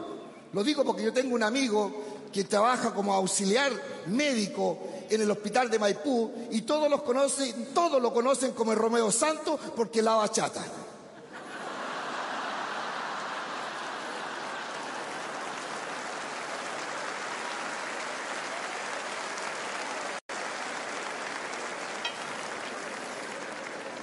Lo 0.53 0.63
digo 0.63 0.83
porque 0.83 1.03
yo 1.03 1.13
tengo 1.13 1.35
un 1.35 1.43
amigo 1.43 1.91
que 2.31 2.43
trabaja 2.43 2.93
como 2.93 3.13
auxiliar 3.13 3.71
médico 4.07 4.77
en 5.09 5.21
el 5.21 5.31
hospital 5.31 5.69
de 5.69 5.79
Maipú 5.79 6.31
y 6.51 6.61
todos 6.61 6.89
los 6.89 7.01
conocen, 7.01 7.73
todos 7.73 8.01
lo 8.01 8.13
conocen 8.13 8.51
como 8.51 8.71
el 8.71 8.77
Romeo 8.77 9.11
Santo 9.11 9.57
porque 9.75 10.01
lava 10.01 10.29
chata. 10.29 10.63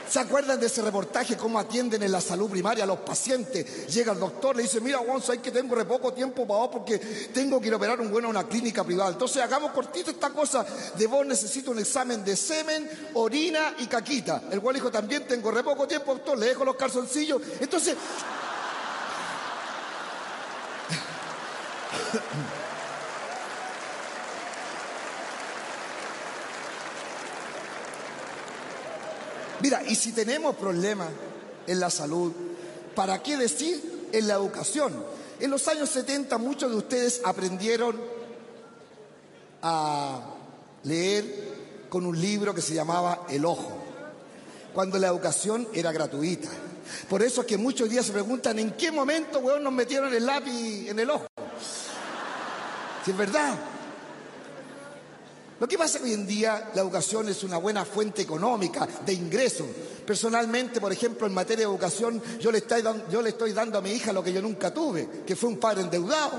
¿Se 0.08 0.20
acuerdan 0.20 0.60
de 0.60 0.66
ese 0.66 0.82
reportaje, 0.82 1.36
cómo 1.36 1.58
atienden 1.58 2.02
en 2.02 2.12
la 2.12 2.20
salud 2.20 2.48
primaria 2.48 2.84
a 2.84 2.86
los 2.86 3.00
pacientes? 3.00 3.86
Llega 3.88 4.12
el 4.12 4.20
doctor, 4.20 4.54
le 4.54 4.62
dice, 4.62 4.80
mira, 4.80 4.98
Gonzo, 4.98 5.32
hay 5.32 5.38
que 5.38 5.50
tengo 5.50 5.74
re 5.74 5.84
poco 5.84 6.12
tiempo 6.12 6.46
para 6.46 6.60
vos 6.60 6.70
porque 6.72 6.98
tengo 6.98 7.60
que 7.60 7.68
ir 7.68 7.72
a 7.72 7.76
operar 7.76 8.00
un 8.00 8.10
bueno 8.10 8.28
a 8.28 8.30
una 8.30 8.44
clínica 8.44 8.84
privada. 8.84 9.10
Entonces 9.10 9.42
hagamos 9.42 9.72
cortito 9.72 10.10
esta 10.10 10.30
cosa, 10.30 10.64
de 10.96 11.06
vos 11.06 11.26
necesito 11.26 11.72
un 11.72 11.80
examen 11.80 12.24
de 12.24 12.36
semen, 12.36 12.88
orina 13.14 13.74
y 13.78 13.86
caquita. 13.86 14.44
El 14.50 14.60
cual 14.60 14.74
dijo, 14.74 14.90
también 14.90 15.26
tengo 15.26 15.50
re 15.50 15.64
poco 15.64 15.88
tiempo, 15.88 16.14
doctor, 16.14 16.38
le 16.38 16.46
dejo 16.46 16.64
los 16.64 16.76
calzoncillos. 16.76 17.42
Entonces... 17.60 17.96
Mira, 29.66 29.82
y 29.84 29.96
si 29.96 30.12
tenemos 30.12 30.54
problemas 30.54 31.08
en 31.66 31.80
la 31.80 31.90
salud, 31.90 32.30
¿para 32.94 33.20
qué 33.20 33.36
decir 33.36 34.08
en 34.12 34.28
la 34.28 34.34
educación? 34.34 34.94
En 35.40 35.50
los 35.50 35.66
años 35.66 35.90
70 35.90 36.38
muchos 36.38 36.70
de 36.70 36.76
ustedes 36.76 37.20
aprendieron 37.24 38.00
a 39.62 40.20
leer 40.84 41.86
con 41.88 42.06
un 42.06 42.16
libro 42.20 42.54
que 42.54 42.62
se 42.62 42.74
llamaba 42.74 43.26
El 43.28 43.44
Ojo, 43.44 43.76
cuando 44.72 45.00
la 45.00 45.08
educación 45.08 45.66
era 45.74 45.90
gratuita. 45.90 46.48
Por 47.08 47.24
eso 47.24 47.40
es 47.40 47.48
que 47.48 47.58
muchos 47.58 47.90
días 47.90 48.06
se 48.06 48.12
preguntan 48.12 48.60
en 48.60 48.70
qué 48.70 48.92
momento, 48.92 49.40
weón, 49.40 49.64
nos 49.64 49.72
metieron 49.72 50.14
el 50.14 50.26
lápiz 50.26 50.88
en 50.88 51.00
el 51.00 51.10
ojo. 51.10 51.26
Si 53.04 53.10
es 53.10 53.16
verdad. 53.16 53.52
Lo 55.58 55.66
que 55.66 55.78
pasa 55.78 55.96
es 55.96 56.04
que 56.04 56.10
hoy 56.10 56.14
en 56.14 56.26
día 56.26 56.70
la 56.74 56.82
educación 56.82 57.28
es 57.28 57.42
una 57.42 57.56
buena 57.56 57.84
fuente 57.84 58.22
económica 58.22 58.86
de 59.06 59.12
ingresos. 59.14 59.66
Personalmente, 60.06 60.80
por 60.80 60.92
ejemplo, 60.92 61.26
en 61.26 61.32
materia 61.32 61.66
de 61.66 61.72
educación, 61.72 62.22
yo 62.38 62.52
le, 62.52 62.58
estoy 62.58 63.52
dando, 63.52 63.78
a 63.78 63.80
mi 63.80 63.90
hija 63.90 64.12
lo 64.12 64.22
que 64.22 64.32
yo 64.32 64.42
nunca 64.42 64.72
tuve, 64.72 65.24
que 65.26 65.34
fue 65.34 65.48
un 65.48 65.56
padre 65.56 65.82
endeudado. 65.82 66.38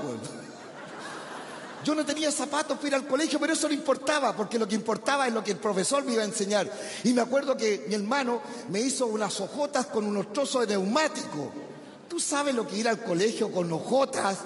Yo 1.84 1.94
no 1.94 2.04
tenía 2.04 2.30
zapatos 2.30 2.76
para 2.76 2.88
ir 2.88 2.94
al 2.94 3.06
colegio, 3.08 3.40
pero 3.40 3.52
eso 3.52 3.66
no 3.66 3.74
importaba, 3.74 4.36
porque 4.36 4.58
lo 4.58 4.68
que 4.68 4.76
importaba 4.76 5.26
es 5.26 5.34
lo 5.34 5.42
que 5.42 5.52
el 5.52 5.58
profesor 5.58 6.04
me 6.04 6.12
iba 6.12 6.22
a 6.22 6.26
enseñar. 6.26 6.70
Y 7.02 7.12
me 7.12 7.22
acuerdo 7.22 7.56
que 7.56 7.86
mi 7.88 7.94
hermano 7.94 8.40
me 8.68 8.80
hizo 8.80 9.06
unas 9.06 9.40
hojotas 9.40 9.86
con 9.86 10.04
unos 10.04 10.32
trozos 10.32 10.66
de 10.66 10.74
neumático. 10.74 11.50
¿Tú 12.08 12.20
sabes 12.20 12.54
lo 12.54 12.66
que 12.68 12.76
ir 12.76 12.88
al 12.88 13.02
colegio 13.02 13.50
con 13.50 13.72
hojotas? 13.72 14.38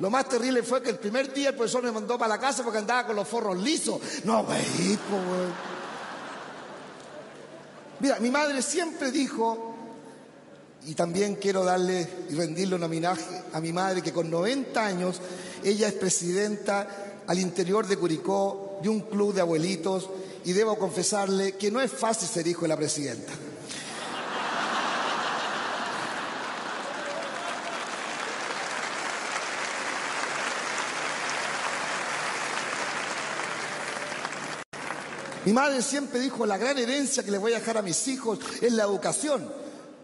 Lo 0.00 0.10
más 0.10 0.28
terrible 0.28 0.62
fue 0.62 0.82
que 0.82 0.90
el 0.90 0.98
primer 0.98 1.32
día 1.32 1.50
el 1.50 1.54
profesor 1.54 1.82
me 1.82 1.92
mandó 1.92 2.18
para 2.18 2.36
la 2.36 2.40
casa 2.40 2.62
porque 2.62 2.78
andaba 2.78 3.06
con 3.06 3.16
los 3.16 3.28
forros 3.28 3.58
lisos. 3.58 4.00
No, 4.24 4.44
güey. 4.44 4.62
Mira, 8.00 8.18
mi 8.18 8.30
madre 8.30 8.62
siempre 8.62 9.12
dijo, 9.12 9.76
y 10.86 10.94
también 10.94 11.36
quiero 11.36 11.64
darle 11.64 12.08
y 12.28 12.34
rendirle 12.34 12.74
un 12.74 12.82
homenaje 12.82 13.44
a 13.52 13.60
mi 13.60 13.72
madre, 13.72 14.02
que 14.02 14.12
con 14.12 14.30
90 14.30 14.84
años 14.84 15.20
ella 15.62 15.88
es 15.88 15.94
presidenta 15.94 17.22
al 17.26 17.38
interior 17.38 17.86
de 17.86 17.96
Curicó 17.96 18.80
de 18.82 18.88
un 18.88 19.02
club 19.02 19.32
de 19.32 19.40
abuelitos 19.40 20.10
y 20.44 20.52
debo 20.52 20.76
confesarle 20.76 21.52
que 21.52 21.70
no 21.70 21.80
es 21.80 21.92
fácil 21.92 22.28
ser 22.28 22.46
hijo 22.48 22.62
de 22.62 22.68
la 22.68 22.76
presidenta. 22.76 23.32
Mi 35.44 35.52
madre 35.52 35.82
siempre 35.82 36.20
dijo, 36.20 36.46
la 36.46 36.56
gran 36.56 36.78
herencia 36.78 37.22
que 37.22 37.30
le 37.30 37.38
voy 37.38 37.52
a 37.52 37.58
dejar 37.58 37.76
a 37.76 37.82
mis 37.82 38.06
hijos 38.08 38.38
es 38.60 38.72
la 38.72 38.84
educación. 38.84 39.50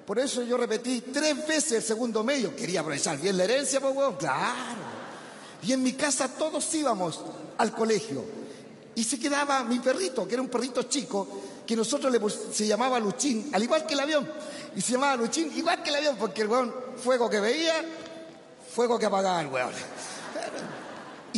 Por 0.04 0.18
eso 0.18 0.42
yo 0.42 0.56
repetí 0.56 1.02
tres 1.12 1.46
veces 1.46 1.72
el 1.72 1.82
segundo 1.82 2.24
medio. 2.24 2.56
Quería 2.56 2.80
aprovechar 2.80 3.18
bien 3.18 3.36
la 3.36 3.44
herencia, 3.44 3.80
pues. 3.80 3.94
Claro. 4.18 4.98
Y 5.62 5.72
en 5.72 5.82
mi 5.82 5.92
casa 5.92 6.28
todos 6.28 6.74
íbamos 6.74 7.20
al 7.58 7.72
colegio. 7.72 8.24
Y 8.94 9.04
se 9.04 9.18
quedaba 9.18 9.62
mi 9.62 9.78
perrito, 9.78 10.26
que 10.26 10.34
era 10.34 10.42
un 10.42 10.48
perrito 10.48 10.82
chico, 10.84 11.28
que 11.64 11.76
nosotros 11.76 12.10
le 12.10 12.20
se 12.52 12.66
llamaba 12.66 12.98
Luchín, 12.98 13.50
al 13.52 13.62
igual 13.62 13.86
que 13.86 13.94
el 13.94 14.00
avión. 14.00 14.28
Y 14.74 14.80
se 14.80 14.92
llamaba 14.92 15.14
Luchín, 15.14 15.52
igual 15.54 15.82
que 15.84 15.90
el 15.90 15.96
avión, 15.96 16.16
porque 16.18 16.42
el 16.42 16.48
weón, 16.48 16.74
fuego 16.96 17.30
que 17.30 17.38
veía, 17.38 17.74
fuego 18.74 18.98
que 18.98 19.06
apagaba 19.06 19.40
el 19.40 19.46
weón. 19.46 19.72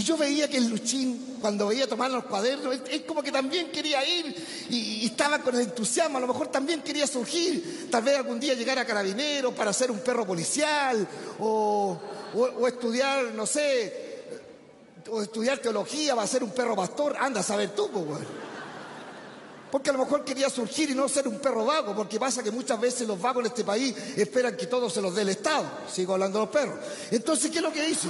Y 0.00 0.02
yo 0.02 0.16
veía 0.16 0.48
que 0.48 0.56
el 0.56 0.66
Luchín, 0.66 1.36
cuando 1.42 1.66
veía 1.66 1.86
tomar 1.86 2.10
los 2.10 2.24
cuadernos, 2.24 2.74
él, 2.90 3.04
como 3.04 3.22
que 3.22 3.30
también 3.30 3.70
quería 3.70 4.02
ir 4.08 4.34
y, 4.70 5.04
estaba 5.04 5.40
con 5.40 5.54
el 5.54 5.60
entusiasmo, 5.60 6.16
a 6.16 6.22
lo 6.22 6.26
mejor 6.26 6.46
también 6.46 6.80
quería 6.80 7.06
surgir, 7.06 7.90
tal 7.90 8.02
vez 8.02 8.16
algún 8.16 8.40
día 8.40 8.54
llegar 8.54 8.78
a 8.78 8.86
carabinero 8.86 9.54
para 9.54 9.74
ser 9.74 9.90
un 9.90 9.98
perro 9.98 10.26
policial 10.26 11.06
o, 11.38 12.00
estudiar, 12.66 13.34
no 13.34 13.44
sé, 13.44 14.24
o 15.10 15.20
estudiar 15.20 15.58
teología 15.58 16.14
para 16.14 16.26
ser 16.26 16.44
un 16.44 16.52
perro 16.52 16.74
pastor, 16.74 17.14
anda 17.20 17.40
a 17.40 17.42
saber 17.42 17.74
tú, 17.74 17.90
pues, 17.90 18.20
Porque 19.70 19.90
a 19.90 19.92
lo 19.92 19.98
mejor 19.98 20.24
quería 20.24 20.48
surgir 20.48 20.88
y 20.88 20.94
no 20.94 21.10
ser 21.10 21.28
un 21.28 21.40
perro 21.40 21.66
vago, 21.66 21.94
porque 21.94 22.18
pasa 22.18 22.42
que 22.42 22.50
muchas 22.50 22.80
veces 22.80 23.06
los 23.06 23.20
vagos 23.20 23.42
en 23.42 23.48
este 23.48 23.64
país 23.64 23.94
esperan 24.16 24.56
que 24.56 24.66
todo 24.66 24.88
se 24.88 25.02
los 25.02 25.14
dé 25.14 25.20
el 25.20 25.28
Estado. 25.28 25.66
Sigo 25.92 26.14
hablando 26.14 26.38
de 26.38 26.44
los 26.46 26.54
perros. 26.54 26.78
Entonces, 27.10 27.50
¿qué 27.50 27.58
es 27.58 27.62
lo 27.62 27.70
que 27.70 27.86
hizo? 27.86 28.08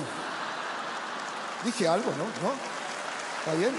Dije 1.64 1.86
algo, 1.86 2.10
¿no? 2.12 2.24
¿No? 2.24 2.54
¿Está 3.40 3.54
bien? 3.54 3.74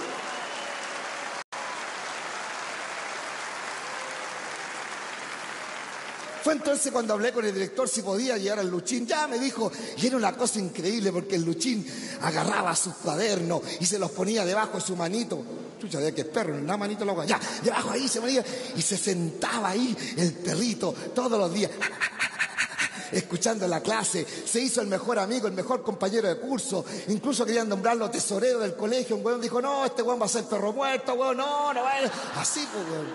Fue 6.43 6.53
entonces 6.53 6.91
cuando 6.91 7.13
hablé 7.13 7.31
con 7.31 7.45
el 7.45 7.53
director 7.53 7.87
si 7.87 8.01
podía 8.01 8.37
llegar 8.37 8.59
al 8.59 8.69
Luchín. 8.69 9.05
Ya 9.05 9.27
me 9.27 9.37
dijo, 9.37 9.71
y 9.97 10.07
era 10.07 10.17
una 10.17 10.35
cosa 10.35 10.59
increíble 10.59 11.11
porque 11.11 11.35
el 11.35 11.43
Luchín 11.43 11.85
agarraba 12.21 12.75
sus 12.75 12.95
cuadernos 12.95 13.61
y 13.79 13.85
se 13.85 13.99
los 13.99 14.11
ponía 14.11 14.43
debajo 14.43 14.77
de 14.77 14.81
su 14.81 14.95
manito. 14.95 15.43
Chucha, 15.79 15.99
de 15.99 16.13
que 16.13 16.25
perro, 16.25 16.55
una 16.55 16.77
manito 16.77 17.05
lo 17.05 17.23
Ya, 17.25 17.39
debajo 17.63 17.91
ahí 17.91 18.07
se 18.07 18.21
ponía 18.21 18.43
y 18.75 18.81
se 18.81 18.97
sentaba 18.97 19.69
ahí 19.69 19.95
el 20.17 20.33
perrito 20.33 20.93
todos 21.13 21.39
los 21.39 21.53
días 21.53 21.71
escuchando 23.11 23.67
la 23.67 23.81
clase, 23.81 24.25
se 24.25 24.59
hizo 24.59 24.81
el 24.81 24.87
mejor 24.87 25.19
amigo, 25.19 25.47
el 25.47 25.53
mejor 25.53 25.83
compañero 25.83 26.27
de 26.27 26.37
curso, 26.37 26.85
incluso 27.07 27.45
querían 27.45 27.69
nombrarlo 27.69 28.09
tesorero 28.09 28.59
del 28.59 28.75
colegio, 28.75 29.15
un 29.17 29.25
weón 29.25 29.41
dijo, 29.41 29.61
no, 29.61 29.85
este 29.85 30.01
weón 30.01 30.21
va 30.21 30.25
a 30.25 30.29
ser 30.29 30.45
perro 30.45 30.73
muerto, 30.73 31.13
weón, 31.13 31.37
no, 31.37 31.73
no 31.73 31.83
va 31.83 31.91
a... 31.91 32.41
Así, 32.41 32.67
pues, 32.71 32.85
weón. 32.89 33.07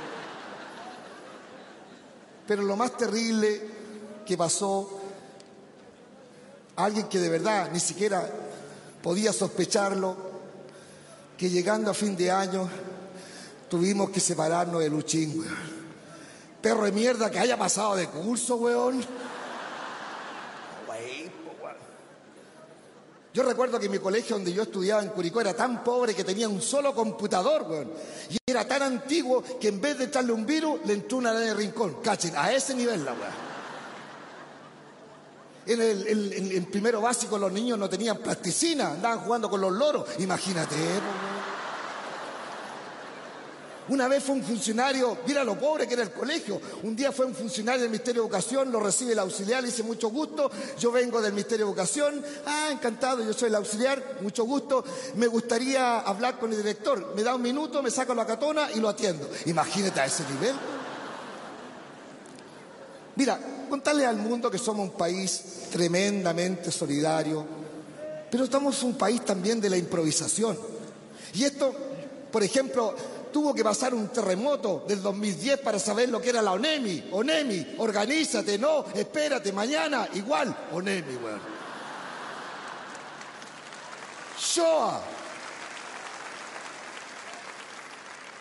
Pero 2.46 2.62
lo 2.62 2.76
más 2.76 2.96
terrible 2.96 3.60
que 4.24 4.36
pasó, 4.36 5.00
alguien 6.76 7.08
que 7.08 7.18
de 7.18 7.28
verdad 7.28 7.70
ni 7.72 7.80
siquiera 7.80 8.28
podía 9.02 9.32
sospecharlo, 9.32 10.16
que 11.36 11.50
llegando 11.50 11.90
a 11.90 11.94
fin 11.94 12.16
de 12.16 12.30
año 12.30 12.68
tuvimos 13.68 14.10
que 14.10 14.20
separarnos 14.20 14.80
de 14.80 14.90
Luchín, 14.90 15.38
weón. 15.38 15.76
Perro 16.62 16.84
de 16.84 16.92
mierda 16.92 17.30
que 17.30 17.38
haya 17.38 17.56
pasado 17.56 17.94
de 17.96 18.08
curso, 18.08 18.56
weón. 18.56 19.04
Yo 23.36 23.42
recuerdo 23.42 23.78
que 23.78 23.90
mi 23.90 23.98
colegio 23.98 24.36
donde 24.36 24.50
yo 24.50 24.62
estudiaba 24.62 25.02
en 25.02 25.10
Curicó 25.10 25.42
era 25.42 25.52
tan 25.52 25.84
pobre 25.84 26.14
que 26.14 26.24
tenía 26.24 26.48
un 26.48 26.62
solo 26.62 26.94
computador, 26.94 27.66
weón. 27.68 27.92
Y 28.30 28.38
era 28.46 28.66
tan 28.66 28.80
antiguo 28.80 29.44
que 29.60 29.68
en 29.68 29.78
vez 29.78 29.98
de 29.98 30.04
echarle 30.04 30.32
un 30.32 30.46
virus, 30.46 30.80
le 30.86 30.94
entró 30.94 31.18
una 31.18 31.34
de 31.34 31.52
rincón. 31.52 31.98
Cachen, 32.02 32.32
a 32.34 32.50
ese 32.50 32.74
nivel 32.74 33.04
la 33.04 33.12
weón. 33.12 33.46
En 35.66 36.50
el 36.50 36.66
primero 36.68 37.02
básico 37.02 37.36
los 37.36 37.52
niños 37.52 37.78
no 37.78 37.90
tenían 37.90 38.16
plasticina, 38.16 38.92
andaban 38.92 39.18
jugando 39.18 39.50
con 39.50 39.60
los 39.60 39.70
loros. 39.70 40.08
Imagínate, 40.18 40.74
weón. 40.74 41.35
Una 43.88 44.08
vez 44.08 44.24
fue 44.24 44.34
un 44.34 44.42
funcionario, 44.42 45.18
mira 45.26 45.44
lo 45.44 45.56
pobre 45.56 45.86
que 45.86 45.94
era 45.94 46.02
el 46.02 46.10
colegio. 46.10 46.60
Un 46.82 46.96
día 46.96 47.12
fue 47.12 47.24
un 47.24 47.34
funcionario 47.34 47.82
del 47.82 47.90
Ministerio 47.90 48.22
de 48.22 48.26
Educación, 48.26 48.72
lo 48.72 48.80
recibe 48.80 49.12
el 49.12 49.18
auxiliar, 49.20 49.62
le 49.62 49.68
dice 49.68 49.84
mucho 49.84 50.08
gusto. 50.08 50.50
Yo 50.78 50.90
vengo 50.90 51.22
del 51.22 51.32
Ministerio 51.32 51.66
de 51.66 51.70
Educación. 51.70 52.24
Ah, 52.46 52.70
encantado, 52.72 53.22
yo 53.22 53.32
soy 53.32 53.48
el 53.48 53.54
auxiliar, 53.54 54.18
mucho 54.22 54.44
gusto. 54.44 54.84
Me 55.14 55.28
gustaría 55.28 56.00
hablar 56.00 56.38
con 56.38 56.50
el 56.50 56.56
director. 56.56 57.14
Me 57.14 57.22
da 57.22 57.36
un 57.36 57.42
minuto, 57.42 57.80
me 57.80 57.92
saco 57.92 58.12
la 58.12 58.26
catona 58.26 58.70
y 58.74 58.80
lo 58.80 58.88
atiendo. 58.88 59.30
Imagínate 59.46 60.00
a 60.00 60.06
ese 60.06 60.24
nivel. 60.32 60.56
Mira, 63.14 63.38
contarle 63.70 64.04
al 64.04 64.16
mundo 64.16 64.50
que 64.50 64.58
somos 64.58 64.90
un 64.90 64.96
país 64.96 65.68
tremendamente 65.70 66.72
solidario, 66.72 67.46
pero 68.30 68.44
estamos 68.44 68.82
un 68.82 68.98
país 68.98 69.24
también 69.24 69.60
de 69.60 69.70
la 69.70 69.76
improvisación. 69.76 70.58
Y 71.34 71.44
esto, 71.44 71.72
por 72.32 72.42
ejemplo, 72.42 72.94
tuvo 73.36 73.52
que 73.52 73.62
pasar 73.62 73.92
un 73.92 74.08
terremoto 74.08 74.86
del 74.88 75.02
2010 75.02 75.60
para 75.60 75.78
saber 75.78 76.08
lo 76.08 76.22
que 76.22 76.30
era 76.30 76.40
la 76.40 76.52
ONEMI. 76.52 77.10
ONEMI, 77.12 77.74
organízate, 77.76 78.56
no, 78.56 78.86
espérate, 78.94 79.52
mañana, 79.52 80.08
igual, 80.14 80.68
ONEMI, 80.72 81.16
weón. 81.16 81.40
Shoah. 84.40 85.02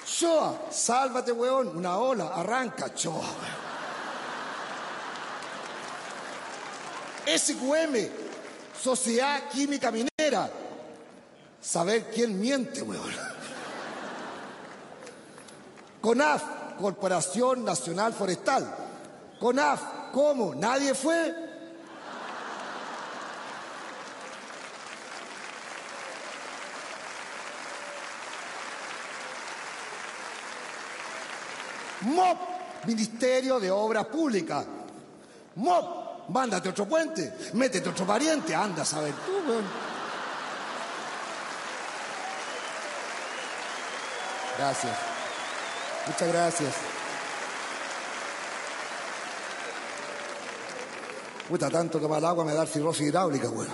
Shoah, 0.08 0.72
sálvate, 0.72 1.34
weón, 1.34 1.76
una 1.76 1.98
ola, 1.98 2.28
arranca, 2.34 2.94
Shoah, 2.96 3.34
weón. 7.26 7.38
SQM, 7.38 8.10
Sociedad 8.82 9.50
Química 9.50 9.92
Minera, 9.92 10.50
saber 11.60 12.10
quién 12.14 12.40
miente, 12.40 12.82
weón. 12.82 13.35
CONAF, 16.06 16.44
Corporación 16.80 17.66
Nacional 17.66 18.14
Forestal. 18.14 18.64
CONAF, 19.40 19.82
¿cómo? 20.14 20.54
¿Nadie 20.54 20.94
fue? 20.94 21.34
MOP, 32.02 32.38
Ministerio 32.86 33.60
de 33.60 33.72
Obras 33.72 34.06
Públicas. 34.06 34.64
MOP, 35.56 36.30
mándate 36.30 36.70
otro 36.70 36.88
puente, 36.88 37.36
métete 37.54 37.90
otro 37.90 38.06
pariente, 38.06 38.54
anda 38.54 38.84
a 38.84 38.86
saber 38.86 39.12
tú. 39.12 39.32
Gracias. 44.60 45.15
Muchas 46.08 46.28
gracias. 46.28 46.74
Puta, 51.50 51.70
tanto 51.70 52.00
tomar 52.00 52.24
agua 52.26 52.44
me 52.44 52.54
da 52.54 52.66
cirrosis 52.66 53.08
hidráulica, 53.08 53.50
weón. 53.50 53.70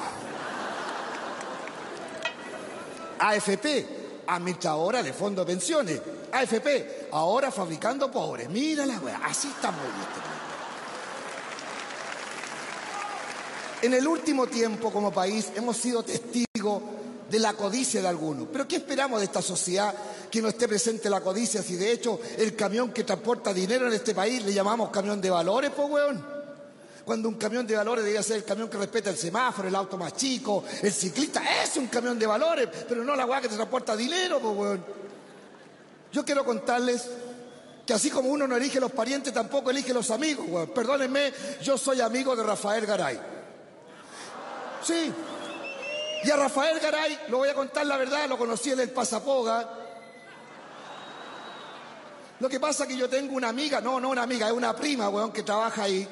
AFP, 3.20 4.24
administradora 4.28 5.02
de 5.04 5.14
fondos 5.14 5.46
de 5.46 5.54
pensiones. 5.54 6.02
AFP, 6.32 7.10
ahora 7.12 7.52
fabricando 7.52 8.12
pobres. 8.12 8.50
Mira 8.50 8.86
la 8.86 9.00
weá, 9.00 9.22
así 9.24 9.48
estamos 9.48 9.80
este. 9.86 10.32
En 13.88 13.94
el 13.94 14.08
último 14.08 14.48
tiempo 14.48 14.92
como 14.92 15.12
país 15.12 15.52
hemos 15.56 15.78
sido 15.78 16.04
testigos 16.04 16.82
de 17.30 17.40
la 17.40 17.54
codicia 17.54 18.02
de 18.02 18.08
algunos. 18.08 18.48
Pero 18.52 18.68
¿qué 18.68 18.76
esperamos 18.78 19.20
de 19.20 19.26
esta 19.26 19.42
sociedad 19.42 19.94
que 20.32 20.42
no 20.42 20.48
esté 20.48 20.68
presente 20.68 21.10
la 21.10 21.20
codicia 21.20 21.62
si 21.62 21.76
de 21.76 21.92
hecho 21.92 22.20
el 22.38 22.56
camión 22.56 22.92
que 22.92 23.04
transporta 23.04 23.54
dinero 23.54 23.88
en 23.88 23.94
este 23.94 24.16
país 24.16 24.44
le 24.44 24.54
llamamos 24.54 24.90
camión 24.90 25.20
de 25.20 25.30
valores, 25.30 25.72
pues 25.76 25.90
weón? 25.90 26.42
Cuando 27.04 27.28
un 27.28 27.36
camión 27.36 27.68
de 27.68 27.76
valores 27.76 28.04
debería 28.06 28.24
ser 28.24 28.38
el 28.38 28.46
camión 28.46 28.70
que 28.70 28.78
respeta 28.78 29.10
el 29.10 29.18
semáforo, 29.18 29.68
el 29.68 29.76
auto 29.76 29.98
más 29.98 30.14
chico, 30.14 30.64
el 30.82 30.94
ciclista, 30.94 31.42
es 31.62 31.76
un 31.78 31.88
camión 31.88 32.18
de 32.18 32.26
valores, 32.26 32.70
pero 32.88 33.04
no 33.04 33.16
la 33.16 33.26
weá 33.26 33.42
que 33.42 33.50
te 33.50 33.56
transporta 33.56 33.96
dinero, 33.96 34.40
pues 34.40 34.56
weón. 34.56 34.86
Yo 36.14 36.24
quiero 36.24 36.46
contarles 36.46 37.10
que 37.86 37.94
así 37.94 38.10
como 38.10 38.30
uno 38.30 38.48
no 38.48 38.56
elige 38.56 38.80
los 38.80 38.92
parientes, 38.92 39.34
tampoco 39.34 39.72
elige 39.72 39.94
los 39.94 40.12
amigos, 40.12 40.46
weón. 40.48 40.70
Perdónenme, 40.70 41.34
yo 41.62 41.78
soy 41.78 42.00
amigo 42.00 42.36
de 42.36 42.44
Rafael 42.44 42.86
Garay. 42.86 43.20
Sí. 44.84 45.12
Y 46.24 46.30
a 46.30 46.36
Rafael 46.36 46.80
Garay, 46.80 47.20
lo 47.30 47.40
voy 47.40 47.50
a 47.50 47.56
contar 47.56 47.86
la 47.86 47.98
verdad, 47.98 48.30
lo 48.30 48.38
conocí 48.38 48.72
en 48.72 48.80
el 48.80 48.92
Pasapoga. 48.92 49.81
Lo 52.42 52.50
que 52.50 52.60
pasa 52.60 52.84
es 52.84 52.90
que 52.90 52.98
yo 52.98 53.08
tengo 53.08 53.36
una 53.36 53.50
amiga, 53.50 53.80
no, 53.82 54.00
no 54.00 54.10
una 54.10 54.24
amiga, 54.24 54.48
es 54.48 54.54
una 54.54 54.76
prima, 54.76 55.08
weón, 55.10 55.32
que 55.32 55.44
trabaja 55.44 55.84
ahí. 55.84 56.08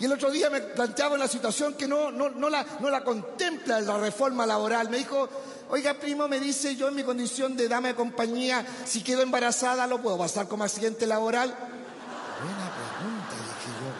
Y 0.00 0.04
el 0.06 0.12
otro 0.12 0.30
día 0.30 0.48
me 0.48 0.62
planteaba 0.62 1.14
una 1.14 1.28
situación 1.28 1.74
que 1.74 1.86
no, 1.86 2.10
no, 2.10 2.30
no, 2.30 2.48
la, 2.48 2.64
no 2.80 2.88
la 2.88 3.04
contempla 3.04 3.78
la 3.82 3.98
reforma 3.98 4.46
laboral. 4.46 4.88
Me 4.88 4.96
dijo, 4.96 5.28
oiga, 5.68 5.92
primo, 5.92 6.26
me 6.26 6.40
dice 6.40 6.74
yo 6.74 6.88
en 6.88 6.94
mi 6.94 7.02
condición 7.02 7.54
de 7.54 7.68
dama 7.68 7.88
de 7.88 7.94
compañía, 7.94 8.64
si 8.86 9.02
quedo 9.02 9.20
embarazada, 9.20 9.86
¿lo 9.86 10.00
puedo 10.00 10.16
pasar 10.16 10.48
como 10.48 10.64
accidente 10.64 11.06
laboral? 11.06 11.50
Buena 11.50 12.72
pregunta, 12.72 13.34
dije 13.34 13.68
yo. 13.78 13.92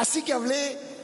Así 0.00 0.22
que 0.22 0.32
hablé 0.32 0.95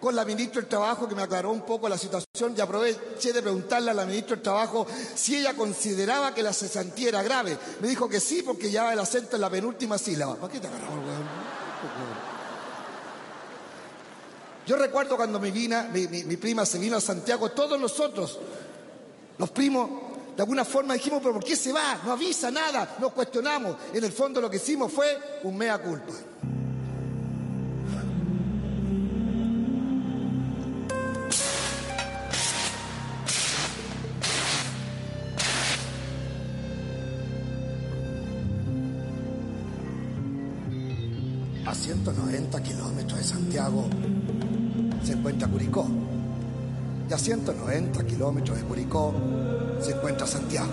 con 0.00 0.16
la 0.16 0.24
ministra 0.24 0.60
del 0.60 0.68
Trabajo 0.68 1.06
que 1.06 1.14
me 1.14 1.22
aclaró 1.22 1.50
un 1.50 1.60
poco 1.60 1.88
la 1.88 1.98
situación 1.98 2.54
y 2.56 2.60
aproveché 2.60 3.32
de 3.32 3.42
preguntarle 3.42 3.90
a 3.90 3.94
la 3.94 4.06
ministra 4.06 4.36
del 4.36 4.42
Trabajo 4.42 4.86
si 5.14 5.36
ella 5.36 5.54
consideraba 5.54 6.34
que 6.34 6.42
la 6.42 6.52
cesantía 6.52 7.08
era 7.08 7.22
grave. 7.22 7.56
Me 7.80 7.88
dijo 7.88 8.08
que 8.08 8.18
sí 8.18 8.42
porque 8.42 8.70
llevaba 8.70 8.94
el 8.94 8.98
acento 8.98 9.36
en 9.36 9.42
la 9.42 9.50
penúltima 9.50 9.98
sílaba. 9.98 10.36
¿Para 10.36 10.52
qué 10.52 10.60
te 10.60 10.68
weón? 10.68 11.50
Yo 14.66 14.76
recuerdo 14.76 15.16
cuando 15.16 15.40
mi, 15.40 15.50
mi, 15.50 16.36
prima 16.36 16.64
se 16.64 16.78
vino 16.78 16.96
a 16.96 17.00
Santiago, 17.00 17.50
todos 17.50 17.78
nosotros, 17.80 18.38
los 19.36 19.50
primos, 19.50 19.90
de 20.36 20.42
alguna 20.42 20.64
forma 20.64 20.94
dijimos, 20.94 21.20
pero 21.20 21.34
¿por 21.34 21.44
qué 21.44 21.56
se 21.56 21.72
va? 21.72 22.00
No 22.04 22.12
avisa 22.12 22.50
nada, 22.50 22.96
nos 23.00 23.12
cuestionamos. 23.12 23.76
En 23.92 24.04
el 24.04 24.12
fondo 24.12 24.40
lo 24.40 24.48
que 24.48 24.58
hicimos 24.58 24.92
fue 24.92 25.40
un 25.42 25.56
mea 25.56 25.78
culpa. 25.78 26.12
190 42.04 42.62
kilómetros 42.62 43.18
de 43.18 43.24
Santiago 43.24 43.84
se 45.04 45.12
encuentra 45.12 45.46
Curicó. 45.48 45.86
Y 47.08 47.12
a 47.12 47.18
190 47.18 48.06
kilómetros 48.06 48.56
de 48.56 48.64
Curicó 48.64 49.14
se 49.82 49.92
encuentra 49.92 50.26
Santiago. 50.26 50.72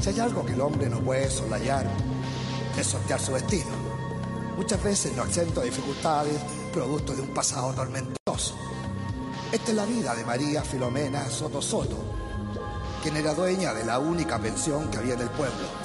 Si 0.00 0.10
hay 0.10 0.20
algo 0.20 0.46
que 0.46 0.52
el 0.52 0.60
hombre 0.60 0.88
no 0.88 1.00
puede 1.00 1.28
soslayar, 1.28 1.84
es 2.78 2.86
sortear 2.86 3.18
su 3.18 3.32
destino. 3.32 3.70
Muchas 4.56 4.82
veces 4.82 5.16
no 5.16 5.24
exento 5.24 5.60
de 5.60 5.66
dificultades 5.66 6.38
producto 6.72 7.14
de 7.16 7.22
un 7.22 7.34
pasado 7.34 7.72
tormentoso. 7.72 8.54
Esta 9.50 9.70
es 9.70 9.76
la 9.76 9.86
vida 9.86 10.14
de 10.14 10.24
María 10.24 10.62
Filomena 10.62 11.28
Soto 11.28 11.60
Soto, 11.60 11.96
quien 13.02 13.16
era 13.16 13.34
dueña 13.34 13.74
de 13.74 13.84
la 13.84 13.98
única 13.98 14.38
pensión 14.38 14.88
que 14.88 14.98
había 14.98 15.14
en 15.14 15.22
el 15.22 15.30
pueblo. 15.30 15.81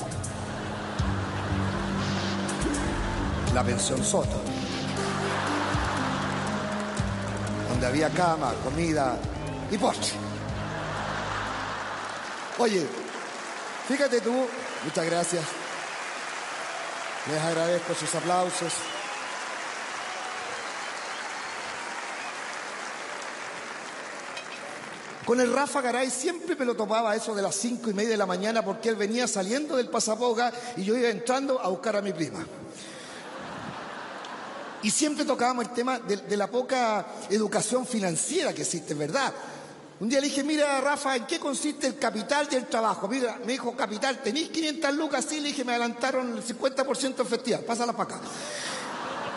La 3.58 3.64
pensión 3.64 4.06
Soto. 4.06 4.40
donde 7.70 7.88
había 7.88 8.08
cama, 8.12 8.54
comida 8.64 9.18
y 9.72 9.78
postre. 9.80 10.12
Oye, 12.60 12.86
fíjate 13.88 14.22
tú, 14.22 14.46
muchas 14.84 15.06
gracias. 15.08 15.44
Les 17.32 17.42
agradezco 17.42 17.96
sus 17.96 18.14
aplausos. 18.14 18.74
Con 25.26 25.42
el 25.42 25.52
Rafa 25.52 25.82
Garay 25.82 26.12
siempre 26.12 26.56
me 26.56 26.64
lo 26.64 26.76
tomaba 26.76 27.16
eso 27.16 27.34
de 27.34 27.42
las 27.42 27.56
cinco 27.56 27.90
y 27.90 27.96
media 27.96 28.12
de 28.12 28.18
la 28.18 28.28
mañana 28.28 28.64
porque 28.64 28.90
él 28.90 28.96
venía 28.96 29.28
saliendo 29.28 29.78
del 29.78 29.90
pasapoga 29.90 30.54
y 30.76 30.84
yo 30.84 30.96
iba 30.96 31.10
entrando 31.10 31.60
a 31.60 31.70
buscar 31.70 31.96
a 31.96 32.04
mi 32.04 32.14
prima. 32.14 32.46
Y 34.88 34.92
siempre 34.92 35.26
tocábamos 35.26 35.66
el 35.66 35.74
tema 35.74 36.00
de, 36.00 36.38
la 36.38 36.48
poca 36.48 37.06
educación 37.30 37.86
financiera 37.86 38.54
que 38.54 38.62
existe, 38.62 38.94
¿verdad? 38.94 39.34
Un 40.00 40.08
día 40.08 40.22
le 40.22 40.28
dije, 40.28 40.46
mira, 40.46 40.80
Rafa, 40.80 41.18
¿en 41.18 41.26
qué 41.26 41.42
consiste 41.42 41.88
el 41.88 42.00
capital 42.00 42.48
del 42.48 42.68
trabajo? 42.68 43.06
Mira, 43.10 43.38
me 43.46 43.52
dijo, 43.52 43.76
capital, 43.76 44.20
¿tenéis 44.20 44.48
500 44.48 44.96
lucas? 44.96 45.26
Sí, 45.28 45.42
le 45.42 45.50
dije, 45.50 45.66
me 45.66 45.74
adelantaron 45.74 46.38
el 46.38 46.42
50% 46.42 47.20
efectiva, 47.20 47.60
pásala 47.68 47.92
para 47.92 48.16
acá. 48.16 48.22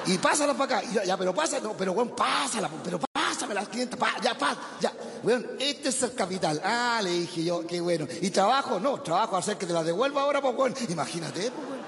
Y 0.06 0.18
pásala 0.18 0.54
para 0.54 0.78
acá. 0.78 0.88
Y 0.88 1.04
ya, 1.04 1.16
pero 1.16 1.34
pasa, 1.34 1.58
no, 1.58 1.72
pero 1.72 1.94
bueno, 1.94 2.14
pásala, 2.14 2.70
pero 2.84 3.00
pásame 3.12 3.52
las 3.52 3.68
500, 3.68 3.98
ya, 4.22 4.38
pasa, 4.38 4.56
ya. 4.80 4.92
Bueno, 5.24 5.48
este 5.58 5.88
es 5.88 6.00
el 6.04 6.14
capital. 6.14 6.60
Ah, 6.62 7.00
le 7.02 7.10
dije 7.10 7.42
yo, 7.42 7.66
qué 7.66 7.80
bueno. 7.80 8.06
¿Y 8.20 8.30
trabajo? 8.30 8.78
No, 8.78 9.00
trabajo, 9.00 9.36
hacer 9.36 9.56
que 9.56 9.66
te 9.66 9.72
la 9.72 9.82
devuelva 9.82 10.22
ahora, 10.22 10.40
pues 10.40 10.54
bueno. 10.54 10.76
Imagínate, 10.88 11.50
pues 11.50 11.68
bueno. 11.68 11.79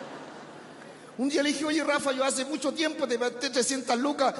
Un 1.19 1.29
día 1.29 1.43
le 1.43 1.51
dije, 1.51 1.65
oye 1.65 1.85
Rafa, 1.85 2.13
yo 2.13 2.25
hace 2.25 2.45
mucho 2.45 2.73
tiempo 2.73 3.07
te 3.07 3.19
metí 3.19 3.51
300 3.51 3.99
lucas. 3.99 4.35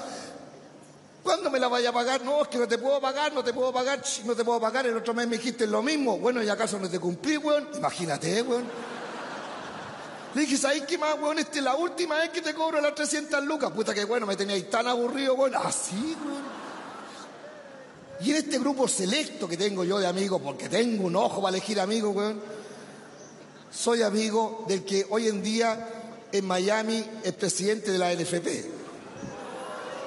¿Cuándo 1.23 1.49
me 1.49 1.59
la 1.59 1.69
vaya 1.69 1.89
a 1.89 1.93
pagar? 1.93 2.21
No, 2.23 2.41
es 2.41 2.49
que 2.49 2.57
no 2.57 2.67
te 2.67 2.77
puedo 2.77 2.99
pagar, 2.99 3.31
no 3.31 3.43
te 3.43 3.53
puedo 3.53 3.71
pagar, 3.71 4.01
no 4.25 4.35
te 4.35 4.43
puedo 4.43 4.59
pagar. 4.59 4.87
El 4.87 4.97
otro 4.97 5.13
mes 5.13 5.27
me 5.27 5.37
dijiste 5.37 5.65
lo 5.65 5.81
mismo. 5.81 6.17
Bueno, 6.17 6.43
¿y 6.43 6.49
acaso 6.49 6.77
no 6.77 6.89
te 6.89 6.99
cumplí, 6.99 7.37
weón? 7.37 7.69
Imagínate, 7.75 8.41
weón. 8.41 8.65
Le 10.35 10.41
dije, 10.41 10.57
¿sabes 10.57 10.83
qué 10.83 10.97
más, 10.97 11.15
weón? 11.21 11.39
Esta 11.39 11.59
es 11.59 11.63
la 11.63 11.75
última 11.75 12.17
vez 12.17 12.31
que 12.31 12.41
te 12.41 12.53
cobro 12.53 12.81
las 12.81 12.93
300 12.93 13.41
lucas. 13.45 13.71
Puta 13.71 13.93
que 13.93 14.03
bueno, 14.03 14.25
me 14.25 14.35
teníais 14.35 14.69
tan 14.69 14.85
aburrido, 14.87 15.35
weón. 15.35 15.55
Así, 15.55 15.95
weón. 16.25 16.63
Y 18.19 18.31
en 18.31 18.37
este 18.37 18.59
grupo 18.59 18.87
selecto 18.87 19.47
que 19.47 19.57
tengo 19.57 19.83
yo 19.85 19.99
de 19.99 20.07
amigos, 20.07 20.41
porque 20.41 20.67
tengo 20.67 21.05
un 21.05 21.15
ojo 21.15 21.41
para 21.41 21.55
elegir 21.55 21.79
amigos, 21.79 22.15
weón, 22.15 22.41
soy 23.71 24.01
amigo 24.01 24.65
del 24.67 24.83
que 24.83 25.05
hoy 25.09 25.29
en 25.29 25.41
día 25.41 26.02
en 26.33 26.45
Miami 26.45 27.05
es 27.23 27.33
presidente 27.33 27.91
de 27.91 27.99
la 27.99 28.11
NFP. 28.11 28.47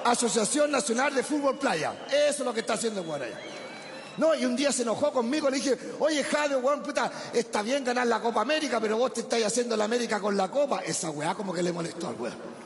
Asociación 0.05 0.73
Nacional 0.73 1.15
de 1.15 1.23
Fútbol 1.23 1.57
Playa. 1.57 2.07
Eso 2.09 2.39
es 2.39 2.41
lo 2.41 2.53
que 2.53 2.61
está 2.61 2.75
haciendo 2.75 3.05
Guaraya. 3.05 3.39
No, 4.19 4.35
y 4.35 4.45
un 4.45 4.57
día 4.57 4.73
se 4.73 4.83
enojó 4.83 5.13
conmigo, 5.13 5.49
le 5.49 5.59
dije, 5.59 5.79
oye, 6.01 6.25
Jade, 6.25 6.57
weón, 6.57 6.83
puta, 6.83 7.13
está 7.33 7.63
bien 7.63 7.85
ganar 7.85 8.07
la 8.07 8.21
Copa 8.21 8.41
América, 8.41 8.81
pero 8.81 8.97
vos 8.97 9.13
te 9.13 9.21
estáis 9.21 9.45
haciendo 9.45 9.77
la 9.77 9.85
América 9.85 10.21
con 10.21 10.37
la 10.37 10.51
Copa. 10.51 10.81
Esa 10.81 11.11
weá 11.11 11.35
como 11.35 11.53
que 11.53 11.63
le 11.63 11.73
molestó 11.73 12.09
al 12.09 12.17
weón. 12.17 12.57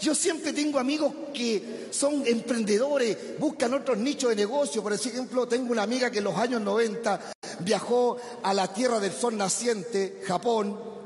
Yo 0.00 0.14
siempre 0.14 0.52
tengo 0.52 0.78
amigos 0.78 1.12
que 1.34 1.88
son 1.90 2.26
emprendedores, 2.26 3.38
buscan 3.38 3.74
otros 3.74 3.98
nichos 3.98 4.30
de 4.30 4.36
negocio. 4.36 4.82
Por 4.82 4.92
ejemplo, 4.92 5.46
tengo 5.46 5.72
una 5.72 5.82
amiga 5.82 6.10
que 6.10 6.18
en 6.18 6.24
los 6.24 6.36
años 6.36 6.60
90 6.60 7.32
viajó 7.60 8.16
a 8.42 8.54
la 8.54 8.72
tierra 8.72 8.98
del 9.00 9.12
sol 9.12 9.36
naciente, 9.36 10.22
Japón, 10.26 10.97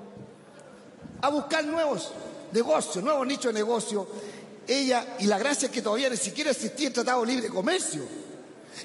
a 1.23 1.29
buscar 1.31 1.65
nuevos 1.65 2.13
negocios, 2.53 3.03
nuevos 3.03 3.27
nichos 3.27 3.55
de 3.55 3.61
negocio. 3.61 4.07
Ella, 4.67 5.17
y 5.19 5.27
la 5.27 5.39
gracia 5.39 5.67
es 5.67 5.73
que 5.73 5.83
todavía 5.83 6.11
ni 6.11 6.17
siquiera 6.17 6.51
existía 6.51 6.89
el 6.89 6.93
Tratado 6.93 7.25
Libre 7.25 7.45
de 7.45 7.49
Comercio. 7.49 8.03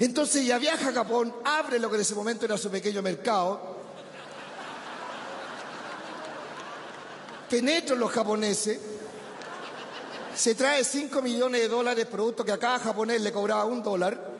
Entonces 0.00 0.42
ella 0.42 0.58
viaja 0.58 0.88
a 0.88 0.92
Japón, 0.92 1.34
abre 1.44 1.78
lo 1.78 1.88
que 1.90 1.96
en 1.96 2.02
ese 2.02 2.14
momento 2.14 2.46
era 2.46 2.56
su 2.56 2.70
pequeño 2.70 3.02
mercado. 3.02 3.78
penetro 7.48 7.94
en 7.94 8.00
los 8.00 8.10
japoneses, 8.10 8.78
se 10.34 10.54
trae 10.54 10.84
5 10.84 11.20
millones 11.22 11.62
de 11.62 11.68
dólares, 11.68 12.06
producto 12.06 12.44
que 12.44 12.52
a 12.52 12.58
cada 12.58 12.78
japonés 12.78 13.20
le 13.20 13.32
cobraba 13.32 13.64
un 13.64 13.82
dólar. 13.82 14.38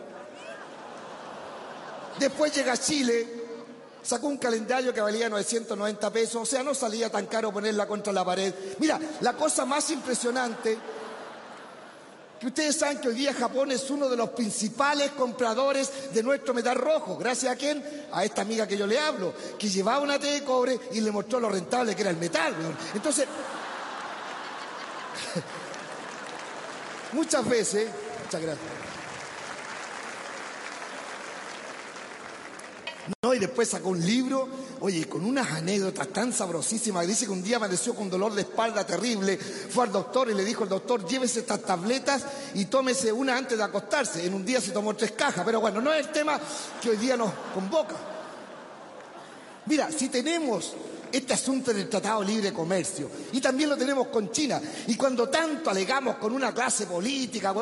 Después 2.18 2.55
llega 2.55 2.72
a 2.72 2.76
Chile, 2.76 3.38
sacó 4.09 4.26
un 4.28 4.38
calendario 4.38 4.94
que 4.94 5.02
valía 5.02 5.28
990 5.28 6.11
pesos, 6.11 6.36
o 6.36 6.46
sea, 6.46 6.62
no 6.62 6.74
salía 6.74 7.11
tan 7.11 7.26
caro 7.26 7.52
ponerla 7.52 7.86
contra 7.86 8.11
la 8.11 8.24
pared. 8.24 8.54
Mira, 8.78 8.98
la 9.20 9.34
cosa 9.34 9.66
más 9.66 9.90
impresionante, 9.90 10.78
que 12.40 12.46
ustedes 12.46 12.78
saben 12.78 13.02
que 13.02 13.09
hoy 13.09 13.14
día 13.14 13.34
Japón 13.34 13.70
es 13.70 13.90
uno 13.90 14.09
de 14.09 14.16
los 14.16 14.30
principales 14.30 15.11
compradores 15.11 16.14
de 16.14 16.22
nuestro 16.22 16.54
metal 16.54 16.76
rojo. 16.76 17.18
¿Gracias 17.18 17.52
a 17.52 17.56
quién? 17.56 17.84
A 18.11 18.24
esta 18.24 18.40
amiga 18.40 18.66
que 18.66 18.78
yo 18.78 18.86
le 18.86 18.98
hablo, 18.98 19.34
que 19.59 19.68
llevaba 19.68 20.00
una 20.00 20.18
T 20.18 20.26
de 20.26 20.42
cobre 20.42 20.80
y 20.92 21.02
le 21.02 21.11
mostró 21.11 21.38
lo 21.38 21.50
rentable 21.50 21.94
que 21.94 22.00
era 22.00 22.11
el 22.11 22.16
metal. 22.16 22.54
Entonces, 22.94 23.26
muchas 27.12 27.46
veces, 27.46 27.90
muchas 28.24 28.40
gracias. 28.40 28.88
No, 33.22 33.34
y 33.34 33.38
después 33.38 33.68
sacó 33.68 33.90
un 33.90 34.04
libro, 34.04 34.48
oye, 34.80 35.09
con 35.09 35.24
unas 35.24 35.50
anécdotas 35.52 36.09
tan 36.09 36.32
sabrosísimas. 36.32 37.06
Dice 37.06 37.26
que 37.26 37.32
un 37.32 37.42
día 37.42 37.56
amaneció 37.56 37.94
con 37.94 38.11
dolor 38.11 38.34
de 38.34 38.42
espalda 38.42 38.86
terrible. 38.86 39.38
Fue 39.38 39.84
al 39.84 39.92
doctor 39.92 40.30
y 40.30 40.34
le 40.34 40.44
dijo 40.44 40.64
al 40.64 40.68
doctor, 40.68 41.06
llévese 41.06 41.40
estas 41.40 41.62
tabletas 41.62 42.24
y 42.54 42.66
tómese 42.66 43.12
una 43.12 43.36
antes 43.36 43.59
de 43.59 43.64
acostarse. 43.64 44.24
En 44.24 44.34
un 44.34 44.44
día 44.44 44.61
se 44.61 44.72
tomó 44.72 44.94
tres 44.94 45.12
cajas, 45.12 45.44
pero 45.44 45.61
bueno, 45.61 45.80
no 45.80 45.92
es 45.92 46.06
el 46.06 46.12
tema 46.12 46.38
que 46.80 46.90
hoy 46.90 46.96
día 46.96 47.16
nos 47.16 47.32
convoca. 47.54 47.96
Mira, 49.66 49.90
si 49.90 50.09
tenemos 50.09 50.74
este 51.12 51.32
asunto 51.32 51.72
del 51.72 51.88
Tratado 51.88 52.20
de 52.20 52.26
Libre 52.26 52.52
Comercio. 52.52 53.11
Y 53.32 53.40
también 53.40 53.70
lo 53.70 53.76
tenemos 53.76 54.09
con 54.09 54.30
China. 54.30 54.61
Y 54.86 54.96
cuando 54.96 55.28
tanto 55.28 55.70
alegamos 55.70 56.16
con 56.16 56.32
una 56.32 56.52
clase 56.52 56.86
política, 56.86 57.54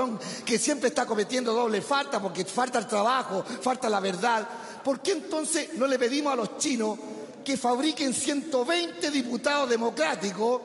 que 0.45 0.59
siempre 0.59 0.89
está 0.89 1.07
cometiendo 1.07 1.53
doble 1.53 1.81
falta, 1.81 2.21
porque 2.21 2.45
falta 2.45 2.79
el 2.79 2.87
trabajo, 2.87 3.45
falta 3.45 3.89
la 3.89 4.01
verdad, 4.01 4.47
¿por 4.87 5.01
qué 5.01 5.11
entonces 5.11 5.75
no 5.75 5.89
le 5.89 5.99
pedimos 5.99 6.33
a 6.33 6.37
los 6.37 6.59
chinos 6.59 6.97
que 7.45 7.57
fabriquen 7.57 8.15
120 8.15 9.11
diputados 9.11 9.69
democráticos, 9.69 10.63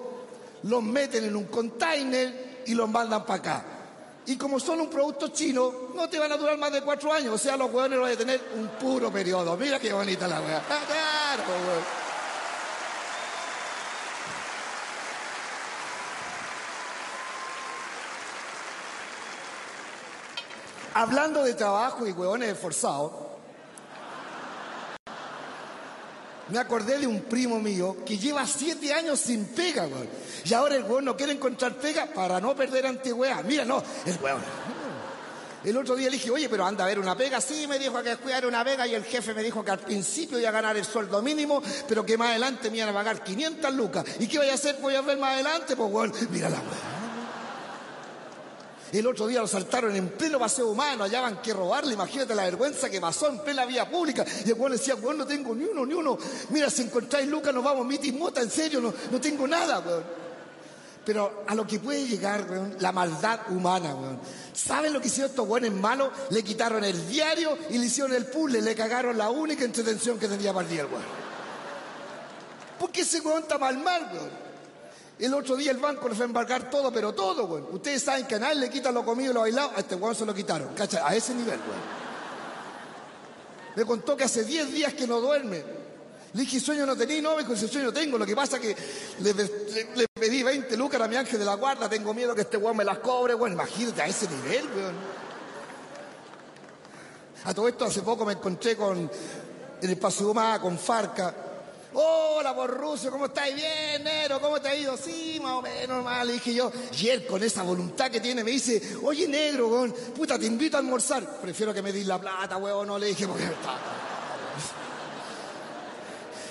los 0.61 0.83
meten 0.83 1.23
en 1.23 1.35
un 1.35 1.45
container 1.45 2.61
y 2.67 2.75
los 2.75 2.87
mandan 2.87 3.25
para 3.25 3.39
acá? 3.39 3.65
Y 4.27 4.37
como 4.37 4.59
son 4.59 4.81
un 4.81 4.91
producto 4.91 5.29
chino, 5.29 5.73
no 5.95 6.07
te 6.07 6.19
van 6.19 6.31
a 6.31 6.37
durar 6.37 6.55
más 6.59 6.71
de 6.71 6.83
cuatro 6.83 7.11
años. 7.11 7.33
O 7.33 7.37
sea, 7.39 7.57
los 7.57 7.73
hueones 7.73 7.99
van 7.99 8.11
a 8.11 8.15
tener 8.15 8.39
un 8.57 8.67
puro 8.79 9.11
periodo. 9.11 9.57
Mira 9.57 9.79
qué 9.79 9.91
bonita 9.91 10.27
la 10.27 10.39
hueá. 10.39 10.61
Claro, 10.69 11.43
Hablando 20.93 21.43
de 21.43 21.55
trabajo 21.55 22.05
y 22.05 22.11
hueones 22.11 22.49
esforzados, 22.49 23.30
me 26.51 26.59
acordé 26.59 26.97
de 26.97 27.07
un 27.07 27.21
primo 27.21 27.59
mío 27.59 27.97
que 28.05 28.17
lleva 28.17 28.45
siete 28.45 28.93
años 28.93 29.19
sin 29.19 29.45
pega, 29.45 29.87
weón. 29.87 30.09
Y 30.43 30.53
ahora 30.53 30.75
el 30.75 30.83
hueón 30.83 31.05
no 31.05 31.15
quiere 31.15 31.33
encontrar 31.33 31.75
pega 31.75 32.07
para 32.07 32.39
no 32.39 32.55
perder 32.55 32.85
antigüedad. 32.85 33.43
Mira, 33.43 33.65
no, 33.65 33.83
el 34.05 34.17
hueón. 34.21 34.41
El 35.63 35.77
otro 35.77 35.95
día 35.95 36.09
le 36.09 36.17
dije, 36.17 36.31
oye, 36.31 36.49
pero 36.49 36.65
anda 36.65 36.83
a 36.83 36.87
ver 36.87 36.99
una 36.99 37.15
pega. 37.15 37.39
Sí, 37.39 37.67
me 37.67 37.77
dijo 37.77 38.01
que 38.01 38.17
cuidar 38.17 38.45
una 38.45 38.63
pega 38.63 38.87
y 38.87 38.95
el 38.95 39.03
jefe 39.03 39.33
me 39.33 39.43
dijo 39.43 39.63
que 39.63 39.71
al 39.71 39.79
principio 39.79 40.39
iba 40.39 40.49
a 40.49 40.51
ganar 40.51 40.75
el 40.75 40.85
sueldo 40.85 41.21
mínimo, 41.21 41.61
pero 41.87 42.05
que 42.05 42.17
más 42.17 42.29
adelante 42.29 42.71
me 42.71 42.77
iban 42.77 42.89
a 42.89 42.93
pagar 42.93 43.23
500 43.23 43.73
lucas. 43.73 44.05
¿Y 44.19 44.27
qué 44.27 44.39
voy 44.39 44.49
a 44.49 44.55
hacer? 44.55 44.77
Voy 44.81 44.95
a 44.95 45.01
ver 45.01 45.17
más 45.17 45.35
adelante, 45.35 45.75
pues, 45.75 45.91
weón. 45.91 46.13
Mira 46.31 46.49
la 46.49 46.57
weón. 46.57 47.00
El 48.91 49.07
otro 49.07 49.27
día 49.27 49.39
lo 49.39 49.47
saltaron 49.47 49.95
en 49.95 50.09
pleno 50.09 50.37
paseo 50.37 50.67
humano, 50.67 51.05
allá 51.05 51.21
van 51.21 51.41
que 51.41 51.53
robarle, 51.53 51.93
imagínate 51.93 52.35
la 52.35 52.43
vergüenza 52.43 52.89
que 52.89 52.99
pasó 52.99 53.29
en 53.29 53.39
plena 53.39 53.65
vía 53.65 53.89
pública. 53.89 54.25
Y 54.45 54.49
el 54.49 54.55
weón 54.55 54.73
decía, 54.73 54.95
weón, 54.95 55.17
no 55.17 55.25
tengo 55.25 55.55
ni 55.55 55.63
uno, 55.63 55.85
ni 55.85 55.93
uno. 55.93 56.17
Mira, 56.49 56.69
si 56.69 56.81
encontráis 56.81 57.27
Lucas, 57.27 57.53
nos 57.53 57.63
vamos, 57.63 57.85
miti 57.85 58.11
mota, 58.11 58.41
en 58.41 58.51
serio, 58.51 58.81
no, 58.81 58.93
no 59.11 59.21
tengo 59.21 59.47
nada, 59.47 59.79
weón. 59.79 60.03
Pero 61.05 61.45
a 61.47 61.55
lo 61.55 61.65
que 61.65 61.79
puede 61.79 62.05
llegar, 62.05 62.45
weón, 62.49 62.75
la 62.79 62.91
maldad 62.91 63.39
humana, 63.49 63.95
weón. 63.95 64.19
¿Saben 64.53 64.91
lo 64.91 64.99
que 64.99 65.07
hicieron 65.07 65.29
estos 65.29 65.47
weones 65.47 65.71
malos? 65.71 66.11
Le 66.29 66.43
quitaron 66.43 66.83
el 66.83 67.07
diario 67.07 67.57
y 67.69 67.77
le 67.77 67.85
hicieron 67.85 68.13
el 68.13 68.25
puzzle, 68.25 68.61
le 68.61 68.75
cagaron 68.75 69.17
la 69.17 69.29
única 69.29 69.63
entretención 69.63 70.19
que 70.19 70.27
tenía 70.27 70.53
para 70.53 70.67
el 70.67 70.73
día, 70.73 70.85
weón. 70.85 71.21
¿Por 72.77 72.91
qué 72.91 73.01
ese 73.01 73.21
weón 73.21 73.43
está 73.43 73.57
mal 73.57 73.77
mal, 73.77 74.09
weón? 74.13 74.50
El 75.21 75.35
otro 75.35 75.55
día 75.55 75.69
el 75.69 75.77
banco 75.77 76.09
le 76.09 76.15
fue 76.15 76.25
a 76.25 76.27
embargar 76.27 76.67
todo, 76.71 76.91
pero 76.91 77.13
todo, 77.13 77.45
güey. 77.45 77.63
Ustedes 77.69 78.01
saben 78.01 78.25
que 78.25 78.35
a 78.35 78.39
nadie 78.39 78.55
le 78.55 78.71
quitan 78.71 78.91
lo 78.91 79.05
comido 79.05 79.29
y 79.29 79.33
lo 79.35 79.41
bailado. 79.41 79.71
A 79.75 79.81
este 79.81 79.93
weón 79.93 80.15
se 80.15 80.25
lo 80.25 80.33
quitaron, 80.33 80.73
¿cacha? 80.73 81.07
A 81.07 81.15
ese 81.15 81.35
nivel, 81.35 81.59
güey. 81.59 81.79
Me 83.75 83.85
contó 83.85 84.17
que 84.17 84.23
hace 84.23 84.43
10 84.43 84.71
días 84.71 84.95
que 84.95 85.05
no 85.05 85.21
duerme. 85.21 85.63
Le 86.33 86.41
dije, 86.41 86.59
sueño 86.59 86.87
no 86.87 86.95
tenía, 86.95 87.21
no, 87.21 87.35
me 87.35 87.43
dijo, 87.43 87.55
sueño 87.55 87.93
tengo. 87.93 88.17
Lo 88.17 88.25
que 88.25 88.35
pasa 88.35 88.57
es 88.57 88.63
que 88.63 88.75
le, 89.19 90.07
pedí 90.11 90.41
20 90.41 90.75
lucas 90.75 90.99
a 90.99 91.07
mi 91.07 91.15
ángel 91.15 91.37
de 91.37 91.45
la 91.45 91.53
guarda, 91.53 91.87
tengo 91.87 92.15
miedo 92.15 92.33
que 92.33 92.41
este 92.41 92.57
weón 92.57 92.77
me 92.77 92.83
las 92.83 92.97
cobre, 92.97 93.35
güey. 93.35 93.53
Imagínate, 93.53 94.01
a 94.01 94.07
ese 94.07 94.27
nivel, 94.27 94.67
güey. 94.69 94.85
A 97.43 97.53
todo 97.53 97.67
esto 97.67 97.85
hace 97.85 98.01
poco 98.01 98.25
me 98.25 98.33
encontré 98.33 98.75
con, 98.75 99.07
el 99.83 99.97
Paseo 99.97 100.33
con 100.59 100.79
Farca 100.79 101.50
Hola, 101.93 102.55
por 102.55 102.69
Rusia, 102.69 103.11
¿cómo 103.11 103.25
estáis? 103.25 103.53
Bien, 103.53 104.01
negro, 104.03 104.39
¿cómo 104.39 104.61
te 104.61 104.69
ha 104.69 104.75
ido? 104.75 104.95
Sí, 104.95 105.39
más 105.43 105.53
o 105.53 105.61
menos 105.61 106.03
mal, 106.03 106.25
le 106.25 106.33
dije 106.33 106.53
yo. 106.53 106.71
Y 106.97 107.09
él, 107.09 107.25
con 107.25 107.43
esa 107.43 107.63
voluntad 107.63 108.09
que 108.09 108.21
tiene, 108.21 108.45
me 108.45 108.51
dice, 108.51 108.81
oye, 109.03 109.27
negro, 109.27 109.67
weón, 109.67 109.93
puta, 110.15 110.39
te 110.39 110.45
invito 110.45 110.77
a 110.77 110.79
almorzar. 110.79 111.41
Prefiero 111.41 111.73
que 111.73 111.81
me 111.81 111.91
dis 111.91 112.07
la 112.07 112.19
plata, 112.19 112.55
weón, 112.57 112.87
no 112.87 112.97
le 112.97 113.07
dije, 113.07 113.27
porque 113.27 113.43
está... 113.43 113.77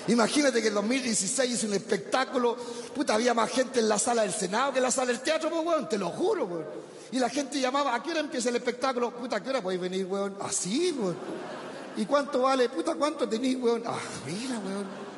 Imagínate 0.07 0.61
que 0.61 0.67
en 0.67 0.73
2016 0.75 1.51
hice 1.51 1.67
un 1.67 1.73
espectáculo, 1.73 2.55
puta, 2.93 3.15
había 3.15 3.33
más 3.33 3.49
gente 3.49 3.79
en 3.79 3.89
la 3.89 3.97
sala 3.97 4.23
del 4.23 4.33
Senado 4.33 4.71
que 4.71 4.77
en 4.79 4.83
la 4.83 4.91
sala 4.91 5.07
del 5.07 5.21
teatro, 5.21 5.49
pues, 5.49 5.65
weón, 5.65 5.89
te 5.89 5.97
lo 5.97 6.09
juro, 6.09 6.45
weón. 6.45 6.65
Y 7.11 7.17
la 7.17 7.29
gente 7.29 7.59
llamaba, 7.59 7.95
¿a 7.95 8.03
qué 8.03 8.11
hora 8.11 8.19
empieza 8.19 8.49
el 8.49 8.57
espectáculo? 8.57 9.11
Puta, 9.11 9.37
¿a 9.37 9.43
qué 9.43 9.49
hora 9.49 9.61
podéis 9.61 9.81
venir, 9.81 10.05
weón? 10.05 10.37
Así, 10.39 10.91
weón. 10.91 11.17
¿Y 11.97 12.05
cuánto 12.05 12.43
vale? 12.43 12.69
Puta, 12.69 12.93
¿cuánto 12.93 13.27
tenéis, 13.27 13.57
weón? 13.59 13.83
Ah, 13.87 13.99
mira, 14.27 14.59
weón. 14.59 15.10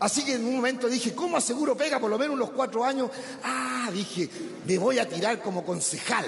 Así 0.00 0.24
que 0.24 0.34
en 0.34 0.44
un 0.44 0.56
momento 0.56 0.88
dije, 0.88 1.14
¿cómo 1.14 1.36
aseguro 1.36 1.76
pega 1.76 2.00
por 2.00 2.10
lo 2.10 2.18
menos 2.18 2.34
unos 2.34 2.50
cuatro 2.50 2.84
años? 2.84 3.10
Ah, 3.42 3.88
dije, 3.92 4.28
me 4.66 4.78
voy 4.78 4.98
a 4.98 5.08
tirar 5.08 5.40
como 5.40 5.64
concejal. 5.64 6.26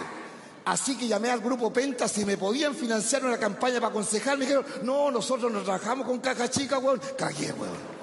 Así 0.66 0.96
que 0.96 1.06
llamé 1.06 1.30
al 1.30 1.40
grupo 1.40 1.72
Penta 1.72 2.08
si 2.08 2.24
me 2.24 2.36
podían 2.36 2.74
financiar 2.74 3.24
una 3.24 3.38
campaña 3.38 3.80
para 3.80 3.92
concejal. 3.92 4.36
Me 4.36 4.46
dijeron, 4.46 4.66
no, 4.82 5.10
nosotros 5.10 5.52
nos 5.52 5.64
trabajamos 5.64 6.06
con 6.06 6.18
caja 6.18 6.50
chica, 6.50 6.78
weón. 6.78 7.00
Cagué, 7.16 7.52
weón. 7.52 7.96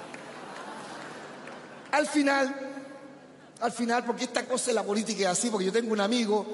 Al 1.92 2.06
final, 2.06 2.54
al 3.60 3.72
final, 3.72 4.04
porque 4.04 4.24
esta 4.24 4.46
cosa 4.46 4.68
de 4.68 4.74
la 4.74 4.82
política 4.82 5.24
es 5.24 5.38
así, 5.38 5.50
porque 5.50 5.66
yo 5.66 5.72
tengo 5.72 5.92
un 5.92 6.00
amigo 6.00 6.46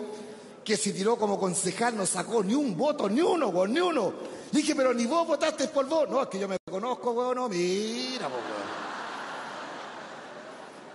que 0.65 0.77
se 0.77 0.93
tiró 0.93 1.17
como 1.17 1.39
concejal, 1.39 1.97
no 1.97 2.05
sacó 2.07 2.43
ni 2.43 2.55
un 2.55 2.77
voto, 2.77 3.09
ni 3.09 3.21
uno, 3.21 3.49
weón, 3.49 3.73
ni 3.73 3.81
uno. 3.81 4.13
dije, 4.51 4.75
pero 4.75 4.93
ni 4.93 5.07
vos 5.07 5.27
votaste 5.27 5.69
por 5.69 5.87
vos. 5.87 6.09
No, 6.09 6.23
es 6.23 6.29
que 6.29 6.41
yo 6.41 6.49
me 6.49 6.57
conozco, 6.69 7.13
weón, 7.13 7.37
no, 7.37 7.49
mira, 7.49 8.27
weón. 8.27 8.60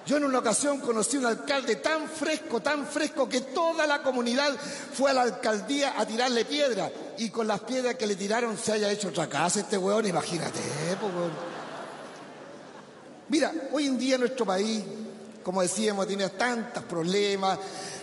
Yo 0.05 0.17
en 0.17 0.25
una 0.25 0.39
ocasión 0.39 0.79
conocí 0.79 1.17
un 1.17 1.25
alcalde 1.25 1.77
tan 1.77 2.07
fresco, 2.07 2.61
tan 2.61 2.85
fresco, 2.85 3.27
que 3.27 3.41
toda 3.41 3.87
la 3.87 4.03
comunidad 4.03 4.55
fue 4.93 5.09
a 5.09 5.13
la 5.13 5.23
alcaldía 5.23 5.95
a 5.97 6.05
tirarle 6.05 6.45
piedra. 6.45 6.91
Y 7.17 7.29
con 7.29 7.47
las 7.47 7.61
piedras 7.61 7.95
que 7.95 8.05
le 8.05 8.15
tiraron 8.15 8.55
se 8.57 8.73
haya 8.73 8.91
hecho 8.91 9.07
otra 9.07 9.27
casa 9.27 9.61
este 9.61 9.77
weón, 9.77 10.05
imagínate, 10.05 10.59
pues, 10.99 11.11
Mira, 13.27 13.51
hoy 13.71 13.87
en 13.87 13.97
día 13.97 14.19
nuestro 14.19 14.45
país, 14.45 14.83
como 15.45 15.61
decíamos, 15.61 16.07
tiene 16.07 16.27
tantos 16.29 16.83
problemas, 16.85 17.59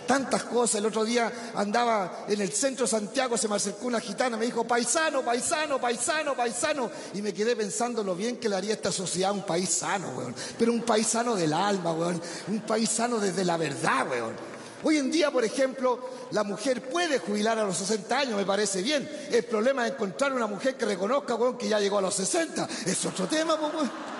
tantas 0.07 0.43
cosas. 0.45 0.75
El 0.75 0.85
otro 0.85 1.03
día 1.03 1.51
andaba 1.55 2.23
en 2.29 2.39
el 2.39 2.53
centro 2.53 2.85
de 2.85 2.91
Santiago, 2.91 3.37
se 3.37 3.49
me 3.49 3.55
acercó 3.55 3.87
una 3.87 3.99
gitana, 3.99 4.37
me 4.37 4.45
dijo, 4.45 4.63
paisano, 4.63 5.21
paisano, 5.23 5.77
paisano, 5.77 6.37
paisano. 6.37 6.89
Y 7.13 7.21
me 7.21 7.33
quedé 7.33 7.53
pensando 7.57 8.01
lo 8.01 8.15
bien 8.15 8.37
que 8.37 8.47
le 8.47 8.55
haría 8.55 8.71
esta 8.71 8.93
sociedad 8.93 9.33
un 9.33 9.45
país 9.45 9.69
sano, 9.69 10.07
weón. 10.15 10.33
Pero 10.57 10.71
un 10.71 10.83
paisano 10.83 11.35
del 11.35 11.51
alma, 11.51 11.91
weón. 11.91 12.21
Un 12.47 12.61
paisano 12.61 13.19
desde 13.19 13.43
la 13.43 13.57
verdad, 13.57 14.07
weón. 14.09 14.35
Hoy 14.81 14.97
en 14.97 15.11
día, 15.11 15.29
por 15.29 15.43
ejemplo, 15.43 15.99
la 16.31 16.45
mujer 16.45 16.81
puede 16.81 17.19
jubilar 17.19 17.59
a 17.59 17.65
los 17.65 17.75
60 17.75 18.19
años, 18.19 18.37
me 18.37 18.45
parece 18.45 18.81
bien. 18.81 19.09
El 19.29 19.43
problema 19.43 19.85
es 19.85 19.91
encontrar 19.91 20.31
una 20.31 20.47
mujer 20.47 20.77
que 20.77 20.85
reconozca, 20.85 21.35
weón, 21.35 21.57
que 21.57 21.67
ya 21.67 21.81
llegó 21.81 21.97
a 21.97 22.01
los 22.01 22.15
60. 22.15 22.69
Es 22.85 23.05
otro 23.05 23.27
tema, 23.27 23.55
weón. 23.55 24.12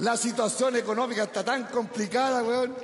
La 0.00 0.16
situación 0.16 0.76
económica 0.76 1.24
está 1.24 1.44
tan 1.44 1.64
complicada, 1.64 2.42
weón. 2.42 2.74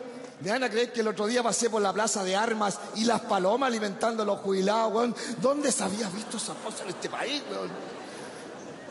Me 0.40 0.50
van 0.50 0.64
a 0.64 0.70
creer 0.70 0.92
que 0.92 1.00
el 1.00 1.08
otro 1.08 1.26
día 1.26 1.42
pasé 1.42 1.70
por 1.70 1.80
la 1.80 1.92
plaza 1.92 2.24
de 2.24 2.34
armas 2.34 2.78
y 2.96 3.04
las 3.04 3.20
palomas 3.22 3.68
alimentando 3.68 4.24
a 4.24 4.26
los 4.26 4.40
jubilados, 4.40 4.92
weón. 4.92 5.14
¿Dónde 5.40 5.70
se 5.70 5.84
había 5.84 6.08
visto 6.10 6.36
esa 6.36 6.54
cosa 6.54 6.82
en 6.82 6.90
este 6.90 7.08
país, 7.08 7.42
weón? 7.50 7.70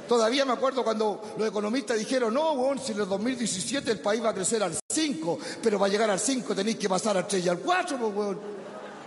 Todavía 0.07 0.45
me 0.45 0.53
acuerdo 0.53 0.83
cuando 0.83 1.35
los 1.37 1.47
economistas 1.47 1.97
dijeron, 1.97 2.33
no, 2.33 2.53
weón, 2.53 2.79
si 2.79 2.93
en 2.93 3.01
el 3.01 3.07
2017 3.07 3.91
el 3.91 3.99
país 3.99 4.23
va 4.23 4.29
a 4.29 4.33
crecer 4.33 4.63
al 4.63 4.77
5, 4.89 5.39
pero 5.61 5.77
va 5.77 5.87
a 5.87 5.89
llegar 5.89 6.09
al 6.09 6.19
5 6.19 6.55
tenéis 6.55 6.77
que 6.77 6.89
pasar 6.89 7.17
al 7.17 7.27
3 7.27 7.45
y 7.45 7.49
al 7.49 7.59
4, 7.59 7.97
pues, 7.97 8.15
weón. 8.15 8.39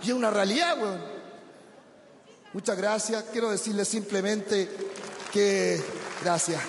Y 0.03 0.09
es 0.09 0.13
una 0.13 0.29
realidad, 0.29 0.77
weón. 0.79 1.17
Muchas 2.53 2.77
gracias. 2.77 3.25
Quiero 3.31 3.49
decirles 3.49 3.87
simplemente 3.87 4.69
que... 5.31 5.81
Gracias. 6.23 6.61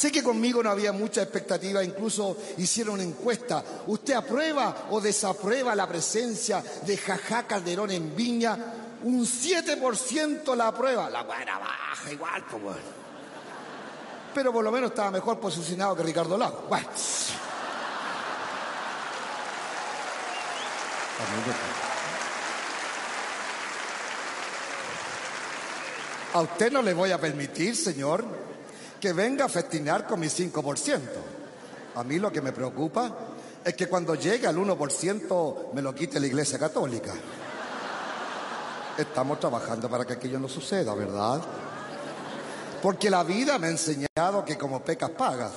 Sé 0.00 0.10
que 0.10 0.22
conmigo 0.22 0.62
no 0.62 0.70
había 0.70 0.92
mucha 0.92 1.20
expectativa, 1.20 1.84
incluso 1.84 2.34
hicieron 2.56 2.94
una 2.94 3.02
encuesta. 3.02 3.62
¿Usted 3.86 4.14
aprueba 4.14 4.86
o 4.88 4.98
desaprueba 4.98 5.74
la 5.74 5.86
presencia 5.86 6.64
de 6.86 6.96
Jajá 6.96 7.46
Calderón 7.46 7.90
en 7.90 8.16
Viña? 8.16 8.56
Un 9.02 9.26
7% 9.26 10.56
la 10.56 10.68
aprueba. 10.68 11.10
La 11.10 11.22
buena 11.22 11.58
baja 11.58 12.10
igual, 12.10 12.42
pues 12.50 12.62
bueno. 12.62 12.80
Pero 14.32 14.50
por 14.54 14.64
lo 14.64 14.72
menos 14.72 14.88
estaba 14.88 15.10
mejor 15.10 15.38
posicionado 15.38 15.94
que 15.94 16.02
Ricardo 16.02 16.38
Lago. 16.38 16.66
A 26.32 26.40
usted 26.40 26.72
no 26.72 26.80
le 26.80 26.94
voy 26.94 27.10
a 27.10 27.20
permitir, 27.20 27.76
señor, 27.76 28.49
que 29.00 29.12
venga 29.12 29.46
a 29.46 29.48
festinar 29.48 30.06
con 30.06 30.20
mi 30.20 30.26
5%. 30.26 31.00
A 31.96 32.04
mí 32.04 32.18
lo 32.18 32.30
que 32.30 32.40
me 32.40 32.52
preocupa 32.52 33.12
es 33.64 33.74
que 33.74 33.88
cuando 33.88 34.14
llegue 34.14 34.46
al 34.46 34.56
1% 34.56 35.72
me 35.72 35.82
lo 35.82 35.94
quite 35.94 36.20
la 36.20 36.26
Iglesia 36.26 36.58
Católica. 36.58 37.12
Estamos 38.96 39.40
trabajando 39.40 39.88
para 39.88 40.04
que 40.04 40.12
aquello 40.14 40.38
no 40.38 40.48
suceda, 40.48 40.94
¿verdad? 40.94 41.40
Porque 42.82 43.10
la 43.10 43.24
vida 43.24 43.58
me 43.58 43.68
ha 43.68 43.70
enseñado 43.70 44.44
que 44.44 44.56
como 44.56 44.82
pecas 44.82 45.10
pagas. 45.10 45.52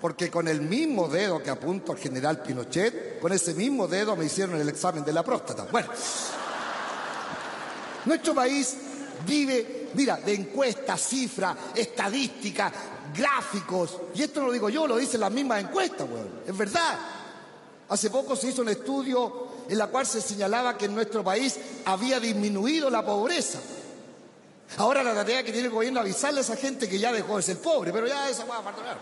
Porque 0.00 0.30
con 0.30 0.46
el 0.46 0.60
mismo 0.60 1.08
dedo 1.08 1.42
que 1.42 1.50
apunto 1.50 1.92
al 1.92 1.98
general 1.98 2.40
Pinochet, 2.40 3.18
con 3.20 3.32
ese 3.32 3.54
mismo 3.54 3.88
dedo 3.88 4.14
me 4.14 4.26
hicieron 4.26 4.60
el 4.60 4.68
examen 4.68 5.04
de 5.04 5.12
la 5.12 5.24
próstata. 5.24 5.66
Bueno, 5.72 5.88
nuestro 8.04 8.34
país 8.34 8.76
vive, 9.26 9.77
mira, 9.94 10.16
de 10.16 10.34
encuestas, 10.34 11.00
cifras, 11.00 11.56
estadísticas, 11.74 12.72
gráficos. 13.14 13.98
Y 14.14 14.22
esto 14.22 14.40
no 14.40 14.46
lo 14.46 14.52
digo 14.52 14.68
yo, 14.68 14.86
lo 14.86 14.96
dicen 14.96 15.20
las 15.20 15.32
mismas 15.32 15.62
encuestas, 15.62 16.08
weón. 16.08 16.40
Es 16.46 16.56
verdad. 16.56 16.98
Hace 17.88 18.10
poco 18.10 18.36
se 18.36 18.48
hizo 18.48 18.62
un 18.62 18.68
estudio 18.68 19.48
en 19.68 19.78
la 19.78 19.86
cual 19.86 20.06
se 20.06 20.20
señalaba 20.20 20.76
que 20.76 20.86
en 20.86 20.94
nuestro 20.94 21.24
país 21.24 21.58
había 21.84 22.20
disminuido 22.20 22.90
la 22.90 23.04
pobreza. 23.04 23.58
Ahora 24.76 25.02
la 25.02 25.14
tarea 25.14 25.42
que 25.42 25.52
tiene 25.52 25.68
el 25.68 25.72
gobierno 25.72 26.00
es 26.00 26.04
avisarle 26.04 26.40
a 26.40 26.42
esa 26.42 26.56
gente 26.56 26.88
que 26.88 26.98
ya 26.98 27.12
dejó 27.12 27.38
de 27.38 27.42
ser 27.42 27.58
pobre, 27.58 27.92
pero 27.92 28.06
ya 28.06 28.28
esa 28.28 28.44
va 28.44 28.56
a 28.56 28.58
abandonar. 28.58 28.98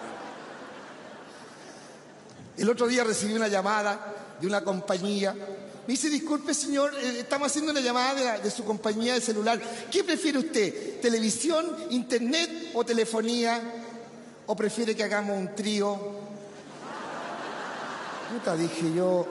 El 2.57 2.71
otro 2.71 2.87
día 2.87 3.05
recibí 3.05 3.35
una 3.35 3.49
llamada 3.49 4.15
de 4.41 4.47
una 4.47 4.63
compañía 4.63 5.35
me 5.87 5.93
dice, 5.93 6.11
disculpe 6.11 6.53
señor, 6.53 6.93
eh, 6.97 7.21
estamos 7.21 7.47
haciendo 7.47 7.71
una 7.71 7.81
llamada 7.81 8.39
de, 8.39 8.51
su 8.51 8.65
compañía 8.65 9.15
de 9.15 9.21
celular. 9.21 9.61
¿Qué 9.91 10.03
prefiere 10.03 10.39
usted? 10.39 11.01
¿Televisión, 11.01 11.65
internet 11.91 12.71
o 12.75 12.85
telefonía? 12.85 13.61
¿O 14.47 14.57
prefiere 14.57 14.97
que 14.97 15.05
hagamos 15.05 15.39
un 15.39 15.55
trío? 15.55 15.97
Puta, 18.33 18.57
dije 18.57 18.93
yo, 18.95 19.27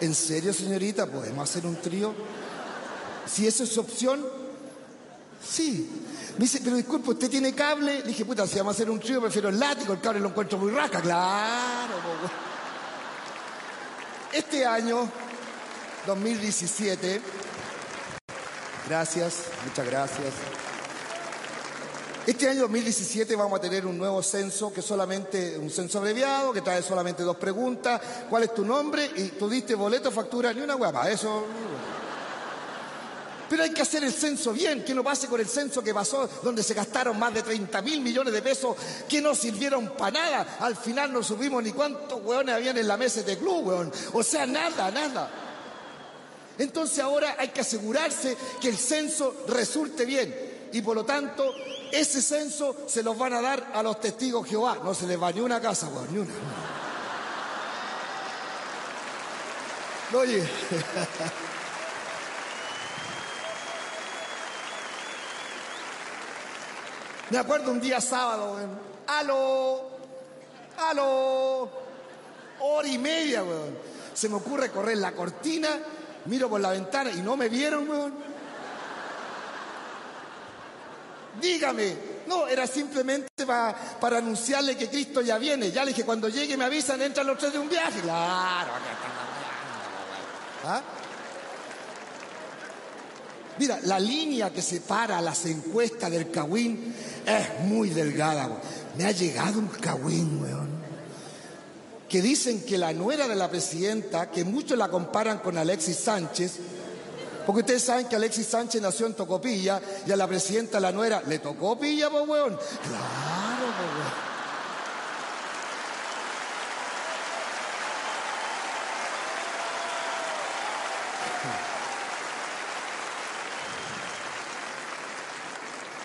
¿en 0.00 0.14
serio 0.14 0.54
señorita? 0.54 1.06
¿Podemos 1.06 1.48
hacer 1.48 1.66
un 1.66 1.76
trío? 1.76 2.14
Si 3.26 3.46
esa 3.46 3.64
es 3.64 3.72
su 3.72 3.80
opción, 3.80 4.24
sí. 5.46 5.86
Me 6.38 6.44
dice, 6.44 6.62
pero 6.64 6.76
disculpe, 6.76 7.10
¿usted 7.10 7.28
tiene 7.28 7.54
cable? 7.54 8.00
Le 8.00 8.04
dije, 8.04 8.24
puta, 8.24 8.46
si 8.46 8.56
vamos 8.56 8.72
a 8.72 8.76
hacer 8.76 8.90
un 8.90 9.00
trío, 9.00 9.20
prefiero 9.20 9.50
el 9.50 9.60
látigo, 9.60 9.92
el 9.92 10.00
cable 10.00 10.20
lo 10.20 10.28
encuentro 10.28 10.56
muy 10.56 10.70
rasca. 10.70 11.02
Claro, 11.02 11.94
este 14.32 14.64
año, 14.64 15.08
2017, 16.06 17.20
gracias, 18.88 19.42
muchas 19.66 19.86
gracias. 19.86 20.34
Este 22.26 22.48
año 22.48 22.60
2017 22.62 23.34
vamos 23.34 23.58
a 23.58 23.62
tener 23.62 23.86
un 23.86 23.98
nuevo 23.98 24.22
censo 24.22 24.72
que 24.72 24.82
solamente 24.82 25.58
un 25.58 25.70
censo 25.70 25.98
abreviado, 25.98 26.52
que 26.52 26.60
trae 26.60 26.82
solamente 26.82 27.22
dos 27.22 27.36
preguntas. 27.36 28.00
¿Cuál 28.28 28.44
es 28.44 28.54
tu 28.54 28.64
nombre? 28.64 29.10
Y 29.16 29.28
tú 29.30 29.48
diste 29.48 29.74
boleto, 29.74 30.12
factura, 30.12 30.52
ni 30.52 30.60
una 30.60 30.74
guapa. 30.74 31.10
Eso. 31.10 31.44
Pero 33.50 33.64
hay 33.64 33.70
que 33.70 33.82
hacer 33.82 34.04
el 34.04 34.12
censo 34.12 34.52
bien, 34.52 34.84
que 34.84 34.94
no 34.94 35.02
pase 35.02 35.26
con 35.26 35.40
el 35.40 35.48
censo 35.48 35.82
que 35.82 35.92
pasó, 35.92 36.30
donde 36.40 36.62
se 36.62 36.72
gastaron 36.72 37.18
más 37.18 37.34
de 37.34 37.42
30 37.42 37.82
mil 37.82 38.00
millones 38.00 38.32
de 38.32 38.42
pesos 38.42 38.76
que 39.08 39.20
no 39.20 39.34
sirvieron 39.34 39.88
para 39.96 40.12
nada. 40.12 40.56
Al 40.60 40.76
final 40.76 41.12
no 41.12 41.20
subimos 41.20 41.60
ni 41.60 41.72
cuántos 41.72 42.22
hueones 42.22 42.54
habían 42.54 42.78
en 42.78 42.86
la 42.86 42.96
mesa 42.96 43.24
de 43.24 43.36
club, 43.36 43.66
hueón. 43.66 43.92
O 44.12 44.22
sea, 44.22 44.46
nada, 44.46 44.92
nada. 44.92 45.28
Entonces 46.58 47.00
ahora 47.00 47.34
hay 47.40 47.48
que 47.48 47.62
asegurarse 47.62 48.36
que 48.60 48.68
el 48.68 48.78
censo 48.78 49.42
resulte 49.48 50.04
bien. 50.04 50.68
Y 50.72 50.80
por 50.82 50.94
lo 50.94 51.04
tanto, 51.04 51.52
ese 51.90 52.22
censo 52.22 52.84
se 52.86 53.02
los 53.02 53.18
van 53.18 53.32
a 53.32 53.40
dar 53.42 53.72
a 53.74 53.82
los 53.82 53.98
testigos 53.98 54.46
Jehová. 54.46 54.78
No 54.84 54.94
se 54.94 55.08
les 55.08 55.20
va 55.20 55.32
ni 55.32 55.40
una 55.40 55.60
casa, 55.60 55.88
hueón, 55.88 56.06
ni 56.12 56.18
una. 56.20 56.34
Oye. 60.14 60.48
Me 67.30 67.38
acuerdo 67.38 67.70
un 67.70 67.80
día 67.80 68.00
sábado, 68.00 68.54
weón. 68.54 68.78
¡Aló! 69.06 69.90
¡Aló! 70.78 71.70
Hora 72.60 72.88
y 72.88 72.98
media, 72.98 73.44
weón. 73.44 73.78
Se 74.12 74.28
me 74.28 74.36
ocurre 74.36 74.70
correr 74.70 74.98
la 74.98 75.12
cortina, 75.12 75.68
miro 76.26 76.48
por 76.48 76.60
la 76.60 76.70
ventana 76.70 77.10
y 77.10 77.22
no 77.22 77.36
me 77.36 77.48
vieron, 77.48 77.88
weón. 77.88 78.14
Dígame. 81.40 82.10
No, 82.26 82.46
era 82.46 82.66
simplemente 82.66 83.46
para 83.46 84.18
anunciarle 84.18 84.76
que 84.76 84.88
Cristo 84.88 85.20
ya 85.20 85.38
viene. 85.38 85.70
Ya 85.70 85.84
le 85.84 85.90
dije, 85.92 86.04
cuando 86.04 86.28
llegue 86.28 86.56
me 86.56 86.64
avisan, 86.64 87.00
entran 87.00 87.26
los 87.26 87.38
tres 87.38 87.52
de 87.52 87.58
un 87.58 87.68
viaje. 87.68 88.00
Claro, 88.00 88.70
¿Ah? 90.66 90.82
Mira, 93.60 93.78
la 93.82 94.00
línea 94.00 94.48
que 94.48 94.62
separa 94.62 95.20
las 95.20 95.44
encuestas 95.44 96.10
del 96.10 96.30
Cawín 96.30 96.94
es 97.26 97.66
muy 97.66 97.90
delgada. 97.90 98.48
Me 98.96 99.04
ha 99.04 99.10
llegado 99.10 99.58
un 99.58 99.68
Cawín, 99.68 100.42
weón. 100.42 100.70
Que 102.08 102.22
dicen 102.22 102.62
que 102.64 102.78
la 102.78 102.94
nuera 102.94 103.28
de 103.28 103.36
la 103.36 103.50
presidenta, 103.50 104.30
que 104.30 104.44
muchos 104.44 104.78
la 104.78 104.88
comparan 104.88 105.40
con 105.40 105.58
Alexis 105.58 105.98
Sánchez, 105.98 106.52
porque 107.44 107.60
ustedes 107.60 107.82
saben 107.82 108.06
que 108.06 108.16
Alexis 108.16 108.46
Sánchez 108.46 108.80
nació 108.80 109.04
en 109.04 109.12
Tocopilla 109.12 109.78
y 110.06 110.10
a 110.10 110.16
la 110.16 110.26
presidenta, 110.26 110.80
la 110.80 110.90
nuera, 110.90 111.22
le 111.26 111.38
tocó 111.40 111.78
pilla, 111.78 112.08
weón. 112.08 112.28
Claro, 112.28 112.56
weón. 112.56 114.29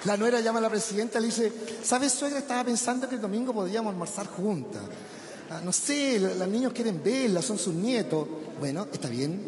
La 0.05 0.15
nuera 0.17 0.39
llama 0.39 0.59
a 0.59 0.61
la 0.61 0.69
presidenta 0.69 1.17
y 1.17 1.21
le 1.21 1.27
dice, 1.27 1.51
¿sabes, 1.83 2.11
suegra? 2.11 2.37
Estaba 2.37 2.63
pensando 2.63 3.09
que 3.09 3.15
el 3.15 3.21
domingo 3.21 3.53
podríamos 3.53 3.91
almorzar 3.91 4.27
juntas. 4.27 4.83
Ah, 5.49 5.61
no 5.63 5.71
sé, 5.71 6.19
los 6.19 6.47
niños 6.47 6.73
quieren 6.73 7.01
verla, 7.03 7.41
son 7.41 7.57
sus 7.57 7.73
nietos. 7.73 8.27
Bueno, 8.59 8.87
está 8.91 9.09
bien. 9.09 9.41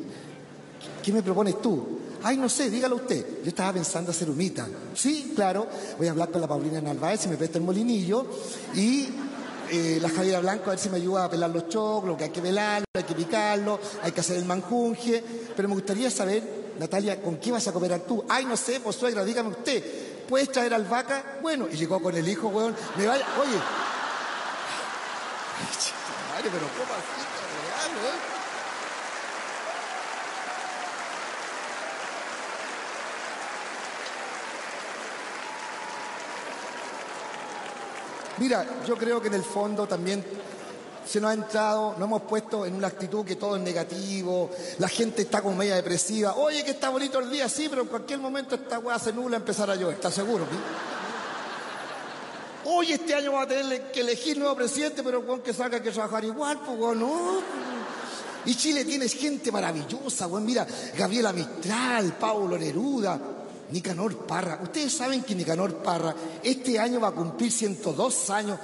¿Qué 1.03 1.11
me 1.11 1.21
propones 1.21 1.61
tú? 1.61 1.99
Ay, 2.23 2.37
no 2.37 2.49
sé, 2.49 2.71
dígalo 2.71 2.95
usted. 2.95 3.43
Yo 3.43 3.49
estaba 3.49 3.73
pensando 3.73 4.09
hacer 4.09 4.29
humita. 4.31 4.67
Sí, 4.95 5.33
claro. 5.35 5.67
Voy 5.97 6.07
a 6.07 6.11
hablar 6.11 6.31
con 6.31 6.41
la 6.41 6.47
Paulina 6.47 6.81
Narváez 6.81 7.21
si 7.21 7.29
me 7.29 7.37
presta 7.37 7.59
el 7.59 7.63
molinillo. 7.63 8.25
Y 8.73 9.09
eh, 9.69 9.99
la 10.01 10.09
Javiera 10.09 10.39
Blanco 10.39 10.65
a 10.65 10.69
ver 10.71 10.79
si 10.79 10.89
me 10.89 10.97
ayuda 10.97 11.25
a 11.25 11.29
pelar 11.29 11.51
los 11.51 11.69
choclos, 11.69 12.17
que 12.17 12.23
hay 12.23 12.29
que 12.31 12.41
velarlo, 12.41 12.87
hay 12.95 13.03
que 13.03 13.13
picarlo, 13.13 13.79
hay 14.01 14.11
que 14.11 14.21
hacer 14.21 14.37
el 14.37 14.45
manjunje. 14.45 15.23
Pero 15.55 15.67
me 15.67 15.75
gustaría 15.75 16.09
saber, 16.09 16.73
Natalia, 16.79 17.21
¿con 17.21 17.37
qué 17.37 17.51
vas 17.51 17.67
a 17.67 17.71
cooperar 17.71 17.99
tú? 17.99 18.23
Ay, 18.27 18.45
no 18.45 18.57
sé, 18.57 18.79
pues 18.79 18.95
suegra, 18.95 19.23
dígame 19.23 19.49
usted. 19.49 20.16
¿Puedes 20.28 20.51
traer 20.51 20.73
albahaca? 20.73 21.39
Bueno, 21.41 21.67
y 21.71 21.75
llegó 21.75 22.01
con 22.01 22.15
el 22.15 22.28
hijo, 22.28 22.47
weón. 22.49 22.75
Me 22.97 23.07
vaya, 23.07 23.25
oye. 23.39 23.57
Madre, 26.30 26.49
pero 26.51 26.67
¿cómo 26.78 26.93
así, 26.93 27.21
real, 27.65 28.03
weón? 28.03 28.38
Mira, 38.39 38.65
yo 38.86 38.95
creo 38.95 39.19
que 39.19 39.30
en 39.30 39.34
el 39.34 39.43
fondo 39.43 39.88
también 39.88 40.23
se 41.07 41.21
nos 41.21 41.31
ha 41.31 41.33
entrado, 41.33 41.95
nos 41.97 42.07
hemos 42.07 42.21
puesto 42.23 42.65
en 42.65 42.75
una 42.75 42.87
actitud 42.87 43.25
que 43.25 43.35
todo 43.35 43.55
es 43.55 43.61
negativo, 43.61 44.49
la 44.79 44.87
gente 44.87 45.21
está 45.21 45.41
como 45.41 45.55
media 45.55 45.75
depresiva. 45.75 46.35
Oye, 46.35 46.63
que 46.63 46.71
está 46.71 46.89
bonito 46.89 47.19
el 47.19 47.29
día, 47.29 47.47
sí, 47.47 47.67
pero 47.69 47.83
en 47.83 47.87
cualquier 47.87 48.19
momento 48.19 48.55
esta 48.55 48.79
weá 48.79 48.99
se 48.99 49.13
nula 49.13 49.37
empezar 49.37 49.69
a 49.69 49.75
llover, 49.75 49.95
¿estás 49.95 50.13
seguro? 50.13 50.45
Oye, 52.65 52.95
este 52.95 53.15
año 53.15 53.31
va 53.31 53.43
a 53.43 53.47
tener 53.47 53.91
que 53.91 54.01
elegir 54.01 54.37
nuevo 54.37 54.55
presidente, 54.55 55.01
pero 55.01 55.25
con 55.25 55.39
que 55.39 55.53
salga 55.53 55.81
que 55.81 55.91
trabajar 55.91 56.25
igual, 56.25 56.59
pues 56.59 56.97
no. 56.97 57.37
Y 58.45 58.55
Chile 58.55 58.83
tiene 58.83 59.07
gente 59.07 59.51
maravillosa, 59.51 60.27
weón. 60.27 60.45
Mira, 60.45 60.67
Gabriela 60.97 61.31
Mistral, 61.31 62.17
Paulo 62.17 62.57
Neruda, 62.57 63.19
Nicanor 63.71 64.25
Parra. 64.25 64.59
Ustedes 64.61 64.93
saben 64.93 65.23
que 65.23 65.35
Nicanor 65.35 65.75
Parra 65.77 66.13
este 66.43 66.79
año 66.79 66.99
va 66.99 67.09
a 67.09 67.11
cumplir 67.11 67.51
102 67.51 68.29
años. 68.29 68.59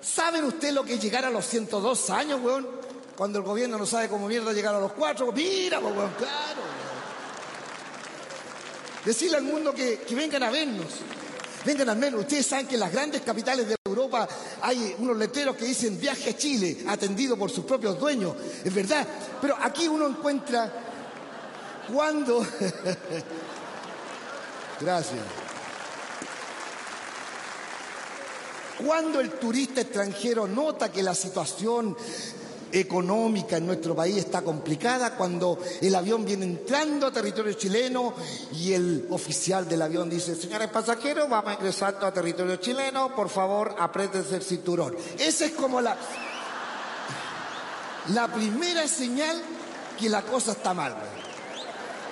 ¿Saben 0.00 0.44
ustedes 0.44 0.74
lo 0.74 0.84
que 0.84 0.94
es 0.94 1.02
llegar 1.02 1.24
a 1.24 1.30
los 1.30 1.46
102 1.46 2.10
años, 2.10 2.40
weón? 2.42 2.68
Cuando 3.16 3.38
el 3.38 3.44
gobierno 3.44 3.78
no 3.78 3.86
sabe 3.86 4.08
cómo 4.08 4.28
mierda 4.28 4.52
llegar 4.52 4.74
a 4.74 4.80
los 4.80 4.92
cuatro. 4.92 5.32
Mira, 5.32 5.80
weón, 5.80 6.12
claro. 6.18 6.60
Decirle 9.04 9.38
al 9.38 9.44
mundo 9.44 9.72
que, 9.72 10.00
que 10.00 10.14
vengan 10.14 10.42
a 10.42 10.50
vernos. 10.50 10.86
Vengan 11.64 11.88
al 11.88 11.96
menos. 11.96 12.20
Ustedes 12.20 12.46
saben 12.46 12.66
que 12.66 12.74
en 12.74 12.80
las 12.80 12.92
grandes 12.92 13.22
capitales 13.22 13.68
de 13.68 13.76
Europa 13.84 14.28
hay 14.62 14.94
unos 14.98 15.16
letreros 15.16 15.56
que 15.56 15.64
dicen 15.64 15.98
viaje 15.98 16.30
a 16.30 16.36
Chile, 16.36 16.84
atendido 16.86 17.36
por 17.36 17.50
sus 17.50 17.64
propios 17.64 17.98
dueños. 17.98 18.34
Es 18.64 18.74
verdad. 18.74 19.06
Pero 19.40 19.56
aquí 19.60 19.88
uno 19.88 20.06
encuentra 20.06 20.72
cuando. 21.92 22.40
Gracias. 24.80 25.45
Cuando 28.84 29.20
el 29.20 29.30
turista 29.32 29.80
extranjero 29.80 30.46
nota 30.46 30.92
que 30.92 31.02
la 31.02 31.14
situación 31.14 31.96
económica 32.72 33.56
en 33.56 33.66
nuestro 33.66 33.94
país 33.94 34.16
está 34.16 34.42
complicada, 34.42 35.16
cuando 35.16 35.58
el 35.80 35.94
avión 35.94 36.24
viene 36.24 36.44
entrando 36.44 37.06
a 37.06 37.12
territorio 37.12 37.54
chileno 37.54 38.12
y 38.52 38.72
el 38.72 39.06
oficial 39.10 39.68
del 39.68 39.82
avión 39.82 40.10
dice, 40.10 40.34
señores 40.34 40.68
pasajeros, 40.68 41.28
vamos 41.28 41.54
ingresando 41.54 42.06
a 42.06 42.12
territorio 42.12 42.56
chileno, 42.56 43.14
por 43.14 43.28
favor, 43.28 43.74
apriétense 43.78 44.36
el 44.36 44.42
cinturón. 44.42 44.94
Esa 45.18 45.46
es 45.46 45.52
como 45.52 45.80
la, 45.80 45.96
la 48.08 48.28
primera 48.32 48.86
señal 48.88 49.40
que 49.98 50.08
la 50.08 50.22
cosa 50.22 50.52
está 50.52 50.74
mal. 50.74 50.94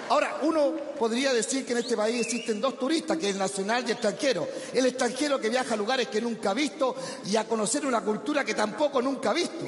Ahora, 0.09 0.39
uno 0.43 0.75
podría 0.99 1.33
decir 1.33 1.65
que 1.65 1.73
en 1.73 1.79
este 1.79 1.97
país 1.97 2.21
existen 2.21 2.61
dos 2.61 2.79
turistas, 2.79 3.17
que 3.17 3.29
es 3.29 3.33
el 3.35 3.39
nacional 3.39 3.83
y 3.83 3.87
el 3.87 3.93
extranjero. 3.93 4.49
El 4.73 4.87
extranjero 4.87 5.41
que 5.41 5.49
viaja 5.49 5.75
a 5.75 5.77
lugares 5.77 6.09
que 6.09 6.21
nunca 6.21 6.51
ha 6.51 6.55
visto 6.55 6.95
y 7.27 7.37
a 7.37 7.45
conocer 7.49 7.87
una 7.87 8.03
cultura 8.03 8.45
que 8.45 8.55
tampoco 8.55 9.01
nunca 9.01 9.31
ha 9.31 9.35
visto. 9.35 9.65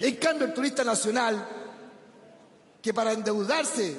En 0.00 0.16
cambio, 0.16 0.46
el 0.46 0.54
turista 0.54 0.84
nacional, 0.84 1.46
que 2.80 2.94
para 2.94 3.12
endeudarse, 3.12 3.96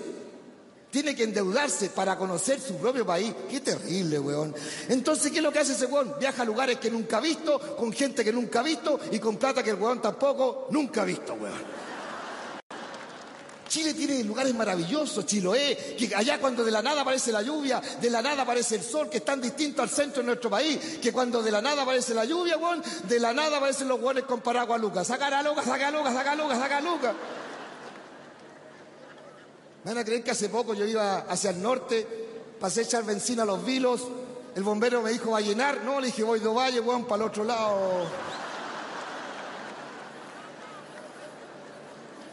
tiene 0.91 1.15
que 1.15 1.23
endeudarse 1.23 1.89
para 1.89 2.17
conocer 2.17 2.59
su 2.59 2.75
propio 2.75 3.05
país. 3.05 3.33
Qué 3.49 3.61
terrible, 3.61 4.19
weón. 4.19 4.53
Entonces, 4.89 5.31
¿qué 5.31 5.37
es 5.37 5.43
lo 5.43 5.51
que 5.51 5.59
hace 5.59 5.73
ese 5.73 5.85
weón? 5.85 6.15
Viaja 6.19 6.41
a 6.41 6.45
lugares 6.45 6.77
que 6.77 6.91
nunca 6.91 7.17
ha 7.17 7.21
visto, 7.21 7.59
con 7.77 7.91
gente 7.93 8.23
que 8.23 8.33
nunca 8.33 8.59
ha 8.59 8.63
visto 8.63 8.99
y 9.11 9.19
con 9.19 9.37
plata 9.37 9.63
que 9.63 9.71
el 9.71 9.77
weón 9.77 10.01
tampoco 10.01 10.67
nunca 10.71 11.01
ha 11.01 11.05
visto, 11.05 11.33
weón. 11.33 11.90
Chile 13.71 13.93
tiene 13.93 14.21
lugares 14.25 14.53
maravillosos, 14.53 15.25
Chiloé, 15.25 15.95
que 15.97 16.13
allá 16.13 16.41
cuando 16.41 16.61
de 16.61 16.71
la 16.71 16.81
nada 16.81 17.03
aparece 17.03 17.31
la 17.31 17.41
lluvia, 17.41 17.79
de 17.79 18.09
la 18.09 18.21
nada 18.21 18.41
aparece 18.41 18.75
el 18.75 18.83
sol, 18.83 19.09
que 19.09 19.19
es 19.19 19.25
tan 19.25 19.39
distinto 19.39 19.81
al 19.81 19.89
centro 19.89 20.21
de 20.21 20.27
nuestro 20.27 20.49
país, 20.49 20.99
que 21.01 21.13
cuando 21.13 21.41
de 21.41 21.51
la 21.51 21.61
nada 21.61 21.83
aparece 21.83 22.13
la 22.13 22.25
lluvia, 22.25 22.57
weón, 22.57 22.83
de 23.07 23.17
la 23.17 23.31
nada 23.31 23.59
aparecen 23.59 23.87
los 23.87 24.01
weones 24.01 24.25
con 24.25 24.41
paraguas 24.41 24.81
lucas. 24.81 25.07
Saca 25.07 25.27
a 25.27 25.41
lucas, 25.41 25.63
saca 25.63 25.87
a 25.87 25.91
lucas, 25.91 26.13
saca 26.13 26.31
a 26.33 26.35
lucas, 26.35 26.59
saca 26.59 26.77
a 26.77 26.81
lucas. 26.81 27.15
Me 29.85 29.91
van 29.91 29.99
a 29.99 30.03
creer 30.03 30.21
que 30.21 30.31
hace 30.31 30.49
poco 30.49 30.73
yo 30.73 30.85
iba 30.85 31.19
hacia 31.19 31.51
el 31.51 31.61
norte, 31.61 32.05
pasé 32.59 32.81
a 32.81 32.83
echar 32.83 33.05
benzina 33.05 33.43
a 33.43 33.45
los 33.45 33.63
vilos, 33.63 34.01
el 34.53 34.63
bombero 34.63 35.01
me 35.01 35.11
dijo 35.11 35.31
va 35.31 35.37
a 35.37 35.41
llenar, 35.41 35.81
no, 35.85 36.01
le 36.01 36.07
dije 36.07 36.23
voy 36.23 36.41
de 36.41 36.49
valle, 36.49 36.81
weón, 36.81 37.05
para 37.05 37.23
el 37.23 37.29
otro 37.29 37.45
lado. 37.45 38.05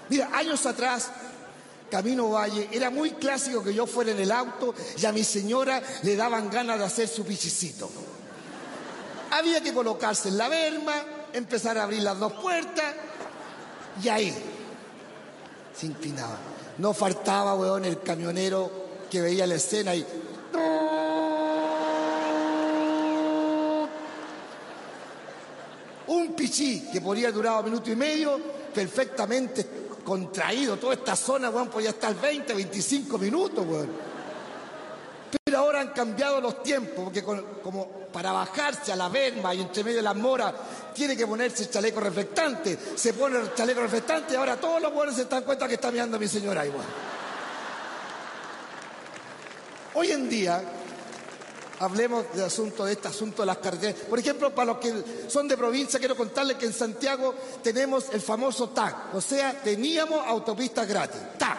Mira, 0.08 0.30
años 0.32 0.66
atrás 0.66 1.12
Camino 1.90 2.30
Valle, 2.30 2.68
era 2.72 2.90
muy 2.90 3.12
clásico 3.12 3.62
que 3.62 3.72
yo 3.72 3.86
fuera 3.86 4.12
en 4.12 4.20
el 4.20 4.30
auto 4.30 4.74
y 4.96 5.06
a 5.06 5.12
mi 5.12 5.24
señora 5.24 5.82
le 6.02 6.16
daban 6.16 6.50
ganas 6.50 6.78
de 6.78 6.84
hacer 6.84 7.08
su 7.08 7.24
pichicito. 7.24 7.90
Había 9.30 9.62
que 9.62 9.72
colocarse 9.72 10.28
en 10.28 10.38
la 10.38 10.48
berma, 10.48 10.94
empezar 11.32 11.78
a 11.78 11.84
abrir 11.84 12.02
las 12.02 12.18
dos 12.18 12.32
puertas 12.34 12.94
y 14.02 14.08
ahí 14.08 14.34
se 15.78 15.86
inclinaba. 15.86 16.38
No 16.78 16.92
faltaba, 16.92 17.54
weón, 17.54 17.84
el 17.84 18.00
camionero 18.00 18.70
que 19.10 19.20
veía 19.20 19.46
la 19.46 19.54
escena 19.54 19.94
y... 19.94 20.06
Un 26.06 26.34
pichí 26.34 26.88
que 26.90 27.00
podría 27.00 27.30
durar 27.30 27.58
un 27.58 27.66
minuto 27.66 27.90
y 27.90 27.96
medio, 27.96 28.40
perfectamente 28.74 29.87
contraído, 30.08 30.78
toda 30.78 30.94
esta 30.94 31.14
zona, 31.14 31.50
weón, 31.50 31.68
podía 31.68 31.90
estar 31.90 32.18
20, 32.18 32.54
25 32.54 33.18
minutos, 33.18 33.66
weón. 33.68 33.90
Pero 35.44 35.58
ahora 35.58 35.80
han 35.80 35.88
cambiado 35.88 36.40
los 36.40 36.62
tiempos, 36.62 37.04
porque 37.04 37.22
como 37.22 37.86
para 38.10 38.32
bajarse 38.32 38.90
a 38.90 38.96
la 38.96 39.10
verma 39.10 39.54
y 39.54 39.60
entre 39.60 39.84
medio 39.84 39.98
de 39.98 40.02
las 40.02 40.16
moras 40.16 40.54
tiene 40.94 41.14
que 41.14 41.26
ponerse 41.26 41.64
el 41.64 41.70
chaleco 41.70 42.00
reflectante. 42.00 42.78
Se 42.96 43.12
pone 43.12 43.38
el 43.38 43.54
chaleco 43.54 43.82
reflectante 43.82 44.32
y 44.32 44.36
ahora 44.36 44.56
todos 44.56 44.80
los 44.80 44.94
buenos 44.94 45.14
se 45.14 45.26
dan 45.26 45.42
cuenta 45.42 45.68
que 45.68 45.74
está 45.74 45.90
mirando 45.90 46.16
a 46.16 46.20
mi 46.20 46.26
señora 46.26 46.64
igual. 46.64 46.86
Hoy 49.92 50.10
en 50.10 50.28
día, 50.30 50.62
hablemos 51.80 52.24
del 52.32 52.44
asunto 52.44 52.84
de 52.84 52.92
este 52.92 53.08
asunto 53.08 53.42
de 53.42 53.46
las 53.46 53.58
carreteras. 53.58 54.02
Por 54.08 54.18
ejemplo, 54.18 54.54
para 54.54 54.72
los 54.72 54.78
que 54.78 54.92
son 55.28 55.48
de 55.48 55.56
provincia, 55.56 55.98
quiero 55.98 56.16
contarles 56.16 56.56
que 56.56 56.66
en 56.66 56.72
Santiago 56.72 57.34
tenemos 57.62 58.06
el 58.12 58.20
famoso 58.20 58.70
TAC, 58.70 59.14
o 59.14 59.20
sea, 59.20 59.60
teníamos 59.62 60.26
autopistas 60.26 60.86
gratis. 60.88 61.20
TAC. 61.38 61.58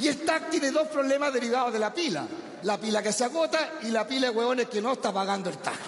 Y 0.00 0.08
el 0.08 0.20
TAC 0.24 0.50
tiene 0.50 0.70
dos 0.70 0.88
problemas 0.88 1.32
derivados 1.32 1.72
de 1.72 1.78
la 1.78 1.92
pila. 1.92 2.26
La 2.64 2.78
pila 2.78 3.02
que 3.02 3.12
se 3.12 3.24
agota 3.24 3.74
y 3.82 3.88
la 3.88 4.06
pila 4.06 4.30
de 4.30 4.36
huevones 4.36 4.68
que 4.68 4.80
no 4.80 4.92
está 4.92 5.12
pagando 5.12 5.50
el 5.50 5.58
TAC. 5.58 5.78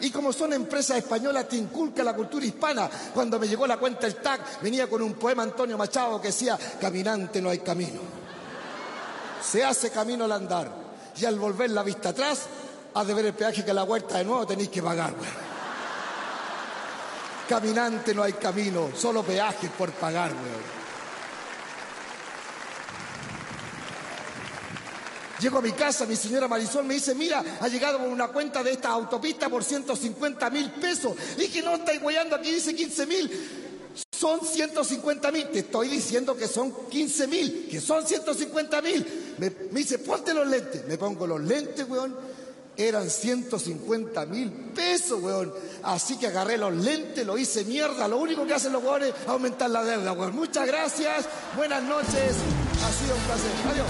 Y 0.00 0.10
como 0.10 0.32
son 0.32 0.52
empresas 0.52 0.96
españolas, 0.96 1.48
te 1.48 1.56
inculca 1.56 2.02
la 2.02 2.14
cultura 2.14 2.44
hispana. 2.44 2.90
Cuando 3.14 3.38
me 3.38 3.46
llegó 3.46 3.66
la 3.68 3.76
cuenta 3.76 4.08
el 4.08 4.16
TAC, 4.16 4.60
venía 4.62 4.88
con 4.88 5.00
un 5.00 5.12
poema 5.14 5.44
Antonio 5.44 5.78
Machado 5.78 6.20
que 6.20 6.28
decía, 6.28 6.58
caminante 6.80 7.40
no 7.40 7.50
hay 7.50 7.58
camino 7.58 8.21
se 9.42 9.64
hace 9.64 9.90
camino 9.90 10.24
al 10.24 10.32
andar. 10.32 10.70
Y 11.16 11.24
al 11.24 11.38
volver 11.38 11.70
la 11.70 11.82
vista 11.82 12.10
atrás, 12.10 12.42
has 12.94 13.06
de 13.06 13.14
ver 13.14 13.26
el 13.26 13.34
peaje 13.34 13.64
que 13.64 13.74
la 13.74 13.84
huerta 13.84 14.18
de 14.18 14.24
nuevo 14.24 14.46
tenéis 14.46 14.70
que 14.70 14.82
pagar. 14.82 15.14
Caminante 17.48 18.14
no 18.14 18.22
hay 18.22 18.32
camino, 18.34 18.90
solo 18.96 19.22
peajes 19.22 19.70
por 19.70 19.90
pagar, 19.92 20.32
weón. 20.32 20.82
Llego 25.40 25.58
a 25.58 25.62
mi 25.62 25.72
casa, 25.72 26.06
mi 26.06 26.14
señora 26.14 26.46
Marisol 26.46 26.84
me 26.84 26.94
dice, 26.94 27.16
mira, 27.16 27.42
ha 27.60 27.66
llegado 27.66 27.98
una 27.98 28.28
cuenta 28.28 28.62
de 28.62 28.72
esta 28.72 28.90
autopista 28.90 29.48
por 29.48 29.64
150 29.64 30.50
mil 30.50 30.70
pesos. 30.70 31.16
Le 31.36 31.42
dije, 31.44 31.62
no, 31.62 31.74
estáis 31.74 32.00
guayando, 32.00 32.36
aquí 32.36 32.52
dice 32.52 32.74
15 32.74 33.06
mil 33.06 33.61
son 34.22 34.40
150 34.40 35.32
mil. 35.32 35.48
Te 35.48 35.60
estoy 35.60 35.88
diciendo 35.88 36.36
que 36.36 36.46
son 36.46 36.72
15 36.88 37.26
mil, 37.26 37.68
que 37.70 37.80
son 37.80 38.06
150 38.06 38.82
mil. 38.82 39.34
Me, 39.38 39.50
dice, 39.72 39.98
ponte 39.98 40.32
los 40.32 40.46
lentes. 40.46 40.86
Me 40.86 40.96
pongo 40.96 41.26
los 41.26 41.40
lentes, 41.40 41.88
weón. 41.88 42.14
Eran 42.76 43.10
150 43.10 44.26
mil 44.26 44.50
pesos, 44.50 45.20
weón. 45.22 45.52
Así 45.82 46.16
que 46.18 46.28
agarré 46.28 46.56
los 46.56 46.72
lentes, 46.74 47.26
lo 47.26 47.36
hice 47.36 47.64
mierda. 47.64 48.06
Lo 48.08 48.18
único 48.18 48.46
que 48.46 48.54
hacen 48.54 48.72
los 48.72 48.82
weones 48.82 49.08
es 49.08 49.28
aumentar 49.28 49.68
la 49.70 49.82
deuda, 49.82 50.12
weón. 50.12 50.36
Muchas 50.36 50.66
gracias. 50.66 51.26
Buenas 51.56 51.82
noches. 51.82 52.12
Ha 52.12 52.92
sido 52.92 53.14
un 53.16 53.22
placer. 53.22 53.50
Adiós. 53.72 53.86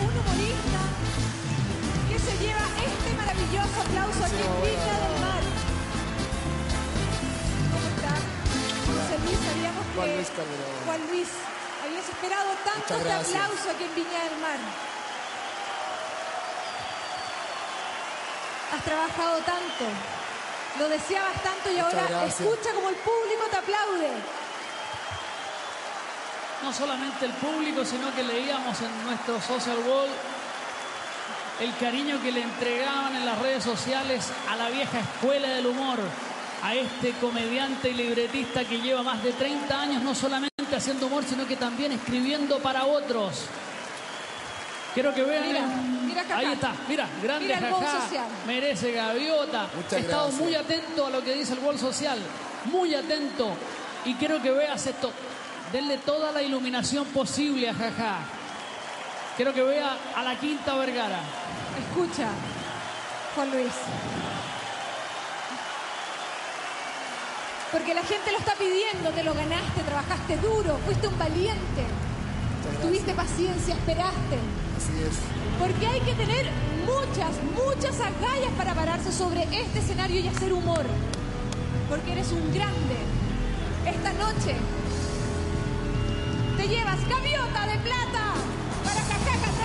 un 0.00 0.14
humorista 0.16 0.80
que 2.08 2.18
se 2.18 2.32
lleva 2.44 2.64
este 2.86 3.10
maravilloso 3.16 3.80
aplauso 3.80 5.17
Juan 9.98 10.14
Luis, 10.14 10.28
Juan 10.86 11.00
Luis 11.10 11.28
habías 11.82 12.08
esperado 12.08 12.50
tanto 12.64 12.94
este 12.94 13.12
aplauso 13.12 13.70
aquí 13.70 13.82
en 13.82 13.94
Viña 13.96 14.24
del 14.30 14.38
Mar. 14.38 14.58
Has 18.74 18.84
trabajado 18.84 19.38
tanto, 19.38 19.84
lo 20.78 20.88
deseabas 20.88 21.42
tanto 21.42 21.72
y 21.72 21.78
ahora 21.78 22.26
escucha 22.26 22.72
como 22.74 22.90
el 22.90 22.94
público 22.94 23.44
te 23.50 23.56
aplaude. 23.56 24.10
No 26.62 26.72
solamente 26.72 27.24
el 27.24 27.32
público, 27.32 27.84
sino 27.84 28.14
que 28.14 28.22
leíamos 28.22 28.80
en 28.80 29.04
nuestro 29.04 29.40
social 29.40 29.78
wall 29.84 30.10
el 31.60 31.76
cariño 31.78 32.22
que 32.22 32.30
le 32.30 32.42
entregaban 32.42 33.16
en 33.16 33.26
las 33.26 33.36
redes 33.40 33.64
sociales 33.64 34.30
a 34.48 34.54
la 34.54 34.68
vieja 34.68 35.00
escuela 35.00 35.48
del 35.48 35.66
humor, 35.66 35.98
a 36.62 36.74
este 36.74 37.12
comediante 37.20 37.90
y 37.90 37.94
libretista 37.94 38.64
que 38.64 38.80
lleva 38.80 39.02
más 39.02 39.22
de 39.22 39.32
30 39.32 39.80
años 39.80 40.02
no 40.02 40.14
solamente 40.14 40.48
haciendo 40.76 41.06
humor, 41.06 41.24
sino 41.28 41.46
que 41.46 41.56
también 41.56 41.92
escribiendo 41.92 42.58
para 42.58 42.84
otros. 42.84 43.42
Quiero 44.94 45.14
que 45.14 45.22
vean. 45.22 45.46
Mira, 45.46 45.60
mira 46.06 46.22
Jajá. 46.22 46.38
Ahí 46.38 46.52
está, 46.52 46.72
mira, 46.88 47.08
grande 47.22 47.54
Mira 47.54 47.58
el 47.68 47.74
Jajá, 47.74 48.00
Social. 48.06 48.26
merece 48.46 48.92
gaviota. 48.92 49.68
Muchas 49.76 49.92
He 49.92 49.98
estado 50.00 50.22
gracias. 50.28 50.42
muy 50.42 50.54
atento 50.54 51.06
a 51.06 51.10
lo 51.10 51.22
que 51.22 51.34
dice 51.34 51.52
el 51.52 51.60
Gol 51.60 51.78
Social, 51.78 52.18
muy 52.64 52.94
atento. 52.94 53.50
Y 54.04 54.14
quiero 54.14 54.40
que 54.42 54.50
veas 54.50 54.84
esto. 54.86 55.12
Denle 55.72 55.98
toda 55.98 56.32
la 56.32 56.42
iluminación 56.42 57.04
posible 57.06 57.68
a 57.68 57.74
Jajá. 57.74 58.18
Quiero 59.36 59.52
que 59.54 59.62
vea 59.62 59.96
a 60.16 60.22
la 60.24 60.34
Quinta 60.40 60.74
Vergara. 60.76 61.20
Escucha, 61.78 62.28
Juan 63.36 63.50
Luis. 63.52 63.72
Porque 67.72 67.92
la 67.92 68.02
gente 68.02 68.32
lo 68.32 68.38
está 68.38 68.54
pidiendo, 68.54 69.10
te 69.10 69.22
lo 69.22 69.34
ganaste, 69.34 69.82
trabajaste 69.82 70.38
duro, 70.38 70.78
fuiste 70.86 71.06
un 71.06 71.18
valiente, 71.18 71.84
tuviste 72.80 73.12
paciencia, 73.12 73.74
esperaste. 73.74 74.38
Así 74.76 75.02
es. 75.02 75.18
Porque 75.58 75.86
hay 75.86 76.00
que 76.00 76.14
tener 76.14 76.46
muchas, 76.86 77.36
muchas 77.52 78.00
agallas 78.00 78.52
para 78.56 78.74
pararse 78.74 79.12
sobre 79.12 79.42
este 79.42 79.80
escenario 79.80 80.20
y 80.20 80.28
hacer 80.28 80.52
humor. 80.52 80.86
Porque 81.90 82.12
eres 82.12 82.32
un 82.32 82.52
grande. 82.54 82.96
Esta 83.84 84.12
noche 84.12 84.56
te 86.56 86.68
llevas 86.68 87.08
gaviota 87.08 87.66
de 87.66 87.78
plata 87.78 88.34
para 88.84 89.00
Cajá 89.02 89.57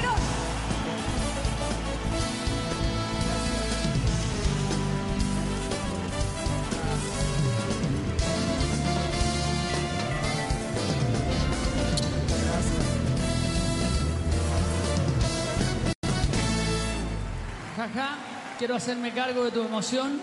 quiero 18.63 18.75
hacerme 18.77 19.11
cargo 19.11 19.43
de 19.43 19.51
tu 19.51 19.59
emoción. 19.61 20.21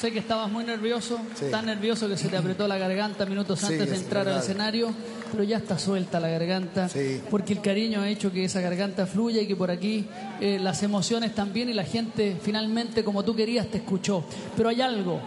Sé 0.00 0.10
que 0.10 0.18
estabas 0.18 0.50
muy 0.50 0.64
nervioso, 0.64 1.20
Sí. 1.36 1.44
tan 1.48 1.64
nervioso 1.66 2.08
que 2.08 2.16
se 2.16 2.26
te 2.26 2.36
apretó 2.36 2.66
la 2.66 2.76
garganta 2.76 3.24
minutos 3.24 3.60
Sí, 3.60 3.66
antes 3.66 3.88
de 3.88 3.96
entrar 3.98 4.26
al 4.28 4.38
escenario, 4.38 4.92
pero 5.30 5.44
ya 5.44 5.58
está 5.58 5.78
suelta 5.78 6.18
la 6.18 6.26
garganta, 6.26 6.88
Sí. 6.88 7.22
porque 7.30 7.52
el 7.52 7.60
cariño 7.60 8.00
ha 8.00 8.08
hecho 8.08 8.32
que 8.32 8.44
esa 8.44 8.60
garganta 8.60 9.06
fluya 9.06 9.42
y 9.42 9.46
que 9.46 9.54
por 9.54 9.70
aquí 9.70 10.06
eh, 10.40 10.58
las 10.60 10.82
emociones 10.82 11.32
también 11.32 11.68
y 11.68 11.72
la 11.72 11.84
gente 11.84 12.36
finalmente 12.42 13.04
como 13.04 13.22
tú 13.22 13.36
querías 13.36 13.68
te 13.68 13.76
escuchó. 13.78 14.24
Pero 14.56 14.68
hay 14.68 14.80
algo, 14.80 15.20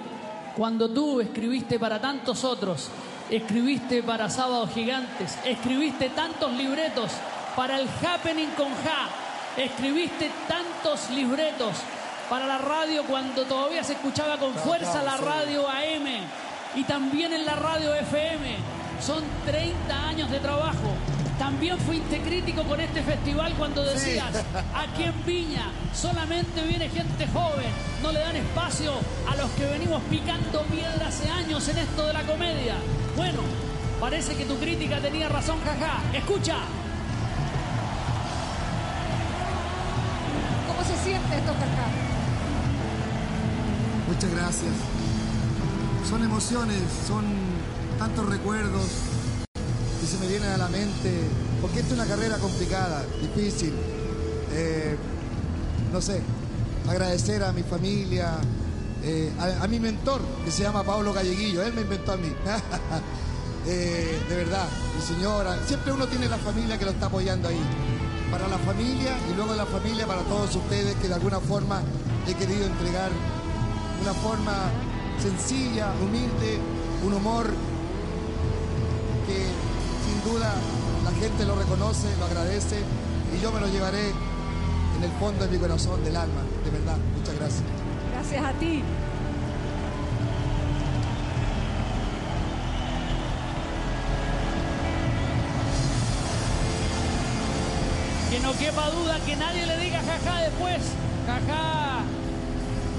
cuando 0.57 0.89
tú 0.89 1.21
escribiste 1.21 1.79
para 1.79 2.01
tantos 2.01 2.43
otros, 2.43 2.89
escribiste 3.31 4.03
para 4.03 4.29
Sábados 4.29 4.71
Gigantes, 4.73 5.37
escribiste 5.45 6.09
tantos 6.09 6.51
libretos 6.51 7.11
para 7.55 7.79
el 7.79 7.87
Happening 7.87 8.49
con 8.57 8.67
Ja, 8.83 9.07
escribiste 9.57 10.31
tantos 10.47 11.09
libretos 11.09 11.75
para 12.29 12.47
la 12.47 12.57
radio 12.57 13.03
cuando 13.03 13.43
todavía 13.43 13.83
se 13.83 13.93
escuchaba 13.93 14.37
con 14.37 14.53
fuerza 14.55 15.03
la 15.03 15.17
sí. 15.17 15.23
radio 15.23 15.69
AM 15.69 16.07
y 16.75 16.83
también 16.83 17.33
en 17.33 17.45
la 17.45 17.55
radio 17.55 17.93
FM. 17.93 18.55
Son 19.01 19.23
30 19.45 20.07
años 20.07 20.31
de 20.31 20.39
trabajo. 20.39 20.95
También 21.37 21.77
fuiste 21.79 22.21
crítico 22.21 22.63
con 22.63 22.79
este 22.79 23.01
festival 23.01 23.53
cuando 23.57 23.83
decías, 23.83 24.45
aquí 24.73 25.03
en 25.03 25.25
Viña 25.25 25.71
solamente 25.93 26.61
viene 26.63 26.87
gente 26.89 27.27
joven, 27.27 27.69
no 28.01 28.11
le 28.11 28.19
dan 28.19 28.35
espacio 28.35 28.93
a 29.29 29.35
los 29.35 29.49
que 29.51 29.65
venimos 29.65 30.01
picando 30.09 30.61
piedra 30.63 31.07
hace 31.07 31.27
años 31.29 31.67
en 31.67 31.79
esto 31.79 32.07
de 32.07 32.13
la 32.13 32.21
comedia. 32.21 32.75
Bueno, 33.17 33.39
parece 33.99 34.35
que 34.35 34.45
tu 34.45 34.57
crítica 34.57 34.99
tenía 34.99 35.27
razón, 35.27 35.59
jaja. 35.65 36.01
Escucha. 36.15 36.57
Siente 41.03 41.37
esto, 41.37 41.53
Cajá? 41.53 41.87
Muchas 44.07 44.31
gracias. 44.31 44.73
Son 46.09 46.23
emociones, 46.23 46.81
son 47.07 47.23
tantos 47.97 48.27
recuerdos 48.29 48.85
que 49.99 50.07
se 50.07 50.17
me 50.17 50.27
vienen 50.27 50.49
a 50.49 50.57
la 50.57 50.67
mente, 50.67 51.21
porque 51.61 51.79
esta 51.79 51.93
es 51.93 51.99
una 51.99 52.07
carrera 52.07 52.37
complicada, 52.37 53.03
difícil. 53.21 53.73
Eh, 54.51 54.95
no 55.91 56.01
sé, 56.01 56.21
agradecer 56.89 57.43
a 57.43 57.51
mi 57.53 57.63
familia, 57.63 58.33
eh, 59.03 59.31
a, 59.39 59.63
a 59.63 59.67
mi 59.67 59.79
mentor, 59.79 60.21
que 60.43 60.51
se 60.51 60.63
llama 60.63 60.83
Pablo 60.83 61.13
Galleguillo, 61.13 61.63
él 61.63 61.73
me 61.73 61.81
inventó 61.81 62.13
a 62.13 62.17
mí. 62.17 62.29
Eh, 63.65 64.21
de 64.27 64.35
verdad, 64.35 64.67
mi 64.93 65.01
señora, 65.01 65.57
siempre 65.65 65.93
uno 65.93 66.05
tiene 66.05 66.27
la 66.27 66.37
familia 66.37 66.77
que 66.77 66.83
lo 66.83 66.91
está 66.91 67.05
apoyando 67.05 67.47
ahí. 67.47 67.61
Para 68.33 68.47
la 68.47 68.57
familia 68.57 69.15
y 69.29 69.35
luego 69.35 69.53
la 69.53 69.67
familia 69.67 70.07
para 70.07 70.21
todos 70.23 70.55
ustedes 70.55 70.95
que 70.95 71.07
de 71.07 71.13
alguna 71.13 71.39
forma 71.39 71.83
he 72.27 72.33
querido 72.33 72.65
entregar 72.65 73.11
una 74.01 74.11
forma 74.11 74.71
sencilla, 75.21 75.93
humilde, 76.01 76.57
un 77.05 77.13
humor 77.13 77.45
que 79.27 79.37
sin 80.03 80.33
duda 80.33 80.51
la 81.03 81.11
gente 81.11 81.45
lo 81.45 81.53
reconoce, 81.53 82.07
lo 82.17 82.25
agradece 82.25 82.79
y 83.37 83.39
yo 83.39 83.51
me 83.51 83.59
lo 83.59 83.67
llevaré 83.67 84.09
en 84.09 85.03
el 85.03 85.11
fondo 85.19 85.45
de 85.45 85.51
mi 85.51 85.59
corazón, 85.59 86.03
del 86.03 86.15
alma, 86.15 86.41
de 86.65 86.71
verdad. 86.71 86.97
Muchas 87.15 87.35
gracias. 87.35 87.63
Gracias 88.13 88.45
a 88.45 88.53
ti. 88.53 88.81
No 98.43 98.51
quepa 98.57 98.89
duda 98.89 99.19
que 99.25 99.35
nadie 99.37 99.65
le 99.65 99.77
diga 99.77 99.99
jaja 99.99 100.41
después. 100.41 100.81
Jaja. 101.25 102.01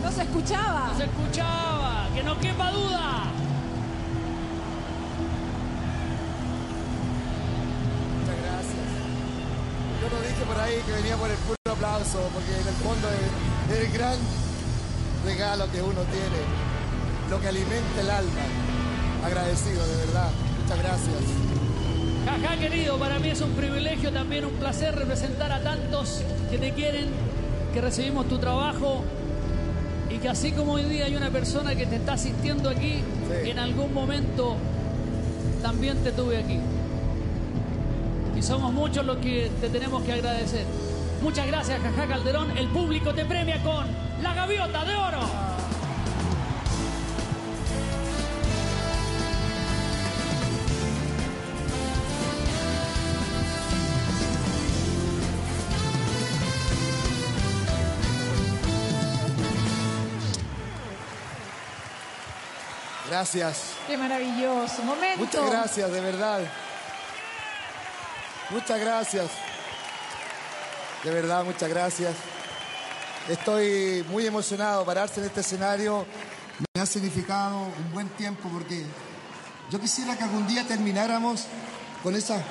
No 0.03 0.11
se 0.11 0.23
escuchaba. 0.23 0.89
No 0.89 0.97
se 0.97 1.05
escuchaba. 1.05 2.09
Que 2.15 2.23
no 2.23 2.39
quepa 2.41 2.71
duda. 2.73 3.25
Muchas 8.19 8.39
gracias. 8.43 8.87
Yo 10.01 10.07
no 10.09 10.19
dije 10.29 10.45
por 10.47 10.61
ahí 10.61 10.83
que 10.87 10.93
venía 10.93 11.17
por 11.17 11.31
el 11.31 11.37
puro 11.37 11.57
aplauso, 11.71 12.21
porque 12.33 12.53
en 12.53 12.67
el 12.67 12.79
fondo 12.83 13.09
es 13.71 13.79
el 13.79 13.93
gran 13.93 14.19
regalo 15.27 15.71
que 15.71 15.83
uno 15.83 16.01
tiene, 16.09 16.41
lo 17.31 17.41
que 17.41 17.49
alimenta 17.49 18.01
el 18.01 18.11
alma. 18.11 18.45
Agradecido, 19.25 19.87
de 19.87 19.97
verdad. 20.07 20.31
Muchas 20.63 20.79
gracias. 20.79 21.64
Jaja, 22.25 22.57
querido, 22.57 22.99
para 22.99 23.19
mí 23.19 23.29
es 23.29 23.41
un 23.41 23.51
privilegio, 23.53 24.11
también 24.13 24.45
un 24.45 24.53
placer 24.55 24.95
representar 24.95 25.53
a 25.53 25.61
tantos 25.61 26.23
que 26.51 26.59
te 26.59 26.73
quieren, 26.73 27.07
que 27.73 27.81
recibimos 27.81 28.29
tu 28.29 28.39
trabajo 28.39 29.05
y 30.11 30.17
que 30.19 30.29
así 30.29 30.53
como 30.53 30.73
hoy 30.75 30.85
día 30.85 31.07
hay 31.07 31.17
una 31.17 31.31
persona 31.31 31.75
que 31.75 31.87
te 31.87 31.97
está 31.97 32.15
asistiendo 32.15 32.71
aquí, 32.71 33.03
Sí. 33.43 33.51
en 33.51 33.59
algún 33.59 33.93
momento 33.93 34.57
también 35.63 35.99
te 36.03 36.13
tuve 36.13 36.39
aquí. 36.39 36.59
Y 38.37 38.43
somos 38.43 38.73
muchos 38.73 39.05
los 39.05 39.19
que 39.19 39.51
te 39.61 39.69
tenemos 39.69 40.03
que 40.03 40.13
agradecer. 40.13 40.65
Muchas 41.23 41.47
gracias, 41.47 41.81
Jaja 41.81 42.07
Calderón. 42.07 42.57
El 42.57 42.69
público 42.69 43.15
te 43.15 43.25
premia 43.25 43.63
con 43.63 43.87
la 44.23 44.35
gaviota 44.35 44.85
de 44.85 44.95
oro. 44.95 45.44
Gracias. 63.15 63.75
Qué 63.87 63.97
maravilloso. 63.97 64.83
Momento. 64.83 65.21
Muchas 65.21 65.49
gracias, 65.49 65.93
de 65.93 66.01
verdad. 66.01 66.41
Muchas 68.51 68.81
gracias. 68.81 69.31
De 71.05 71.11
verdad, 71.13 71.45
muchas 71.45 71.69
gracias. 71.69 72.13
Estoy 73.29 74.05
muy 74.11 74.27
emocionado. 74.27 74.85
Pararse 74.85 75.21
en 75.21 75.27
este 75.27 75.43
escenario 75.43 76.05
me 76.75 76.81
ha 76.83 76.87
significado 76.87 77.59
un 77.59 77.93
buen 77.93 78.09
tiempo 78.09 78.49
porque 78.53 78.85
yo 79.71 79.79
quisiera 79.79 80.19
que 80.19 80.25
algún 80.25 80.49
día 80.49 80.65
termináramos 80.67 81.45
con 82.03 82.17
esa... 82.17 82.43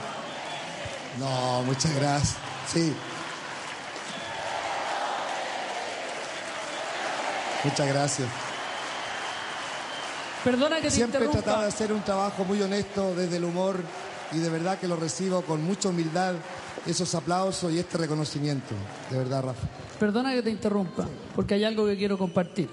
No, 1.19 1.63
muchas 1.63 1.93
gracias. 1.93 2.37
Sí. 2.71 2.95
Muchas 7.65 7.85
gracias. 7.85 8.52
Perdona 10.43 10.77
que 10.77 10.83
te 10.83 10.91
Siempre 10.91 11.19
he 11.19 11.23
interrumpa. 11.25 11.43
tratado 11.43 11.61
de 11.63 11.67
hacer 11.69 11.93
un 11.93 12.01
trabajo 12.01 12.43
muy 12.43 12.61
honesto 12.61 13.15
desde 13.15 13.37
el 13.37 13.45
humor 13.45 13.77
y 14.33 14.39
de 14.39 14.49
verdad 14.49 14.77
que 14.77 14.87
lo 14.87 14.95
recibo 14.97 15.41
con 15.41 15.63
mucha 15.63 15.89
humildad 15.89 16.33
esos 16.85 17.15
aplausos 17.15 17.71
y 17.71 17.79
este 17.79 17.97
reconocimiento. 17.97 18.75
De 19.09 19.17
verdad, 19.17 19.43
Rafa. 19.43 19.67
Perdona 19.99 20.33
que 20.33 20.41
te 20.41 20.49
interrumpa, 20.49 21.07
porque 21.35 21.53
hay 21.53 21.63
algo 21.63 21.85
que 21.85 21.95
quiero 21.95 22.17
compartir. 22.17 22.69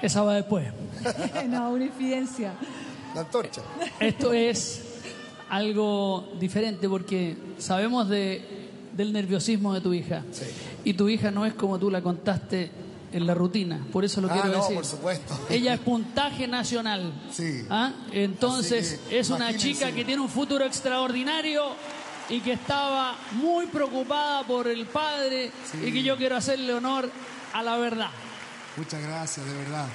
Esa 0.00 0.22
va 0.22 0.34
después. 0.34 0.68
no, 1.48 1.70
una 1.70 1.84
infidencia. 1.84 2.54
La 3.14 3.22
antorcha. 3.22 3.62
Esto 4.00 4.32
es 4.32 4.82
algo 5.50 6.28
diferente 6.38 6.88
porque 6.88 7.36
sabemos 7.58 8.08
de, 8.08 8.70
del 8.96 9.12
nerviosismo 9.12 9.74
de 9.74 9.80
tu 9.80 9.92
hija. 9.92 10.22
Sí. 10.32 10.44
Y 10.84 10.94
tu 10.94 11.08
hija 11.08 11.30
no 11.30 11.44
es 11.44 11.52
como 11.54 11.78
tú 11.78 11.90
la 11.90 12.00
contaste 12.00 12.70
en 13.12 13.26
la 13.26 13.34
rutina, 13.34 13.84
por 13.92 14.04
eso 14.04 14.20
lo 14.20 14.28
Ah, 14.28 14.32
quiero 14.34 14.48
no, 14.48 14.54
decir. 14.62 14.74
por 14.76 14.84
supuesto. 14.84 15.38
Ella 15.50 15.74
es 15.74 15.80
puntaje 15.80 16.46
nacional. 16.48 17.12
Sí. 17.32 17.64
¿Ah? 17.70 17.92
Entonces 18.12 19.00
que, 19.08 19.18
es 19.20 19.30
una 19.30 19.56
chica 19.56 19.92
que 19.92 20.04
tiene 20.04 20.20
un 20.22 20.28
futuro 20.28 20.64
extraordinario 20.64 21.64
y 22.28 22.40
que 22.40 22.52
estaba 22.52 23.16
muy 23.32 23.66
preocupada 23.66 24.46
por 24.46 24.68
el 24.68 24.86
padre 24.86 25.50
Sí. 25.72 25.78
y 25.86 25.92
que 25.92 26.02
yo 26.02 26.16
quiero 26.16 26.36
hacerle 26.36 26.74
honor 26.74 27.10
a 27.54 27.62
la 27.62 27.76
verdad. 27.78 28.10
Muchas 28.76 29.02
gracias, 29.02 29.46
de 29.46 29.52
verdad. 29.54 29.86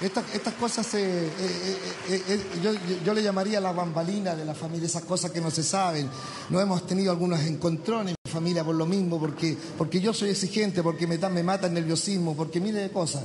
Estas, 0.00 0.24
estas 0.34 0.54
cosas, 0.54 0.92
eh, 0.94 1.26
eh, 1.26 1.78
eh, 2.08 2.22
eh, 2.28 2.40
yo, 2.62 2.72
yo- 3.04 3.14
le 3.14 3.22
llamaría 3.22 3.60
la 3.60 3.70
bambalina 3.72 4.34
de 4.34 4.44
la 4.44 4.52
familia, 4.54 4.86
esas 4.86 5.04
cosas 5.04 5.30
que 5.30 5.40
no 5.40 5.50
se 5.50 5.62
saben. 5.62 6.10
No 6.50 6.60
hemos 6.60 6.84
tenido 6.86 7.12
algunos 7.12 7.40
encontrones 7.40 8.16
familia 8.32 8.64
por 8.64 8.74
lo 8.74 8.86
mismo, 8.86 9.18
porque, 9.20 9.56
porque 9.78 10.00
yo 10.00 10.12
soy 10.12 10.30
exigente, 10.30 10.82
porque 10.82 11.06
me, 11.06 11.18
da- 11.18 11.28
me 11.28 11.42
mata 11.42 11.66
el 11.68 11.74
nerviosismo, 11.74 12.34
porque 12.34 12.58
miles 12.60 12.82
de 12.82 12.90
cosas. 12.90 13.22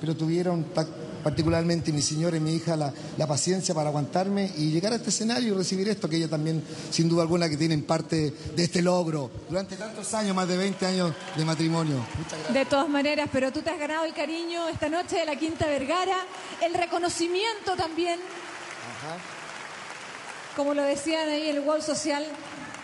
Pero 0.00 0.14
tuvieron 0.16 0.64
pa- 0.64 0.86
particularmente 1.24 1.90
mi 1.92 2.02
señora 2.02 2.36
y 2.36 2.40
mi 2.40 2.54
hija 2.54 2.76
la, 2.76 2.92
la 3.16 3.26
paciencia 3.26 3.74
para 3.74 3.88
aguantarme 3.88 4.52
y 4.56 4.70
llegar 4.70 4.92
a 4.92 4.96
este 4.96 5.08
escenario 5.10 5.54
y 5.54 5.56
recibir 5.56 5.88
esto, 5.88 6.08
que 6.08 6.16
ella 6.16 6.28
también, 6.28 6.62
sin 6.90 7.08
duda 7.08 7.22
alguna, 7.22 7.48
que 7.48 7.56
tienen 7.56 7.82
parte 7.82 8.32
de 8.54 8.62
este 8.64 8.80
logro 8.82 9.30
durante 9.48 9.76
tantos 9.76 10.12
años, 10.14 10.36
más 10.36 10.46
de 10.46 10.56
20 10.56 10.86
años 10.86 11.12
de 11.36 11.44
matrimonio. 11.44 11.96
Muchas 12.18 12.32
gracias. 12.38 12.54
De 12.54 12.64
todas 12.66 12.88
maneras, 12.88 13.28
pero 13.32 13.50
tú 13.52 13.60
te 13.62 13.70
has 13.70 13.78
ganado 13.78 14.04
el 14.04 14.12
cariño 14.14 14.68
esta 14.68 14.88
noche 14.88 15.16
de 15.16 15.24
la 15.26 15.34
Quinta 15.36 15.66
Vergara, 15.66 16.16
el 16.64 16.74
reconocimiento 16.74 17.74
también, 17.76 18.20
como 20.54 20.74
lo 20.74 20.82
decían 20.82 21.28
ahí 21.28 21.48
el 21.48 21.60
wall 21.60 21.82
social, 21.82 22.24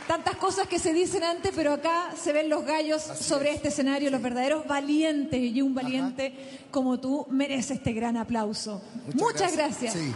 tantas 0.06 0.36
cosas 0.36 0.66
que 0.66 0.78
se 0.78 0.92
dicen 0.92 1.24
antes, 1.24 1.52
pero 1.54 1.72
acá 1.72 2.10
se 2.20 2.32
ven 2.32 2.48
los 2.48 2.64
gallos 2.64 3.02
sobre 3.02 3.52
este 3.52 3.68
escenario, 3.68 4.10
los 4.10 4.22
verdaderos 4.22 4.66
valientes, 4.66 5.40
y 5.40 5.62
un 5.62 5.74
valiente 5.74 6.34
como 6.70 6.98
tú 7.00 7.26
merece 7.30 7.74
este 7.74 7.92
gran 7.92 8.16
aplauso. 8.16 8.82
Muchas, 9.14 9.56
gracias. 9.56 9.94
Sí. 9.94 10.14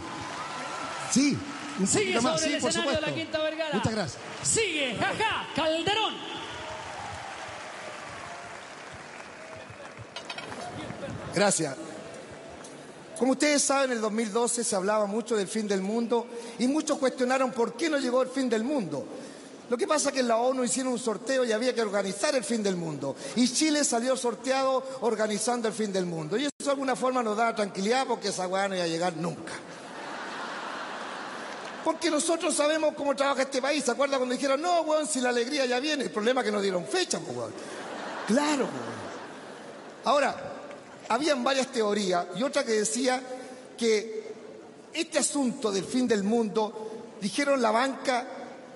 Sí. 1.11 1.37
Un 1.79 1.87
Sigue 1.87 2.13
sobre 2.13 2.21
más, 2.21 2.41
sí, 2.41 2.53
el 2.53 2.59
por 2.59 2.69
escenario 2.69 2.95
de 2.95 3.01
la. 3.01 3.13
Quinta 3.13 3.39
Vergara. 3.39 3.73
Muchas 3.73 3.93
gracias. 3.93 4.23
Sigue, 4.43 4.95
jaja, 4.95 5.47
Calderón. 5.55 6.13
Gracias. 11.35 11.75
Como 13.19 13.31
ustedes 13.31 13.63
saben, 13.63 13.91
en 13.91 13.97
el 13.97 14.01
2012 14.01 14.63
se 14.63 14.75
hablaba 14.75 15.07
mucho 15.07 15.35
del 15.35 15.47
fin 15.47 15.67
del 15.67 15.81
mundo 15.81 16.27
y 16.59 16.67
muchos 16.67 16.99
cuestionaron 16.99 17.51
por 17.51 17.75
qué 17.75 17.89
no 17.89 17.97
llegó 17.97 18.21
el 18.21 18.29
fin 18.29 18.47
del 18.47 18.63
mundo. 18.63 19.07
Lo 19.69 19.77
que 19.77 19.85
pasa 19.85 20.09
es 20.09 20.13
que 20.13 20.21
en 20.21 20.29
la 20.29 20.37
ONU 20.37 20.63
hicieron 20.63 20.93
un 20.93 20.99
sorteo 20.99 21.43
y 21.43 21.51
había 21.51 21.75
que 21.75 21.81
organizar 21.81 22.33
el 22.35 22.43
fin 22.43 22.63
del 22.63 22.77
mundo. 22.77 23.15
Y 23.35 23.51
Chile 23.51 23.83
salió 23.83 24.15
sorteado 24.15 24.81
organizando 25.01 25.67
el 25.67 25.73
fin 25.73 25.91
del 25.91 26.05
mundo. 26.05 26.37
Y 26.37 26.45
eso 26.45 26.51
de 26.63 26.69
alguna 26.69 26.95
forma 26.95 27.21
nos 27.21 27.35
da 27.35 27.53
tranquilidad 27.53 28.07
porque 28.07 28.29
esa 28.29 28.47
weá 28.47 28.69
no 28.69 28.75
iba 28.75 28.85
a 28.85 28.87
llegar 28.87 29.17
nunca. 29.17 29.53
Porque 31.83 32.09
nosotros 32.09 32.55
sabemos 32.55 32.93
cómo 32.95 33.15
trabaja 33.15 33.41
este 33.41 33.61
país. 33.61 33.83
¿Se 33.83 33.91
acuerdan 33.91 34.19
cuando 34.19 34.35
dijeron, 34.35 34.61
no, 34.61 34.81
weón, 34.81 35.05
si 35.05 35.19
la 35.19 35.29
alegría 35.29 35.65
ya 35.65 35.79
viene? 35.79 36.05
El 36.05 36.11
problema 36.11 36.41
es 36.41 36.45
que 36.45 36.51
no 36.51 36.61
dieron 36.61 36.85
fecha, 36.85 37.19
pues, 37.19 37.37
weón. 37.37 37.53
Claro, 38.27 38.63
weón. 38.63 38.97
Ahora, 40.05 40.35
habían 41.09 41.43
varias 41.43 41.67
teorías 41.67 42.27
y 42.37 42.43
otra 42.43 42.63
que 42.63 42.71
decía 42.71 43.21
que 43.77 44.33
este 44.93 45.19
asunto 45.19 45.71
del 45.71 45.83
fin 45.83 46.07
del 46.07 46.23
mundo, 46.23 47.15
dijeron 47.21 47.61
la 47.61 47.71
banca, 47.71 48.25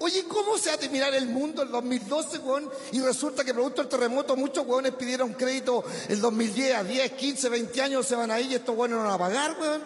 oye, 0.02 0.26
¿cómo 0.28 0.58
se 0.58 0.70
va 0.70 0.76
a 0.76 0.80
terminar 0.80 1.14
el 1.14 1.28
mundo 1.28 1.62
el 1.62 1.70
2012, 1.70 2.40
weón? 2.40 2.70
Y 2.92 3.00
resulta 3.00 3.44
que 3.44 3.54
producto 3.54 3.82
del 3.82 3.90
terremoto 3.90 4.36
muchos 4.36 4.66
weones 4.66 4.94
pidieron 4.94 5.34
crédito 5.34 5.84
el 6.10 6.20
2010 6.20 6.76
a 6.76 6.84
10, 6.84 7.12
15, 7.12 7.50
20 7.50 7.82
años, 7.82 8.08
se 8.08 8.16
van 8.16 8.32
ahí 8.32 8.48
y 8.52 8.56
estos 8.56 8.76
weones 8.76 8.98
no 8.98 9.04
van 9.04 9.14
a 9.14 9.18
pagar, 9.18 9.58
weón. 9.60 9.84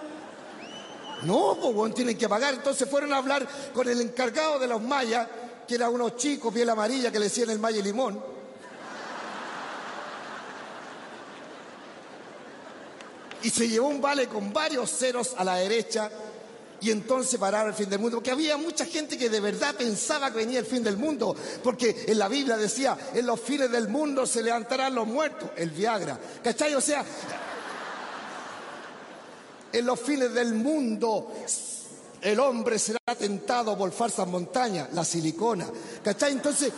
No, 1.23 1.57
pues 1.61 1.75
weón, 1.75 1.93
tienen 1.93 2.17
que 2.17 2.29
pagar. 2.29 2.53
Entonces 2.53 2.89
fueron 2.89 3.13
a 3.13 3.17
hablar 3.17 3.47
con 3.73 3.87
el 3.87 3.99
encargado 4.01 4.57
de 4.59 4.67
los 4.67 4.81
mayas, 4.81 5.27
que 5.67 5.75
eran 5.75 5.93
unos 5.93 6.15
chicos, 6.15 6.53
piel 6.53 6.69
amarilla, 6.69 7.11
que 7.11 7.19
le 7.19 7.25
decían 7.25 7.49
el 7.49 7.59
maya 7.59 7.79
y 7.79 7.83
limón. 7.83 8.35
y 13.45 13.51
se 13.51 13.69
llevó 13.69 13.89
un 13.89 14.01
vale 14.01 14.27
con 14.27 14.51
varios 14.51 14.89
ceros 14.89 15.35
a 15.37 15.43
la 15.43 15.57
derecha 15.57 16.09
y 16.85 16.91
entonces 16.91 17.39
pararon 17.39 17.69
el 17.69 17.73
fin 17.73 17.89
del 17.89 17.97
mundo, 17.97 18.17
porque 18.17 18.29
había 18.29 18.57
mucha 18.57 18.85
gente 18.85 19.17
que 19.17 19.27
de 19.27 19.39
verdad 19.39 19.73
pensaba 19.73 20.29
que 20.29 20.37
venía 20.37 20.59
el 20.59 20.67
fin 20.67 20.83
del 20.83 20.97
mundo, 20.97 21.35
porque 21.63 22.05
en 22.07 22.19
la 22.19 22.27
Biblia 22.27 22.57
decía, 22.57 22.95
en 23.11 23.25
los 23.25 23.39
fines 23.39 23.71
del 23.71 23.87
mundo 23.87 24.27
se 24.27 24.43
levantarán 24.43 24.93
los 24.93 25.07
muertos, 25.07 25.49
el 25.55 25.71
Viagra, 25.71 26.19
¿cachai? 26.43 26.75
O 26.75 26.81
sea, 26.81 27.03
en 29.73 29.83
los 29.83 29.99
fines 29.99 30.31
del 30.31 30.53
mundo 30.53 31.31
el 32.21 32.39
hombre 32.39 32.77
será 32.77 32.99
tentado 33.17 33.75
por 33.75 33.91
falsas 33.91 34.27
montañas, 34.27 34.89
la 34.93 35.03
silicona, 35.03 35.65
¿cachai? 36.03 36.33
Entonces, 36.33 36.71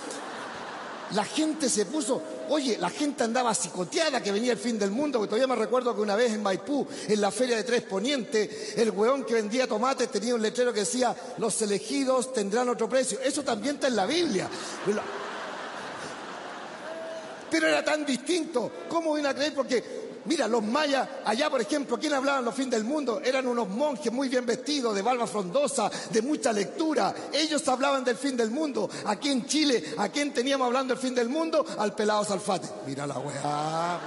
la 1.12 1.24
gente 1.24 1.70
se 1.70 1.86
puso, 1.86 2.22
oye, 2.50 2.78
la 2.78 2.90
gente 2.90 3.24
andaba 3.24 3.54
psicoteada 3.54 4.22
que 4.22 4.32
venía 4.32 4.52
el 4.52 4.58
fin 4.58 4.78
del 4.78 4.92
mundo, 4.92 5.22
que 5.22 5.28
todavía 5.28 5.48
me 5.48 5.56
recuerdo 5.56 5.96
que 5.96 6.02
una 6.02 6.16
vez 6.16 6.34
en 6.34 6.44
Maipú, 6.44 6.88
en 7.08 7.22
la 7.22 7.32
feria 7.32 7.56
de 7.56 7.64
Tres 7.64 7.84
Poniente, 7.84 8.74
el 8.76 8.92
weón 8.92 9.24
que 9.24 9.36
vendía 9.36 9.68
tomates 9.68 10.12
tenía 10.12 10.36
un 10.36 10.42
letrero 10.42 10.74
que 10.74 10.82
decía, 10.82 11.16
los 11.38 11.62
elegidos 11.62 12.34
tendrán 12.34 12.70
otro 12.70 12.90
precio. 12.90 13.20
Eso 13.22 13.44
también 13.44 13.76
está 13.76 13.88
en 13.88 13.96
la 13.96 14.06
Biblia. 14.06 14.50
Pero, 14.86 15.02
pero 17.50 17.68
era 17.68 17.84
tan 17.84 18.06
distinto, 18.06 18.72
¿cómo 18.90 19.14
vino 19.14 19.30
a 19.30 19.34
creer? 19.34 19.54
Porque, 19.54 20.07
mira, 20.28 20.48
los 20.48 20.62
mayas, 20.64 21.08
allá 21.26 21.50
por 21.50 21.62
ejemplo, 21.62 21.98
¿quién 21.98 22.14
hablaban 22.14 22.46
los 22.46 22.54
fin 22.54 22.70
del 22.70 22.84
mundo? 22.84 23.22
Eran 23.24 23.48
unos 23.48 23.68
monjes 23.70 24.12
muy 24.12 24.30
bien 24.30 24.46
vestidos, 24.46 24.94
de 24.94 25.02
barba 25.02 25.26
frondosa, 25.26 25.90
de 26.12 26.22
mucha 26.22 26.52
lectura. 26.54 27.14
Ellos 27.34 27.68
hablaban 27.68 28.04
del 28.04 28.18
fin 28.18 28.36
del 28.38 28.52
mundo. 28.52 28.90
Aquí 29.06 29.30
en 29.30 29.46
Chile, 29.46 29.84
¿a 29.98 30.10
quién 30.10 30.34
teníamos 30.34 30.66
hablando 30.68 30.94
del 30.94 31.02
fin 31.02 31.16
del 31.16 31.30
mundo? 31.30 31.66
Al 31.80 31.94
pelado 31.96 32.24
Salfate. 32.26 32.68
Mira 32.86 33.08
la 33.08 33.18
weá. 33.18 34.00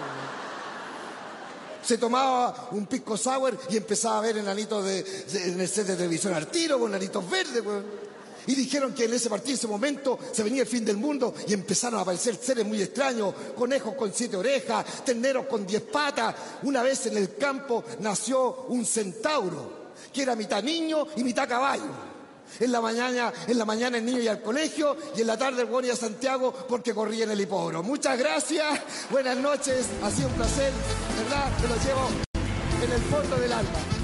Se 1.83 1.97
tomaba 1.99 2.69
un 2.73 2.87
pisco 2.87 3.17
sour 3.17 3.59
y 3.71 3.77
empezaba 3.79 4.19
a 4.19 4.21
ver 4.21 4.37
enanitos 4.37 4.85
de, 4.85 5.03
de- 5.03 5.53
en 5.53 5.61
el 5.61 5.69
set 5.69 5.87
de 5.87 5.97
televisión 5.97 6.35
al 6.35 6.47
tiro, 6.49 6.79
con 6.79 6.91
enanitos 6.91 7.29
verdes, 7.29 7.65
weón. 7.65 8.10
Y 8.47 8.55
dijeron 8.55 8.95
que 8.95 9.05
en 9.05 9.15
ese 9.15 9.29
partido, 9.29 9.55
ese 9.55 9.67
momento, 9.67 10.19
se 10.33 10.43
venía 10.43 10.63
el 10.63 10.69
fin 10.69 10.85
del 10.85 10.97
mundo 10.97 11.35
y 11.47 11.53
empezaron 11.53 11.99
a 11.99 12.03
aparecer 12.03 12.37
seres 12.37 12.67
muy 12.67 12.81
extraños, 12.83 13.35
conejos 13.57 13.95
con 13.95 14.13
siete 14.13 14.37
orejas, 14.37 15.05
terneros 15.05 15.47
con 15.47 15.67
diez 15.67 15.83
patas. 15.83 16.35
Una 16.63 16.83
vez 16.83 17.07
en 17.07 17.17
el 17.17 17.37
campo 17.37 17.85
nació 18.01 18.67
un 18.69 18.85
centauro, 18.85 19.93
que 20.13 20.23
era 20.23 20.35
mitad 20.35 20.63
niño 20.63 21.07
y 21.17 21.25
mitad 21.25 21.49
caballo. 21.49 22.11
En 22.59 22.73
la 22.73 22.81
mañana, 22.81 23.33
el 23.47 24.05
niño 24.05 24.21
iba 24.21 24.33
al 24.33 24.43
colegio 24.43 24.97
y 25.17 25.21
en 25.21 25.27
la 25.29 25.39
tarde 25.39 25.63
el 25.63 25.69
güey 25.69 25.87
iba 25.87 25.95
a 25.95 25.97
Santiago 25.97 26.53
porque 26.69 26.93
corría 26.93 27.25
en 27.25 27.31
el 27.31 27.41
hipódromo. 27.41 27.89
Muchas 27.89 28.19
gracias, 28.19 28.81
buenas 29.11 29.37
noches, 29.37 29.87
ha 30.03 30.11
sido 30.11 30.29
un 30.29 30.35
placer, 30.35 30.73
¿verdad? 31.23 31.49
Me 31.63 31.69
lo 31.69 31.77
llevo 31.77 32.09
en 32.83 32.93
el 32.93 33.03
fondo 33.03 33.37
del 33.37 33.53
alma. 33.53 34.00